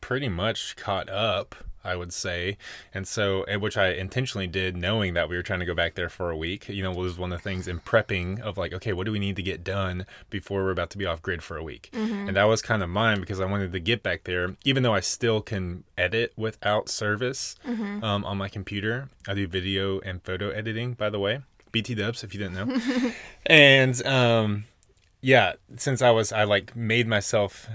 pretty 0.00 0.28
much 0.28 0.76
caught 0.76 1.08
up, 1.08 1.54
I 1.86 1.96
would 1.96 2.12
say. 2.12 2.56
And 2.92 3.06
so, 3.06 3.44
which 3.58 3.76
I 3.76 3.88
intentionally 3.92 4.46
did 4.46 4.76
knowing 4.76 5.14
that 5.14 5.28
we 5.28 5.36
were 5.36 5.42
trying 5.42 5.60
to 5.60 5.66
go 5.66 5.74
back 5.74 5.94
there 5.94 6.08
for 6.08 6.30
a 6.30 6.36
week, 6.36 6.68
you 6.68 6.82
know, 6.82 6.92
was 6.92 7.16
one 7.18 7.32
of 7.32 7.38
the 7.38 7.42
things 7.42 7.68
in 7.68 7.80
prepping 7.80 8.40
of 8.40 8.58
like, 8.58 8.72
okay, 8.72 8.92
what 8.92 9.06
do 9.06 9.12
we 9.12 9.18
need 9.18 9.36
to 9.36 9.42
get 9.42 9.64
done 9.64 10.06
before 10.30 10.64
we're 10.64 10.70
about 10.70 10.90
to 10.90 10.98
be 10.98 11.06
off 11.06 11.22
grid 11.22 11.42
for 11.42 11.56
a 11.56 11.62
week? 11.62 11.90
And 12.28 12.36
that 12.36 12.44
was 12.44 12.62
kind 12.62 12.82
of 12.82 12.90
mine 12.90 13.20
because 13.20 13.40
I 13.40 13.44
wanted 13.46 13.72
to 13.72 13.80
get 13.80 14.02
back 14.02 14.24
there, 14.24 14.56
even 14.64 14.82
though 14.82 14.94
I 14.94 15.00
still 15.00 15.40
can 15.40 15.84
edit 15.96 16.32
without 16.36 16.88
service 16.88 17.54
um, 18.02 18.24
on 18.24 18.36
my 18.36 18.48
computer. 18.48 19.08
I 19.28 19.34
do 19.34 19.46
video 19.46 20.00
and 20.00 20.22
photo 20.22 20.50
editing, 20.50 20.94
by 20.94 21.10
the 21.10 21.18
way. 21.18 21.40
BT 21.72 21.94
dubs, 21.94 22.24
if 22.24 22.34
you 22.34 22.40
didn't 22.40 22.54
know. 22.54 23.12
and 23.46 24.06
um, 24.06 24.64
yeah, 25.20 25.54
since 25.76 26.02
I 26.02 26.10
was, 26.10 26.32
I 26.32 26.44
like 26.44 26.74
made 26.74 27.06
myself 27.06 27.68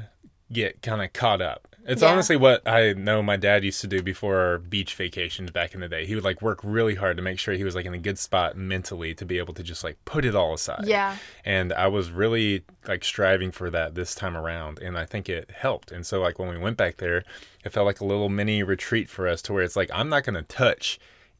get 0.51 0.81
kind 0.81 1.01
of 1.01 1.13
caught 1.13 1.41
up. 1.41 1.70
It's 1.85 2.01
Yeah. 2.01 2.09
honestly 2.09 2.37
what 2.37 2.67
I 2.67 2.93
know 2.93 3.23
my 3.23 3.37
dad 3.37 3.63
used 3.63 3.81
to 3.81 3.87
do 3.87 4.03
before 4.03 4.37
our 4.37 4.57
beach 4.57 4.95
vacations 4.95 5.51
back 5.51 5.73
in 5.73 5.79
the 5.79 5.87
day. 5.87 6.05
He 6.05 6.15
would 6.15 6.23
like 6.23 6.41
work 6.41 6.59
really 6.63 6.95
hard 6.95 7.17
to 7.17 7.23
make 7.23 7.39
sure 7.39 7.53
he 7.53 7.63
was 7.63 7.75
like 7.75 7.85
in 7.85 7.93
a 7.93 7.97
good 7.97 8.19
spot 8.19 8.55
mentally 8.55 9.13
to 9.15 9.25
be 9.25 9.37
able 9.37 9.53
to 9.55 9.63
just 9.63 9.83
like 9.83 9.97
put 10.05 10.25
it 10.25 10.35
all 10.35 10.53
aside. 10.53 10.85
Yeah. 10.85 11.17
And 11.43 11.73
I 11.73 11.87
was 11.87 12.11
really 12.11 12.63
like 12.87 13.03
striving 13.03 13.51
for 13.51 13.69
that 13.71 13.95
this 13.95 14.13
time 14.13 14.37
around. 14.37 14.79
And 14.79 14.97
I 14.97 15.05
think 15.05 15.27
it 15.27 15.49
helped. 15.51 15.91
And 15.91 16.05
so, 16.05 16.21
like, 16.21 16.39
when 16.39 16.49
we 16.49 16.57
went 16.57 16.77
back 16.77 16.97
there, 16.97 17.23
it 17.63 17.69
felt 17.71 17.85
like 17.85 17.99
a 17.99 18.05
little 18.05 18.29
mini 18.29 18.63
retreat 18.63 19.09
for 19.09 19.27
us 19.27 19.41
to 19.43 19.53
where 19.53 19.63
it's 19.63 19.75
like, 19.75 19.89
I'm 19.93 20.09
not 20.09 20.23
going 20.23 20.35
to 20.35 20.43
touch 20.43 20.99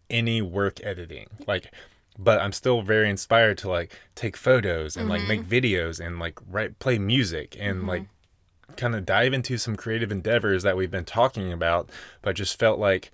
any 0.10 0.42
work 0.42 0.80
editing. 0.84 1.28
Like, 1.48 1.72
but 2.18 2.40
I'm 2.42 2.52
still 2.52 2.82
very 2.82 3.10
inspired 3.10 3.58
to 3.60 3.70
like 3.70 3.98
take 4.16 4.36
photos 4.36 4.98
and 4.98 5.10
like 5.10 5.28
make 5.28 5.44
mm-hmm. 5.44 5.54
videos 5.54 6.06
and 6.06 6.20
like 6.20 6.40
write, 6.50 6.78
play 6.80 7.00
music 7.00 7.56
and 7.60 7.80
mm-hmm. 7.80 7.90
like 7.90 8.04
kind 8.78 8.96
of 8.96 9.06
dive 9.06 9.34
into 9.34 9.58
some 9.58 9.76
creative 9.76 10.12
endeavors 10.12 10.64
that 10.64 10.78
we've 10.78 10.92
been 10.92 11.06
talking 11.06 11.52
about, 11.52 11.90
but 12.22 12.36
just 12.36 12.60
felt 12.60 12.80
like 12.80 13.12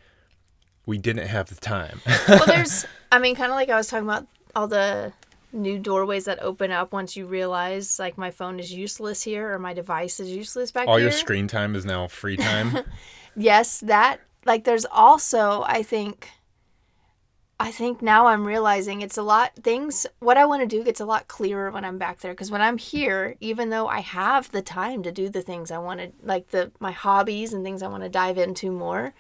we 0.86 0.98
didn't 0.98 1.28
have 1.28 1.50
the 1.50 1.56
time. 1.56 2.02
well, 2.28 2.44
there's, 2.48 2.86
I 3.12 3.20
mean, 3.20 3.36
kind 3.36 3.52
of 3.52 3.56
like 3.56 3.70
I 3.70 3.76
was 3.76 3.88
talking 3.88 4.06
about 4.06 4.28
all 4.56 4.68
the 4.68 5.14
new 5.54 5.80
doorways 5.80 6.26
that 6.26 6.42
open 6.42 6.72
up 6.72 6.92
once 6.92 7.16
you 7.16 7.26
realize, 7.26 8.00
like, 8.00 8.18
my 8.18 8.32
phone 8.32 8.60
is 8.60 8.74
useless 8.74 9.24
here 9.24 9.52
or 9.52 9.60
my 9.60 9.74
device 9.74 10.20
is 10.20 10.30
useless 10.30 10.72
back 10.72 10.88
All 10.88 10.98
here. 10.98 11.06
your 11.06 11.12
screen 11.12 11.48
time 11.48 11.76
is 11.76 11.86
now 11.86 12.08
free 12.08 12.38
time. 12.38 12.78
yes, 13.36 13.80
that, 13.82 14.20
like, 14.46 14.64
there's 14.64 14.86
also, 14.86 15.64
I 15.66 15.84
think, 15.84 16.30
I 17.60 17.72
think 17.72 18.02
now 18.04 18.28
I'm 18.28 18.46
realizing 18.46 19.02
it's 19.02 19.18
a 19.18 19.24
lot, 19.24 19.56
things, 19.56 20.06
what 20.20 20.38
I 20.38 20.46
want 20.46 20.62
to 20.62 20.68
do 20.68 20.84
gets 20.84 21.00
a 21.00 21.06
lot 21.06 21.28
clearer 21.28 21.72
when 21.72 21.84
I'm 21.84 21.98
back 21.98 22.20
there. 22.20 22.32
Because 22.34 22.52
when 22.52 22.62
I'm 22.62 22.78
here, 22.78 23.36
even 23.40 23.70
though 23.72 23.88
I 23.88 24.02
have 24.02 24.52
the 24.52 24.62
time 24.62 25.02
to 25.04 25.12
do 25.12 25.28
the 25.28 25.42
things 25.42 25.72
I 25.72 25.80
want 25.80 26.00
to, 26.00 26.12
like, 26.24 26.50
the, 26.50 26.72
my 26.80 26.92
hobbies 26.92 27.54
and 27.54 27.64
things 27.64 27.82
I 27.82 27.88
want 27.88 28.04
to 28.04 28.10
dive 28.10 28.38
into 28.38 28.72
more, 28.72 29.16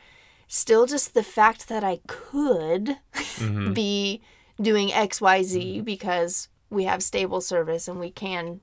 still 0.47 0.86
just 0.86 1.15
the 1.15 1.23
fact 1.23 1.67
that 1.69 1.84
I 1.84 2.00
could 2.08 2.97
Mm-hmm. 3.38 3.73
be 3.73 4.21
doing 4.62 4.89
XYZ 4.89 5.84
because 5.84 6.47
we 6.69 6.84
have 6.86 7.02
stable 7.04 7.41
service 7.41 7.88
and 7.88 8.00
we 8.00 8.12
can 8.12 8.62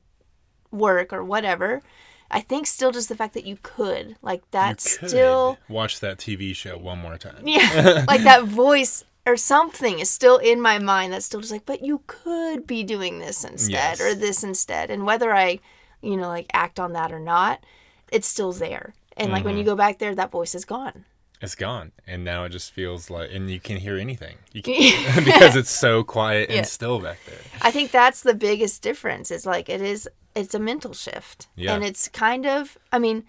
work 0.71 1.13
or 1.13 1.25
whatever. 1.25 1.83
I 2.31 2.41
think 2.41 2.67
still 2.67 2.91
just 2.91 3.09
the 3.09 3.15
fact 3.17 3.35
that 3.35 3.45
you 3.47 3.59
could, 3.63 4.17
like 4.23 4.43
that's 4.51 4.99
Could 4.99 5.11
still 5.11 5.59
watch 5.69 6.01
that 6.01 6.19
TV 6.19 6.55
show 6.55 6.77
one 6.77 6.99
more 6.99 7.17
time. 7.19 7.43
yeah, 7.47 8.05
like 8.09 8.23
that 8.23 8.45
voice 8.45 9.05
or 9.27 9.37
something 9.37 9.99
is 9.99 10.11
still 10.11 10.37
in 10.39 10.61
my 10.61 10.79
mind 10.79 11.13
that's 11.13 11.27
still 11.27 11.41
just 11.41 11.53
like, 11.53 11.67
but 11.67 11.83
you 11.85 12.03
could 12.07 12.67
be 12.67 12.83
doing 12.83 13.19
this 13.19 13.45
instead 13.45 13.73
Yes. 13.73 14.01
or 14.01 14.15
this 14.15 14.45
instead. 14.45 14.91
And 14.91 15.07
whether 15.07 15.35
I, 15.35 15.61
you 16.03 16.17
know, 16.17 16.29
like 16.29 16.47
act 16.53 16.79
on 16.79 16.93
that 16.93 17.11
or 17.13 17.19
not, 17.21 17.65
it's 18.13 18.27
still 18.27 18.53
there. 18.53 18.95
And 19.17 19.31
like 19.33 19.41
Mm-hmm. 19.41 19.49
when 19.49 19.57
you 19.59 19.65
go 19.65 19.75
back 19.77 19.99
there, 19.99 20.15
that 20.15 20.31
voice 20.31 20.55
is 20.55 20.65
gone. 20.65 21.05
It's 21.41 21.55
gone, 21.57 21.93
and 22.07 22.25
now 22.25 22.45
it 22.45 22.51
just 22.51 22.73
feels 22.73 23.11
like, 23.11 23.29
and 23.31 23.51
you 23.51 23.61
can't 23.61 23.81
hear 23.81 23.99
anything 23.99 24.37
you 24.53 24.63
can, 24.63 24.75
because 25.25 25.57
it's 25.57 25.69
so 25.71 26.03
quiet 26.03 26.49
and 26.49 26.67
still 26.67 27.01
back 27.01 27.19
there. 27.27 27.37
I 27.61 27.71
think 27.71 27.91
that's 27.91 28.23
the 28.23 28.33
biggest 28.35 28.81
difference. 28.83 29.31
Is 29.31 29.45
like 29.45 29.69
it 29.69 29.83
is 29.83 30.09
it's 30.35 30.55
a 30.55 30.59
mental 30.59 30.95
shift. 30.95 31.49
Yeah. 31.55 31.75
And 31.75 31.85
it's 31.85 32.09
kind 32.09 32.47
of 32.47 32.79
I 32.93 32.99
mean, 32.99 33.25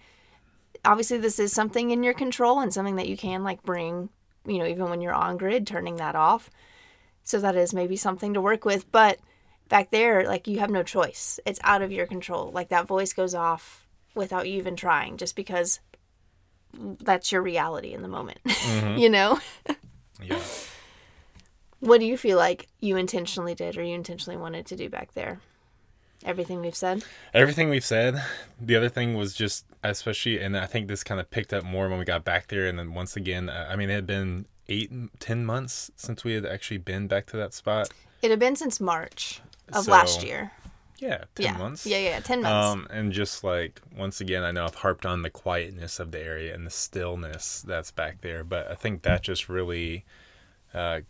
obviously 0.84 1.18
this 1.18 1.38
is 1.38 1.52
something 1.52 1.90
in 1.90 2.02
your 2.02 2.14
control 2.14 2.60
and 2.60 2.72
something 2.72 2.96
that 2.96 3.08
you 3.08 3.16
can 3.18 3.44
like 3.44 3.62
bring, 3.64 4.08
you 4.46 4.58
know, 4.58 4.66
even 4.66 4.90
when 4.90 5.00
you're 5.00 5.12
on 5.12 5.36
grid, 5.36 5.66
turning 5.66 5.96
that 5.96 6.14
off. 6.14 6.50
So 7.24 7.40
that 7.40 7.56
is 7.56 7.74
maybe 7.74 7.96
something 7.96 8.34
to 8.34 8.40
work 8.40 8.64
with. 8.64 8.90
But 8.92 9.18
back 9.68 9.90
there, 9.90 10.24
like 10.24 10.46
you 10.46 10.60
have 10.60 10.70
no 10.70 10.82
choice. 10.82 11.40
It's 11.44 11.60
out 11.64 11.82
of 11.82 11.92
your 11.92 12.06
control. 12.06 12.50
Like 12.52 12.68
that 12.68 12.86
voice 12.86 13.12
goes 13.12 13.34
off 13.34 13.86
without 14.14 14.48
you 14.48 14.54
even 14.58 14.76
trying, 14.76 15.16
just 15.16 15.36
because 15.36 15.80
that's 16.72 17.32
your 17.32 17.42
reality 17.42 17.92
in 17.92 18.02
the 18.02 18.08
moment. 18.08 18.38
Mm-hmm. 18.44 18.98
you 18.98 19.10
know? 19.10 19.40
Yeah. 20.22 20.40
What 21.80 22.00
do 22.00 22.06
you 22.06 22.16
feel 22.16 22.38
like 22.38 22.68
you 22.80 22.96
intentionally 22.96 23.54
did 23.54 23.76
or 23.76 23.82
you 23.82 23.94
intentionally 23.94 24.36
wanted 24.36 24.66
to 24.66 24.76
do 24.76 24.88
back 24.88 25.12
there? 25.14 25.40
Everything 26.24 26.60
we've 26.60 26.74
said? 26.74 27.04
Everything 27.34 27.68
we've 27.68 27.84
said. 27.84 28.22
The 28.60 28.76
other 28.76 28.88
thing 28.88 29.14
was 29.14 29.34
just, 29.34 29.66
especially, 29.90 30.40
and 30.40 30.56
I 30.56 30.66
think 30.66 30.88
this 30.88 31.04
kind 31.04 31.20
of 31.20 31.30
picked 31.30 31.52
up 31.52 31.64
more 31.64 31.88
when 31.88 31.98
we 31.98 32.04
got 32.04 32.24
back 32.24 32.48
there. 32.48 32.66
And 32.66 32.78
then 32.78 32.94
once 32.94 33.16
again, 33.16 33.48
uh, 33.48 33.68
I 33.70 33.76
mean, 33.76 33.90
it 33.90 33.94
had 33.94 34.06
been 34.06 34.46
eight, 34.68 34.90
ten 35.20 35.44
months 35.44 35.90
since 35.96 36.24
we 36.24 36.34
had 36.34 36.46
actually 36.46 36.78
been 36.78 37.06
back 37.06 37.26
to 37.26 37.36
that 37.36 37.54
spot. 37.54 37.90
It 38.22 38.30
had 38.30 38.38
been 38.38 38.56
since 38.56 38.80
March 38.80 39.40
of 39.72 39.86
last 39.88 40.22
year. 40.22 40.52
Yeah, 40.98 41.24
ten 41.34 41.46
yeah. 41.46 41.56
months. 41.58 41.86
Yeah, 41.86 41.98
yeah, 41.98 42.20
10 42.20 42.42
months. 42.42 42.66
Um, 42.66 42.86
and 42.90 43.12
just 43.12 43.44
like 43.44 43.80
once 43.96 44.20
again, 44.20 44.42
I 44.42 44.50
know 44.52 44.64
I've 44.64 44.76
harped 44.76 45.04
on 45.04 45.22
the 45.22 45.30
quietness 45.30 46.00
of 46.00 46.10
the 46.10 46.20
area 46.20 46.54
and 46.54 46.66
the 46.66 46.70
stillness 46.70 47.62
that's 47.62 47.90
back 47.90 48.22
there, 48.22 48.44
but 48.44 48.70
I 48.70 48.74
think 48.74 49.02
that 49.02 49.22
just 49.22 49.48
really 49.48 50.04
uh, 50.72 51.00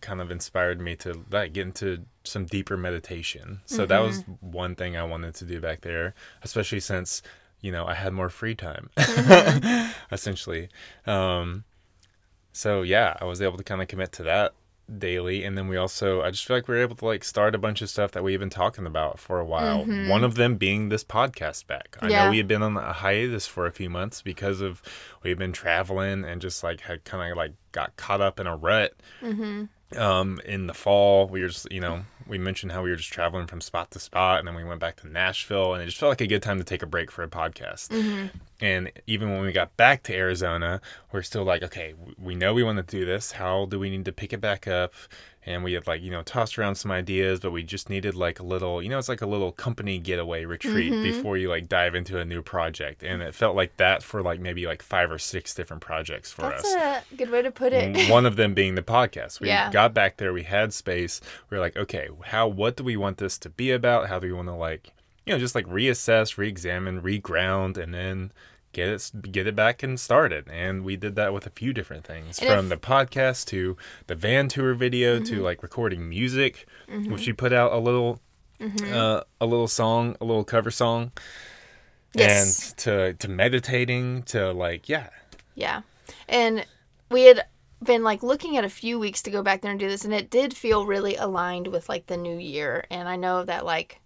kind 0.00 0.20
of 0.20 0.30
inspired 0.30 0.80
me 0.80 0.96
to 0.96 1.24
like 1.30 1.52
get 1.52 1.66
into 1.66 2.04
some 2.24 2.46
deeper 2.46 2.76
meditation. 2.76 3.60
So 3.66 3.86
that 3.86 4.00
was 4.00 4.24
one 4.40 4.74
thing 4.74 4.96
I 4.96 5.04
wanted 5.04 5.34
to 5.36 5.44
do 5.44 5.60
back 5.60 5.82
there, 5.82 6.14
especially 6.42 6.80
since 6.80 7.22
you 7.60 7.72
know 7.72 7.86
I 7.86 7.94
had 7.94 8.12
more 8.12 8.30
free 8.30 8.54
time, 8.54 8.90
mm-hmm. 8.96 9.90
essentially. 10.14 10.68
Um, 11.06 11.64
so 12.52 12.82
yeah, 12.82 13.16
I 13.20 13.24
was 13.24 13.40
able 13.40 13.56
to 13.58 13.64
kind 13.64 13.80
of 13.82 13.88
commit 13.88 14.12
to 14.12 14.22
that 14.24 14.54
daily. 14.98 15.44
And 15.44 15.56
then 15.56 15.68
we 15.68 15.76
also 15.76 16.22
i 16.22 16.30
just 16.30 16.44
feel 16.44 16.56
like 16.56 16.66
we 16.66 16.74
were 16.74 16.80
able 16.82 16.96
to 16.96 17.04
like 17.04 17.22
start 17.22 17.54
a 17.54 17.58
bunch 17.58 17.80
of 17.80 17.88
stuff 17.88 18.10
that 18.12 18.24
we've 18.24 18.40
been 18.40 18.50
talking 18.50 18.86
about 18.86 19.18
for 19.18 19.38
a 19.38 19.44
while. 19.44 19.84
Mm-hmm. 19.84 20.08
One 20.08 20.24
of 20.24 20.34
them 20.34 20.56
being 20.56 20.88
this 20.88 21.04
podcast 21.04 21.66
back. 21.66 21.96
I 22.00 22.08
Yeah. 22.08 22.24
know 22.24 22.30
we 22.30 22.38
had 22.38 22.48
been 22.48 22.62
on 22.62 22.76
a 22.76 22.92
hiatus 22.92 23.46
for 23.46 23.66
a 23.66 23.72
few 23.72 23.88
months 23.88 24.20
because 24.22 24.60
of 24.60 24.82
we've 25.22 25.38
been 25.38 25.52
traveling 25.52 26.24
and 26.24 26.40
just 26.40 26.64
like 26.64 26.80
had 26.82 27.04
kind 27.04 27.30
of 27.30 27.36
like 27.36 27.52
got 27.72 27.96
caught 27.96 28.20
up 28.20 28.40
in 28.40 28.46
a 28.46 28.56
rut 28.56 28.94
mm-hmm. 29.22 29.66
Um 29.96 30.40
in 30.44 30.66
the 30.66 30.74
fall 30.74 31.26
we 31.26 31.40
were 31.42 31.48
just 31.48 31.70
you 31.72 31.80
know 31.80 32.02
we 32.26 32.38
mentioned 32.38 32.70
how 32.72 32.82
we 32.82 32.90
were 32.90 32.96
just 32.96 33.12
traveling 33.12 33.46
from 33.46 33.60
spot 33.60 33.90
to 33.90 33.98
spot 33.98 34.38
and 34.38 34.46
then 34.46 34.54
we 34.54 34.62
went 34.62 34.78
back 34.80 34.96
to 34.96 35.08
nashville 35.08 35.74
and 35.74 35.82
it 35.82 35.86
just 35.86 35.98
felt 35.98 36.10
like 36.10 36.20
a 36.20 36.26
good 36.26 36.42
time 36.42 36.58
to 36.58 36.64
take 36.64 36.82
a 36.82 36.86
break 36.86 37.10
for 37.10 37.22
a 37.22 37.28
podcast 37.28 37.88
and 38.60 38.90
even 39.06 39.30
when 39.30 39.42
we 39.42 39.52
got 39.52 39.76
back 39.76 40.02
to 40.02 40.14
arizona 40.14 40.80
we're 41.12 41.22
still 41.22 41.44
like 41.44 41.62
okay 41.62 41.94
we 42.18 42.34
know 42.34 42.52
we 42.54 42.62
want 42.62 42.76
to 42.76 42.82
do 42.98 43.04
this 43.04 43.32
how 43.32 43.64
do 43.66 43.78
we 43.78 43.90
need 43.90 44.04
to 44.04 44.12
pick 44.12 44.32
it 44.32 44.40
back 44.40 44.68
up 44.68 44.92
and 45.46 45.64
we 45.64 45.72
had 45.72 45.86
like 45.86 46.02
you 46.02 46.10
know 46.10 46.22
tossed 46.22 46.58
around 46.58 46.74
some 46.74 46.90
ideas 46.90 47.40
but 47.40 47.50
we 47.50 47.62
just 47.62 47.88
needed 47.88 48.14
like 48.14 48.38
a 48.38 48.42
little 48.42 48.82
you 48.82 48.88
know 48.88 48.98
it's 48.98 49.08
like 49.08 49.22
a 49.22 49.26
little 49.26 49.52
company 49.52 49.98
getaway 49.98 50.44
retreat 50.44 50.92
mm-hmm. 50.92 51.02
before 51.02 51.36
you 51.36 51.48
like 51.48 51.68
dive 51.68 51.94
into 51.94 52.18
a 52.18 52.24
new 52.24 52.42
project 52.42 53.02
and 53.02 53.22
it 53.22 53.34
felt 53.34 53.56
like 53.56 53.76
that 53.78 54.02
for 54.02 54.22
like 54.22 54.40
maybe 54.40 54.66
like 54.66 54.82
five 54.82 55.10
or 55.10 55.18
six 55.18 55.54
different 55.54 55.82
projects 55.82 56.30
for 56.30 56.42
That's 56.42 56.64
us 56.64 57.02
a 57.10 57.16
good 57.16 57.30
way 57.30 57.42
to 57.42 57.50
put 57.50 57.72
it. 57.72 58.10
one 58.10 58.26
of 58.26 58.36
them 58.36 58.54
being 58.54 58.74
the 58.74 58.82
podcast. 58.82 59.40
We 59.40 59.48
Yeah. 59.48 59.70
got 59.70 59.94
back 59.94 60.18
there, 60.18 60.32
we 60.32 60.42
had 60.42 60.72
space. 60.72 61.20
We 61.48 61.56
were 61.56 61.62
like, 61.62 61.76
okay, 61.76 62.08
how 62.26 62.46
what 62.48 62.76
do 62.76 62.84
we 62.84 62.96
want 62.96 63.18
this 63.18 63.38
to 63.38 63.48
be 63.48 63.70
about? 63.70 64.08
How 64.08 64.18
do 64.18 64.26
we 64.26 64.32
want 64.32 64.48
to 64.48 64.54
like, 64.54 64.92
you 65.24 65.32
know, 65.32 65.38
just 65.38 65.54
like 65.54 65.66
reassess, 65.66 66.36
re-examine, 66.36 67.00
reground 67.02 67.76
and 67.78 67.94
then 67.94 68.32
get 68.72 68.88
it 68.88 69.32
get 69.32 69.46
it 69.46 69.56
back 69.56 69.82
and 69.82 69.98
started. 69.98 70.46
And 70.50 70.84
we 70.84 70.96
did 70.96 71.16
that 71.16 71.32
with 71.32 71.46
a 71.46 71.50
few 71.50 71.72
different 71.72 72.04
things 72.04 72.38
And 72.38 72.48
from 72.48 72.64
if- 72.66 72.80
the 72.80 72.86
podcast 72.86 73.46
to 73.46 73.76
the 74.06 74.14
van 74.14 74.48
tour 74.48 74.74
video 74.74 75.16
Mm-hmm. 75.16 75.34
to 75.36 75.42
like 75.42 75.62
recording 75.62 76.08
music, 76.08 76.66
which 76.88 77.26
we 77.26 77.32
put 77.32 77.52
out 77.52 77.72
a 77.72 77.78
little 77.78 78.20
Mm-hmm. 78.60 78.92
uh, 78.94 79.20
a 79.40 79.46
little 79.46 79.68
song, 79.68 80.16
a 80.20 80.24
little 80.24 80.44
cover 80.44 80.70
song. 80.70 81.12
Yes. 82.12 82.70
And 82.70 82.78
to 82.78 83.14
to 83.14 83.28
meditating 83.28 84.24
to 84.24 84.52
like 84.52 84.88
yeah, 84.88 85.08
Yeah. 85.54 85.82
And 86.28 86.66
we 87.10 87.24
had 87.24 87.44
been 87.82 88.02
like 88.02 88.22
looking 88.22 88.56
at 88.56 88.64
a 88.64 88.68
few 88.68 88.98
weeks 88.98 89.22
to 89.22 89.30
go 89.30 89.42
back 89.42 89.62
there 89.62 89.70
and 89.70 89.80
do 89.80 89.88
this, 89.88 90.04
and 90.04 90.12
it 90.12 90.28
did 90.30 90.54
feel 90.56 90.84
really 90.86 91.16
aligned 91.16 91.68
with 91.68 91.88
like 91.88 92.06
the 92.06 92.16
new 92.16 92.36
year. 92.36 92.84
And 92.90 93.08
I 93.08 93.16
know 93.16 93.44
that 93.44 93.64
like 93.64 94.00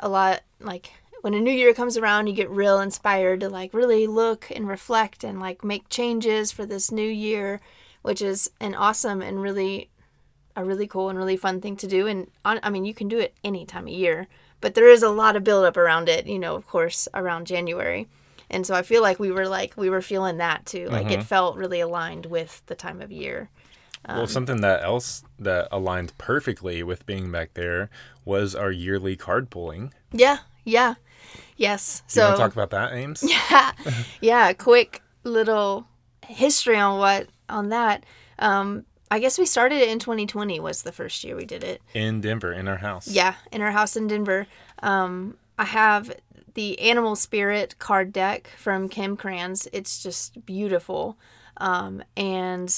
a 0.00 0.08
lot 0.08 0.42
like 0.60 0.90
when 1.26 1.34
a 1.34 1.40
new 1.40 1.50
year 1.50 1.74
comes 1.74 1.96
around, 1.96 2.28
you 2.28 2.32
get 2.32 2.48
real 2.50 2.78
inspired 2.78 3.40
to 3.40 3.48
like 3.48 3.74
really 3.74 4.06
look 4.06 4.48
and 4.54 4.68
reflect 4.68 5.24
and 5.24 5.40
like 5.40 5.64
make 5.64 5.88
changes 5.88 6.52
for 6.52 6.64
this 6.64 6.92
new 6.92 7.10
year, 7.10 7.60
which 8.02 8.22
is 8.22 8.48
an 8.60 8.76
awesome 8.76 9.20
and 9.20 9.42
really 9.42 9.90
a 10.54 10.64
really 10.64 10.86
cool 10.86 11.08
and 11.08 11.18
really 11.18 11.36
fun 11.36 11.60
thing 11.60 11.74
to 11.78 11.88
do. 11.88 12.06
And 12.06 12.30
on, 12.44 12.60
I 12.62 12.70
mean, 12.70 12.84
you 12.84 12.94
can 12.94 13.08
do 13.08 13.18
it 13.18 13.34
any 13.42 13.66
time 13.66 13.88
of 13.88 13.92
year, 13.92 14.28
but 14.60 14.76
there 14.76 14.88
is 14.88 15.02
a 15.02 15.08
lot 15.08 15.34
of 15.34 15.42
buildup 15.42 15.76
around 15.76 16.08
it, 16.08 16.26
you 16.26 16.38
know, 16.38 16.54
of 16.54 16.68
course, 16.68 17.08
around 17.12 17.48
January. 17.48 18.06
And 18.48 18.64
so 18.64 18.76
I 18.76 18.82
feel 18.82 19.02
like 19.02 19.18
we 19.18 19.32
were 19.32 19.48
like, 19.48 19.76
we 19.76 19.90
were 19.90 20.02
feeling 20.02 20.36
that 20.36 20.64
too. 20.64 20.88
Like 20.90 21.10
it 21.10 21.24
felt 21.24 21.56
really 21.56 21.80
aligned 21.80 22.26
with 22.26 22.62
the 22.66 22.76
time 22.76 23.02
of 23.02 23.10
year. 23.10 23.50
Um, 24.04 24.18
well, 24.18 24.26
something 24.28 24.60
that 24.60 24.84
else 24.84 25.24
that 25.40 25.66
aligned 25.72 26.16
perfectly 26.18 26.84
with 26.84 27.04
being 27.04 27.32
back 27.32 27.54
there 27.54 27.90
was 28.24 28.54
our 28.54 28.70
yearly 28.70 29.16
card 29.16 29.50
pulling. 29.50 29.92
Yeah. 30.12 30.38
Yeah. 30.62 30.94
Yes. 31.56 32.02
Do 32.08 32.20
you 32.20 32.26
want 32.26 32.36
So, 32.36 32.42
to 32.42 32.48
talk 32.48 32.52
about 32.52 32.70
that, 32.70 32.92
Ames? 32.94 33.22
yeah. 33.50 33.72
Yeah. 34.20 34.52
Quick 34.52 35.02
little 35.24 35.86
history 36.26 36.76
on 36.76 36.98
what, 36.98 37.28
on 37.48 37.68
that. 37.70 38.04
Um, 38.38 38.84
I 39.10 39.20
guess 39.20 39.38
we 39.38 39.46
started 39.46 39.76
it 39.76 39.88
in 39.88 39.98
2020 39.98 40.58
was 40.60 40.82
the 40.82 40.92
first 40.92 41.22
year 41.22 41.36
we 41.36 41.44
did 41.44 41.62
it. 41.62 41.80
In 41.94 42.20
Denver, 42.20 42.52
in 42.52 42.66
our 42.66 42.78
house. 42.78 43.06
Yeah, 43.08 43.34
in 43.52 43.62
our 43.62 43.70
house 43.70 43.96
in 43.96 44.08
Denver. 44.08 44.46
Um, 44.82 45.36
I 45.58 45.64
have 45.64 46.12
the 46.54 46.78
Animal 46.80 47.14
Spirit 47.14 47.78
card 47.78 48.12
deck 48.12 48.50
from 48.58 48.88
Kim 48.88 49.16
Krans. 49.16 49.68
It's 49.72 50.02
just 50.02 50.44
beautiful. 50.44 51.16
Um, 51.58 52.02
and 52.16 52.74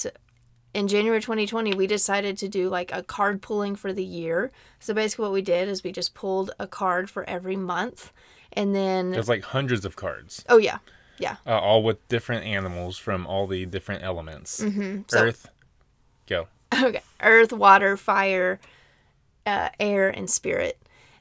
in 0.75 0.87
January 0.87 1.21
2020, 1.21 1.75
we 1.75 1.87
decided 1.87 2.37
to 2.39 2.49
do 2.49 2.69
like 2.69 2.93
a 2.93 3.03
card 3.03 3.41
pulling 3.41 3.75
for 3.75 3.93
the 3.93 4.05
year. 4.05 4.53
So 4.81 4.93
basically, 4.93 5.23
what 5.25 5.33
we 5.33 5.43
did 5.43 5.69
is 5.69 5.83
we 5.83 5.93
just 5.93 6.15
pulled 6.15 6.51
a 6.59 6.67
card 6.67 7.09
for 7.09 7.29
every 7.29 7.57
month. 7.57 8.13
And 8.59 8.75
then, 8.75 9.13
There's 9.13 9.29
like 9.29 9.45
hundreds 9.45 9.85
of 9.85 9.95
cards, 9.97 10.45
oh, 10.49 10.59
yeah. 10.59 10.79
Yeah. 11.19 11.37
uh, 11.47 11.59
all 11.59 11.83
with 11.83 12.07
different 12.09 12.45
animals 12.45 12.99
from 12.99 13.27
all 13.27 13.47
the 13.47 13.67
different 13.67 14.03
elements. 14.03 14.61
Mm-hmm. 14.61 15.03
So- 15.09 15.25
Earth, 15.25 15.49
go. 16.27 16.49
okay 16.83 17.01
earth 17.23 17.51
water 17.53 17.97
fire 17.97 18.61
uh, 19.47 19.71
air 19.81 20.11
and 20.11 20.29
spirit 20.29 20.79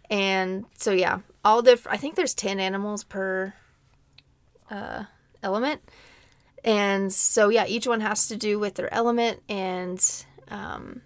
and 0.09 0.65
so 0.77 0.91
yeah 0.91 1.19
all 1.45 1.61
different 1.61 1.95
i 1.95 1.97
think 1.97 2.15
there's 2.15 2.33
10 2.33 2.59
animals 2.59 3.05
per 3.05 3.53
uh, 4.69 5.05
element 5.41 5.81
and 6.65 7.13
so 7.13 7.47
yeah 7.47 7.65
each 7.65 7.87
one 7.87 8.01
has 8.01 8.27
to 8.27 8.35
do 8.35 8.59
with 8.59 8.75
their 8.75 8.93
element 8.93 9.41
and 9.47 10.25
um, 10.49 11.01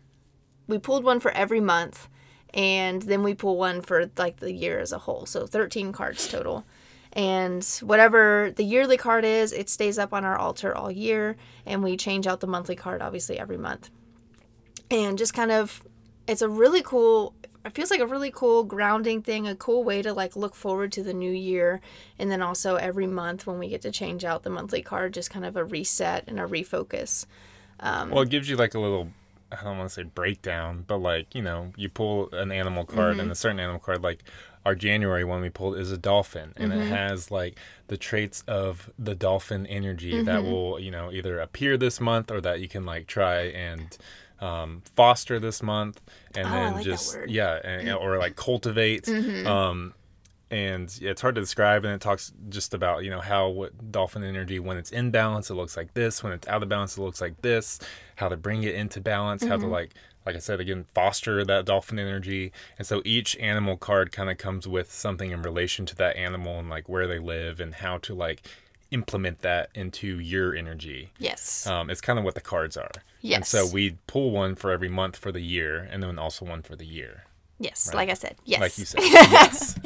we 0.67 0.79
pulled 0.79 1.03
one 1.03 1.19
for 1.19 1.29
every 1.31 1.61
month 1.61 2.07
and 2.53 3.01
then 3.01 3.23
we 3.23 3.33
pull 3.33 3.57
one 3.57 3.81
for 3.81 4.09
like 4.17 4.39
the 4.39 4.53
year 4.53 4.79
as 4.79 4.91
a 4.91 4.97
whole. 4.97 5.25
So 5.25 5.45
13 5.45 5.91
cards 5.91 6.27
total. 6.27 6.65
And 7.13 7.63
whatever 7.81 8.53
the 8.55 8.63
yearly 8.63 8.97
card 8.97 9.25
is 9.25 9.51
it 9.51 9.69
stays 9.69 9.97
up 9.99 10.13
on 10.13 10.23
our 10.23 10.37
altar 10.37 10.75
all 10.75 10.91
year. 10.91 11.37
And 11.65 11.83
we 11.83 11.97
change 11.97 12.27
out 12.27 12.39
the 12.39 12.47
monthly 12.47 12.75
card 12.75 13.01
obviously 13.01 13.39
every 13.39 13.57
month. 13.57 13.89
And 14.89 15.17
just 15.17 15.33
kind 15.33 15.51
of 15.51 15.83
it's 16.27 16.41
a 16.41 16.49
really 16.49 16.81
cool 16.81 17.33
it 17.63 17.75
feels 17.75 17.91
like 17.91 17.99
a 17.99 18.07
really 18.07 18.31
cool 18.31 18.63
grounding 18.63 19.21
thing 19.21 19.47
a 19.47 19.55
cool 19.55 19.83
way 19.83 20.01
to 20.01 20.13
like 20.13 20.35
look 20.35 20.55
forward 20.55 20.91
to 20.93 21.03
the 21.03 21.13
new 21.13 21.31
year. 21.31 21.79
And 22.17 22.31
then 22.31 22.41
also 22.41 22.75
every 22.75 23.07
month 23.07 23.45
when 23.45 23.59
we 23.59 23.69
get 23.69 23.81
to 23.83 23.91
change 23.91 24.25
out 24.25 24.43
the 24.43 24.49
monthly 24.49 24.81
card 24.81 25.13
just 25.13 25.29
kind 25.29 25.45
of 25.45 25.55
a 25.55 25.63
reset 25.63 26.25
and 26.27 26.39
a 26.39 26.43
refocus. 26.43 27.25
Um, 27.79 28.11
well, 28.11 28.21
it 28.21 28.29
gives 28.29 28.49
you 28.49 28.55
like 28.55 28.73
a 28.73 28.79
little, 28.79 29.09
I 29.51 29.63
don't 29.63 29.77
want 29.77 29.89
to 29.89 29.93
say 29.93 30.03
breakdown, 30.03 30.85
but 30.87 30.97
like, 30.97 31.33
you 31.35 31.41
know, 31.41 31.73
you 31.75 31.89
pull 31.89 32.29
an 32.33 32.51
animal 32.51 32.85
card 32.85 33.13
Mm-hmm. 33.13 33.19
and 33.21 33.31
a 33.31 33.35
certain 33.35 33.59
animal 33.59 33.79
card, 33.79 34.01
like 34.01 34.23
our 34.65 34.75
January 34.75 35.23
one 35.23 35.41
we 35.41 35.49
pulled 35.49 35.77
is 35.77 35.91
a 35.91 35.97
dolphin 35.97 36.53
and 36.55 36.71
Mm-hmm. 36.71 36.81
it 36.81 36.87
has 36.87 37.31
like 37.31 37.57
the 37.87 37.97
traits 37.97 38.43
of 38.47 38.89
the 38.99 39.15
dolphin 39.15 39.65
energy 39.67 40.21
that 40.21 40.41
Mm-hmm. 40.41 40.51
will, 40.51 40.79
you 40.79 40.91
know, 40.91 41.11
either 41.11 41.39
appear 41.39 41.77
this 41.77 41.99
month 41.99 42.31
or 42.31 42.39
that 42.41 42.59
you 42.59 42.67
can 42.67 42.85
like 42.85 43.07
try 43.07 43.41
and 43.41 43.97
um, 44.39 44.81
foster 44.95 45.39
this 45.39 45.61
month 45.61 46.01
and 46.35 46.47
Oh, 46.47 46.51
then 46.51 46.73
like 46.75 46.83
just, 46.83 47.17
yeah, 47.27 47.59
and, 47.63 47.89
or 47.93 48.17
like 48.17 48.35
cultivate. 48.35 49.03
Mm-hmm. 49.05 49.45
Um, 49.47 49.93
and 50.51 50.99
yeah, 51.01 51.09
it's 51.11 51.21
hard 51.21 51.33
to 51.35 51.41
describe 51.41 51.85
and 51.85 51.93
it 51.93 52.01
talks 52.01 52.33
just 52.49 52.73
about 52.73 53.03
you 53.03 53.09
know 53.09 53.21
how 53.21 53.47
what 53.47 53.91
dolphin 53.91 54.23
energy 54.23 54.59
when 54.59 54.77
it's 54.77 54.91
in 54.91 55.09
balance 55.09 55.49
it 55.49 55.53
looks 55.55 55.75
like 55.77 55.93
this 55.93 56.21
when 56.23 56.33
it's 56.33 56.47
out 56.47 56.61
of 56.61 56.69
balance 56.69 56.97
it 56.97 57.01
looks 57.01 57.21
like 57.21 57.41
this 57.41 57.79
how 58.17 58.27
to 58.27 58.35
bring 58.37 58.61
it 58.63 58.75
into 58.75 58.99
balance 58.99 59.43
how 59.43 59.55
to 59.57 59.65
like 59.65 59.93
like 60.25 60.35
i 60.35 60.39
said 60.39 60.59
again 60.59 60.85
foster 60.93 61.43
that 61.45 61.65
dolphin 61.65 61.97
energy 61.97 62.51
and 62.77 62.85
so 62.85 63.01
each 63.05 63.35
animal 63.37 63.77
card 63.77 64.11
kind 64.11 64.29
of 64.29 64.37
comes 64.37 64.67
with 64.67 64.91
something 64.91 65.31
in 65.31 65.41
relation 65.41 65.85
to 65.85 65.95
that 65.95 66.15
animal 66.17 66.59
and 66.59 66.69
like 66.69 66.89
where 66.89 67.07
they 67.07 67.17
live 67.19 67.59
and 67.61 67.75
how 67.75 67.97
to 67.97 68.13
like 68.13 68.45
implement 68.91 69.39
that 69.39 69.69
into 69.73 70.19
your 70.19 70.53
energy. 70.53 71.11
Yes. 71.17 71.65
Um, 71.65 71.89
it's 71.89 72.01
kind 72.01 72.19
of 72.19 72.25
what 72.25 72.35
the 72.35 72.41
cards 72.41 72.75
are. 72.75 72.91
And 73.23 73.45
so 73.45 73.63
Yes. 73.63 73.73
we 73.73 73.95
pull 74.05 74.31
one 74.31 74.53
for 74.55 74.69
every 74.69 74.89
month 74.89 75.15
for 75.15 75.31
the 75.31 75.39
year 75.39 75.87
and 75.89 76.03
then 76.03 76.19
also 76.19 76.43
one 76.43 76.61
for 76.61 76.75
the 76.75 76.85
year 76.85 77.23
yes 77.61 77.93
like 77.93 78.09
i 78.09 78.13
said 78.13 78.35
yes 78.45 78.59
like 78.61 78.77
you 78.77 78.85
said 78.85 79.01
yes 79.03 79.79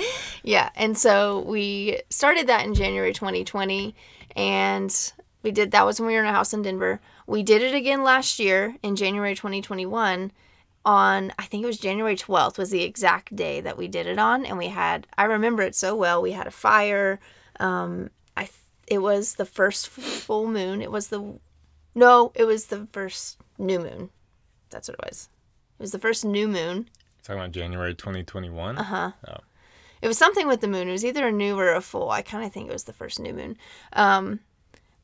Yeah, 0.44 0.70
and 0.76 0.96
so 0.96 1.40
we 1.40 2.02
started 2.12 2.46
that 2.48 2.66
in 2.68 2.76
January 2.76 3.14
2020, 3.14 3.96
and 4.36 5.14
we 5.42 5.50
did 5.52 5.72
that 5.72 5.84
was 5.86 6.00
when 6.00 6.06
we 6.06 6.14
were 6.14 6.20
in 6.20 6.28
a 6.28 6.32
house 6.32 6.54
in 6.54 6.62
Denver. 6.62 7.00
We 7.26 7.42
did 7.42 7.64
it 7.64 7.74
again 7.74 8.04
last 8.04 8.38
year 8.38 8.76
in 8.84 8.96
January 8.96 9.34
2021. 9.34 10.32
On 10.86 11.34
I 11.40 11.46
think 11.46 11.64
it 11.64 11.66
was 11.68 11.80
January 11.80 12.16
12th 12.16 12.60
was 12.60 12.70
the 12.70 12.84
exact 12.84 13.36
day 13.36 13.60
that 13.60 13.76
we 13.76 13.88
did 13.88 14.06
it 14.06 14.20
on, 14.20 14.46
and 14.46 14.56
we 14.60 14.68
had 14.68 15.08
I 15.18 15.24
remember 15.24 15.64
it 15.64 15.74
so 15.74 15.96
well. 15.96 16.22
We 16.22 16.34
had 16.34 16.46
a 16.46 16.52
fire. 16.52 17.20
Um, 17.60 18.12
I 18.38 18.44
th- 18.44 18.54
it 18.88 19.00
was 19.00 19.34
the 19.36 19.46
first 19.48 19.88
full 19.88 20.48
moon. 20.48 20.84
It 20.84 20.92
was 20.92 21.08
the 21.08 21.40
no, 21.96 22.32
it 22.36 22.44
was 22.44 22.68
the 22.68 22.88
first 22.92 23.40
new 23.58 23.80
moon. 23.80 24.12
That's 24.70 24.88
what 24.88 25.00
it 25.00 25.06
was. 25.10 25.30
It 25.80 25.82
was 25.82 25.92
the 25.92 25.98
first 26.08 26.24
new 26.24 26.48
moon. 26.48 26.88
Talking 27.26 27.42
about 27.42 27.52
january 27.52 27.94
2021 27.94 28.78
uh-huh 28.78 29.12
It 30.02 30.08
was 30.08 30.18
something 30.20 30.48
with 30.48 30.62
the 30.62 30.68
moon. 30.68 30.88
It 30.88 30.92
was 30.92 31.06
either 31.06 31.28
a 31.28 31.32
new 31.32 31.58
or 31.58 31.74
a 31.74 31.82
full. 31.82 32.12
I 32.12 32.22
kind 32.22 32.46
of 32.46 32.52
think 32.52 32.70
it 32.70 32.74
was 32.74 32.84
the 32.84 32.94
first 32.94 33.20
new 33.20 33.34
moon. 33.34 33.58
Um, 33.94 34.40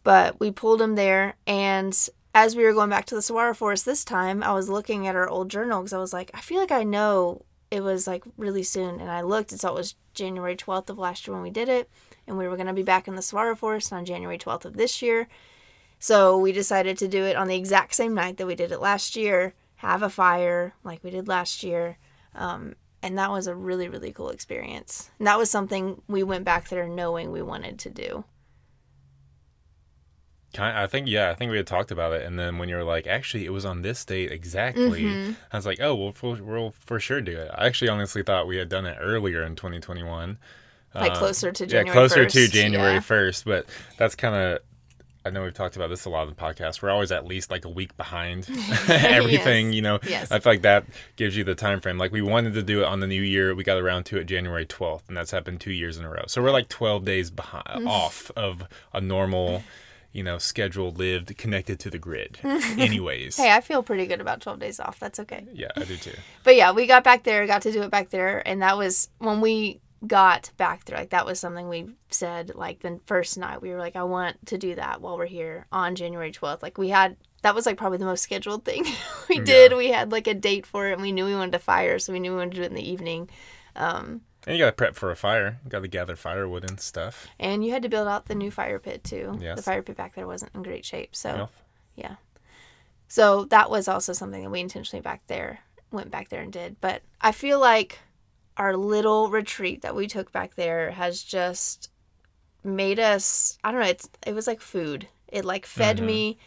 but 0.04 0.40
we 0.40 0.52
pulled 0.52 0.82
him 0.82 0.94
there, 0.94 1.36
and 1.48 1.98
as 2.36 2.56
we 2.56 2.64
were 2.64 2.74
going 2.74 2.90
back 2.92 3.06
to 3.06 3.16
the 3.16 3.22
saguaro 3.22 3.56
forest 3.56 3.86
this 3.86 4.06
time, 4.06 4.44
I 4.44 4.54
was 4.54 4.70
looking 4.70 5.08
at 5.08 5.16
our 5.16 5.28
old 5.28 5.50
journal 5.50 5.80
because 5.80 5.94
I 5.94 5.98
was 5.98 6.14
like, 6.14 6.30
I 6.36 6.42
feel 6.42 6.60
like 6.60 6.72
I 6.72 6.84
know 6.84 7.46
it 7.72 7.82
was 7.82 8.06
like 8.06 8.24
really 8.38 8.64
soon, 8.64 9.00
and 9.00 9.10
I 9.10 9.22
looked 9.22 9.52
and 9.52 9.60
saw 9.60 9.70
it 9.70 9.76
was 9.76 9.96
January 10.14 10.56
twelfth 10.56 10.90
of 10.90 11.00
last 11.00 11.26
year 11.26 11.34
when 11.34 11.44
we 11.44 11.50
did 11.50 11.70
it, 11.70 11.90
and 12.28 12.38
we 12.38 12.48
were 12.48 12.58
gonna 12.58 12.74
be 12.74 12.84
back 12.84 13.08
in 13.08 13.16
the 13.16 13.22
saguaro 13.24 13.56
forest 13.56 13.92
on 13.92 14.06
January 14.06 14.38
twelfth 14.38 14.66
of 14.66 14.78
this 14.78 15.02
year. 15.02 15.28
So 15.98 16.38
we 16.38 16.52
decided 16.52 16.98
to 17.00 17.08
do 17.08 17.24
it 17.26 17.36
on 17.36 17.48
the 17.48 17.56
exact 17.56 17.96
same 17.96 18.14
night 18.14 18.38
that 18.38 18.48
we 18.48 18.56
did 18.56 18.72
it 18.72 18.82
last 18.82 19.16
year. 19.16 19.54
Have 19.78 20.04
a 20.04 20.10
fire 20.10 20.74
like 20.84 21.04
we 21.04 21.10
did 21.10 21.28
last 21.28 21.64
year. 21.64 21.98
Um, 22.36 22.76
and 23.04 23.18
that 23.18 23.32
was 23.32 23.48
a 23.48 23.56
really 23.56 23.90
really 23.90 24.12
cool 24.12 24.30
experience 24.30 25.10
and 25.18 25.28
that 25.28 25.38
was 25.38 25.50
something 25.50 26.02
we 26.08 26.22
went 26.24 26.46
back 26.46 26.70
there 26.70 26.88
knowing 26.88 27.32
we 27.32 27.42
wanted 27.42 27.80
to 27.80 27.90
do 27.90 28.24
Kind 30.54 30.78
I 30.78 30.86
think 30.86 31.08
yeah, 31.08 31.30
I 31.30 31.34
think 31.34 31.50
we 31.50 31.56
had 31.58 31.68
talked 31.68 31.92
about 31.92 32.12
it, 32.12 32.24
and 32.26 32.38
then 32.38 32.58
when 32.58 32.68
you 32.68 32.76
were 32.76 32.84
like, 32.84 33.08
actually, 33.08 33.46
it 33.46 33.52
was 33.54 33.64
on 33.64 33.84
this 33.84 34.04
date 34.04 34.34
exactly. 34.34 35.04
Mm-hmm. 35.04 35.32
I 35.50 35.56
was 35.58 35.66
like, 35.66 35.80
oh, 35.80 35.96
we'll 35.96 36.12
for, 36.12 36.36
we'll 36.42 36.72
for 36.72 37.00
sure 37.00 37.22
do 37.22 37.38
it. 37.40 37.50
I 37.56 37.68
actually 37.68 37.88
honestly 37.88 38.22
thought 38.22 38.48
we 38.48 38.58
had 38.58 38.68
done 38.68 38.86
it 38.86 38.98
earlier 39.00 39.44
in 39.44 39.56
2021. 39.56 40.38
like 40.94 41.12
Um, 41.12 41.18
closer 41.18 41.54
to 41.54 41.64
yeah, 41.64 41.70
January 41.70 41.94
closer 41.94 42.26
1st. 42.26 42.32
to 42.32 42.48
January 42.50 42.94
Yeah. 42.96 43.00
1st, 43.00 43.46
but 43.46 43.66
that's 43.98 44.16
kind 44.16 44.36
of. 44.36 44.60
I 45.24 45.30
know 45.30 45.44
we've 45.44 45.54
talked 45.54 45.76
about 45.76 45.90
this 45.90 46.06
a 46.06 46.10
lot 46.10 46.24
in 46.24 46.30
the 46.30 46.36
podcast. 46.36 46.82
We're 46.82 46.90
always 46.90 47.12
at 47.12 47.26
least 47.26 47.52
like 47.52 47.64
a 47.66 47.70
week 47.70 47.96
behind 47.98 48.48
everything, 48.90 49.68
Yes. 49.68 49.76
you 49.76 49.82
know. 49.82 50.00
Yes. 50.08 50.32
I 50.32 50.40
feel 50.40 50.54
like 50.54 50.62
that 50.64 50.86
gives 51.16 51.38
you 51.38 51.44
the 51.44 51.56
time 51.56 51.80
frame. 51.80 51.98
Like 51.98 52.12
we 52.12 52.22
wanted 52.22 52.54
to 52.56 52.64
do 52.64 52.82
it 52.82 52.86
on 52.86 53.00
the 53.02 53.08
new 53.08 53.22
year, 53.22 53.54
we 53.54 53.64
got 53.64 53.78
around 53.78 54.06
to 54.06 54.18
it 54.18 54.26
January 54.26 54.66
12th, 54.66 55.04
and 55.08 55.16
that's 55.16 55.32
happened 55.32 55.62
2 55.62 55.72
years 55.72 55.98
in 55.98 56.06
a 56.06 56.10
row. 56.10 56.24
So 56.28 56.42
we're 56.42 56.52
like 56.52 56.70
12 56.70 57.06
days 57.06 57.30
behind 57.32 57.62
Mm. 57.86 57.88
off 57.88 58.32
of 58.36 58.64
a 58.94 59.00
normal, 59.00 59.64
you 60.12 60.24
know, 60.24 60.38
schedule 60.40 60.92
lived 60.92 61.38
connected 61.38 61.80
to 61.82 61.90
the 61.90 62.00
grid. 62.00 62.40
Anyways. 62.44 63.38
hey 63.38 63.52
i 63.52 63.62
feel 63.62 63.84
pretty 63.84 64.08
good 64.08 64.20
about 64.22 64.42
12 64.42 64.60
days 64.60 64.80
off 64.80 65.00
that's 65.00 65.20
okay 65.20 65.46
Yeah, 65.54 65.68
I 65.78 65.84
do 65.84 65.96
too. 65.98 66.16
but 66.44 66.56
yeah 66.56 66.72
we 66.72 66.88
got 66.88 67.04
back 67.04 67.24
there 67.24 67.46
got 67.48 67.62
to 67.64 67.72
do 67.72 67.84
it 67.84 67.92
back 67.92 68.10
there 68.10 68.46
and 68.48 68.62
that 68.62 68.78
was 68.78 69.10
when 69.20 69.40
we 69.42 69.80
got 70.08 70.50
back 70.58 70.86
there 70.86 70.98
like 70.98 71.12
that 71.12 71.26
was 71.26 71.40
something 71.40 71.70
we 71.70 71.88
said 72.10 72.54
like 72.56 72.80
the 72.80 73.00
first 73.06 73.38
night 73.38 73.62
we 73.62 73.70
were 73.70 73.78
like 73.78 73.96
i 73.96 74.04
want 74.04 74.44
to 74.48 74.58
do 74.58 74.74
that 74.74 75.00
while 75.00 75.18
we're 75.18 75.28
here 75.28 75.68
on 75.72 75.96
january 75.96 76.32
12th 76.32 76.64
like 76.64 76.78
we 76.78 76.90
had 76.90 77.16
that 77.44 77.54
was 77.54 77.66
like 77.68 77.78
probably 77.78 78.00
the 78.00 78.06
most 78.06 78.24
scheduled 78.24 78.66
thing 78.66 78.84
we 79.30 79.40
did 79.40 79.76
we 79.76 79.92
had 79.92 80.12
like 80.12 80.26
a 80.26 80.34
date 80.34 80.66
for 80.66 80.88
it 80.88 80.94
and 80.94 81.02
we 81.02 81.12
knew 81.12 81.26
we 81.26 81.36
wanted 81.36 81.52
to 81.52 81.60
fire 81.60 82.00
so 82.00 82.12
we 82.12 82.20
knew 82.20 82.32
we 82.32 82.38
wanted 82.38 82.52
to 82.52 82.58
do 82.58 82.64
it 82.64 82.72
in 82.72 82.76
the 82.76 82.90
evening 82.90 83.30
Um 83.76 84.22
And 84.48 84.58
you 84.58 84.64
got 84.64 84.72
to 84.72 84.76
prep 84.76 84.96
for 84.96 85.12
a 85.12 85.16
fire. 85.16 85.60
You 85.64 85.70
got 85.70 85.82
to 85.82 85.88
gather 85.88 86.16
firewood 86.16 86.68
and 86.68 86.80
stuff. 86.80 87.28
And 87.40 87.64
you 87.64 87.72
had 87.72 87.84
to 87.84 87.90
build 87.90 88.08
out 88.08 88.26
the 88.26 88.34
new 88.34 88.50
fire 88.50 88.80
pit 88.80 89.04
too. 89.04 89.38
Yes. 89.40 89.58
The 89.58 89.62
fire 89.62 89.84
pit 89.84 89.96
back 89.96 90.16
there 90.16 90.26
wasn't 90.26 90.56
in 90.56 90.64
great 90.64 90.84
shape. 90.84 91.16
So 91.16 91.36
know? 91.36 91.50
yeah. 91.96 92.16
So 93.08 93.46
that 93.46 93.70
was 93.70 93.88
also 93.88 94.14
something 94.14 94.42
that 94.42 94.50
we 94.50 94.60
intentionally 94.60 95.02
back 95.02 95.22
there 95.28 95.60
went 95.92 96.10
back 96.10 96.30
there 96.30 96.42
and 96.42 96.52
did. 96.52 96.78
But 96.82 97.04
I 97.20 97.32
feel 97.34 97.60
like 97.60 98.00
our 98.58 98.76
little 98.76 99.30
retreat 99.30 99.82
that 99.82 99.96
we 99.96 100.08
took 100.08 100.32
back 100.32 100.56
there 100.56 100.92
has 100.92 101.22
just 101.24 101.90
made 102.64 103.00
us 103.00 103.58
I 103.64 103.72
don't 103.72 103.82
know, 103.82 103.88
it's 103.88 104.10
it 104.26 104.34
was 104.36 104.48
like 104.48 104.62
food. 104.62 105.08
It 105.28 105.46
like 105.46 105.66
fed 105.66 105.98
Mhm. 105.98 106.06
me 106.06 106.38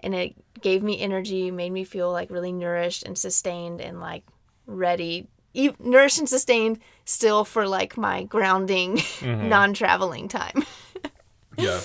and 0.00 0.14
it 0.14 0.34
gave 0.60 0.82
me 0.82 1.00
energy, 1.00 1.50
made 1.50 1.72
me 1.72 1.84
feel 1.84 2.12
like 2.12 2.30
really 2.30 2.52
nourished 2.52 3.02
and 3.04 3.16
sustained 3.18 3.80
and 3.80 4.00
like 4.00 4.24
ready 4.66 5.26
e- 5.54 5.70
nourished 5.78 6.18
and 6.18 6.28
sustained 6.28 6.78
still 7.04 7.44
for 7.44 7.66
like 7.66 7.96
my 7.96 8.24
grounding 8.24 8.96
Mhm. 8.96 9.44
non-traveling 9.48 10.28
time. 10.28 10.64
Yeah. 11.56 11.80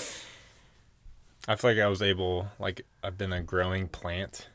I 1.48 1.56
feel 1.56 1.72
like 1.72 1.80
I 1.80 1.88
was 1.88 2.02
able, 2.02 2.48
like, 2.60 2.82
I've 3.04 3.18
been 3.18 3.32
a 3.34 3.42
growing 3.42 3.88
plant, 3.88 4.50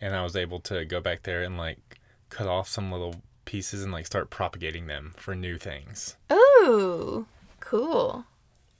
and 0.00 0.14
I 0.16 0.22
was 0.22 0.36
able 0.36 0.58
to 0.60 0.84
go 0.86 1.00
back 1.00 1.22
there 1.22 1.42
and, 1.42 1.56
like, 1.58 2.00
cut 2.30 2.46
off 2.48 2.68
some 2.68 2.90
little 2.90 3.16
pieces 3.44 3.82
and, 3.82 3.92
like, 3.92 4.06
start 4.06 4.30
propagating 4.30 4.86
them 4.86 5.14
for 5.16 5.34
new 5.34 5.58
things. 5.58 6.16
Ooh, 6.32 7.26
cool. 7.60 8.24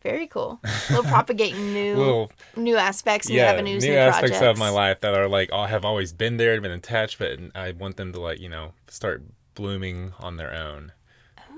Very 0.03 0.27
cool. 0.27 0.61
We'll 0.91 1.03
propagate 1.17 1.57
new 1.57 1.97
Little, 1.97 2.33
new 2.57 2.77
aspects, 2.77 3.29
new 3.29 3.37
yeah, 3.37 3.51
avenues, 3.51 3.83
new 3.85 3.93
new, 3.93 3.97
aspects 3.97 4.37
projects. 4.39 4.51
of 4.51 4.59
my 4.59 4.69
life 4.69 5.01
that 5.01 5.15
are, 5.15 5.29
like, 5.29 5.51
all 5.53 5.67
have 5.67 5.85
always 5.85 6.13
been 6.13 6.37
there, 6.37 6.61
been 6.61 6.71
attached, 6.71 7.19
but 7.19 7.39
I 7.55 7.71
want 7.73 7.97
them 7.97 8.13
to, 8.13 8.21
like, 8.21 8.39
you 8.41 8.49
know, 8.51 8.73
start 8.89 9.23
blooming 9.55 10.13
on 10.21 10.37
their 10.37 10.53
own 10.55 10.93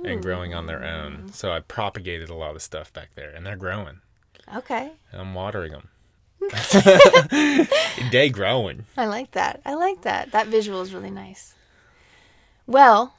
and 0.04 0.22
growing 0.22 0.54
on 0.54 0.66
their 0.66 0.84
own. 0.84 1.32
So 1.32 1.50
I 1.50 1.60
propagated 1.60 2.28
a 2.28 2.34
lot 2.34 2.54
of 2.54 2.62
stuff 2.62 2.92
back 2.92 3.10
there, 3.16 3.30
and 3.30 3.44
they're 3.44 3.56
growing, 3.56 4.00
Okay. 4.54 4.92
and 5.10 5.20
I'm 5.20 5.34
watering 5.34 5.72
them. 5.72 5.88
they 8.12 8.28
growing. 8.30 8.84
I 8.96 9.06
like 9.06 9.32
that. 9.32 9.60
I 9.64 9.74
like 9.74 10.02
that. 10.02 10.30
That 10.32 10.46
visual 10.46 10.80
is 10.82 10.94
really 10.94 11.10
nice. 11.10 11.54
Well, 12.66 13.14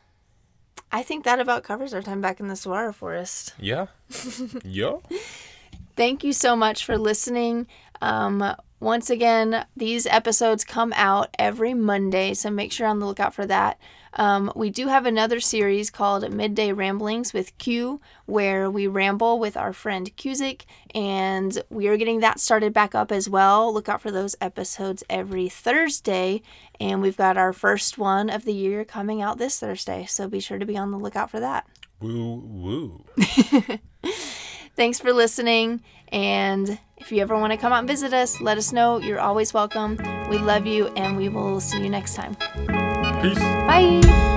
I 0.91 1.03
think 1.03 1.25
that 1.25 1.39
about 1.39 1.63
covers 1.63 1.93
our 1.93 2.01
time 2.01 2.21
back 2.21 2.39
in 2.39 2.47
the 2.47 2.55
Saguaro 2.55 2.93
Forest. 2.93 3.53
Yeah. 3.59 3.87
yeah. 4.63 4.97
Thank 5.95 6.23
you 6.23 6.33
so 6.33 6.55
much 6.55 6.85
for 6.85 6.97
listening. 6.97 7.67
Um, 8.01 8.55
once 8.79 9.09
again, 9.09 9.65
these 9.75 10.05
episodes 10.05 10.63
come 10.63 10.93
out 10.95 11.29
every 11.39 11.73
Monday, 11.73 12.33
so 12.33 12.49
make 12.49 12.71
sure 12.71 12.85
you're 12.85 12.91
on 12.91 12.99
the 12.99 13.05
lookout 13.05 13.33
for 13.33 13.45
that. 13.47 13.79
Um, 14.17 14.51
we 14.55 14.71
do 14.71 14.87
have 14.87 15.05
another 15.05 15.39
series 15.39 15.91
called 15.91 16.29
Midday 16.33 16.71
Ramblings 16.71 17.33
with 17.33 17.57
Q, 17.59 18.01
where 18.25 18.69
we 18.69 18.87
ramble 18.87 19.39
with 19.39 19.55
our 19.55 19.73
friend 19.73 20.11
Cusick, 20.17 20.63
and 20.93 21.63
we 21.69 21.87
are 21.87 21.97
getting 21.97 22.19
that 22.19 22.39
started 22.39 22.73
back 22.73 22.95
up 22.95 23.11
as 23.11 23.29
well. 23.29 23.71
Look 23.71 23.87
out 23.87 24.01
for 24.01 24.11
those 24.11 24.35
episodes 24.41 25.03
every 25.09 25.49
Thursday, 25.49 26.41
and 26.79 27.01
we've 27.01 27.15
got 27.15 27.37
our 27.37 27.53
first 27.53 27.99
one 27.99 28.29
of 28.29 28.43
the 28.43 28.53
year 28.53 28.83
coming 28.83 29.21
out 29.21 29.37
this 29.37 29.59
Thursday, 29.59 30.05
so 30.07 30.27
be 30.27 30.39
sure 30.39 30.57
to 30.57 30.65
be 30.65 30.77
on 30.77 30.91
the 30.91 30.97
lookout 30.97 31.29
for 31.29 31.39
that. 31.39 31.67
Woo 31.99 32.35
woo. 32.43 33.05
Thanks 34.75 34.99
for 34.99 35.11
listening. 35.11 35.81
And 36.09 36.77
if 36.97 37.11
you 37.11 37.21
ever 37.21 37.35
want 37.35 37.51
to 37.51 37.57
come 37.57 37.73
out 37.73 37.79
and 37.79 37.87
visit 37.87 38.13
us, 38.13 38.39
let 38.41 38.57
us 38.57 38.71
know. 38.71 38.99
You're 38.99 39.19
always 39.19 39.53
welcome. 39.53 39.97
We 40.29 40.37
love 40.37 40.65
you, 40.65 40.87
and 40.89 41.17
we 41.17 41.29
will 41.29 41.59
see 41.59 41.81
you 41.81 41.89
next 41.89 42.15
time. 42.15 42.37
Peace. 43.21 43.39
Bye. 43.39 44.36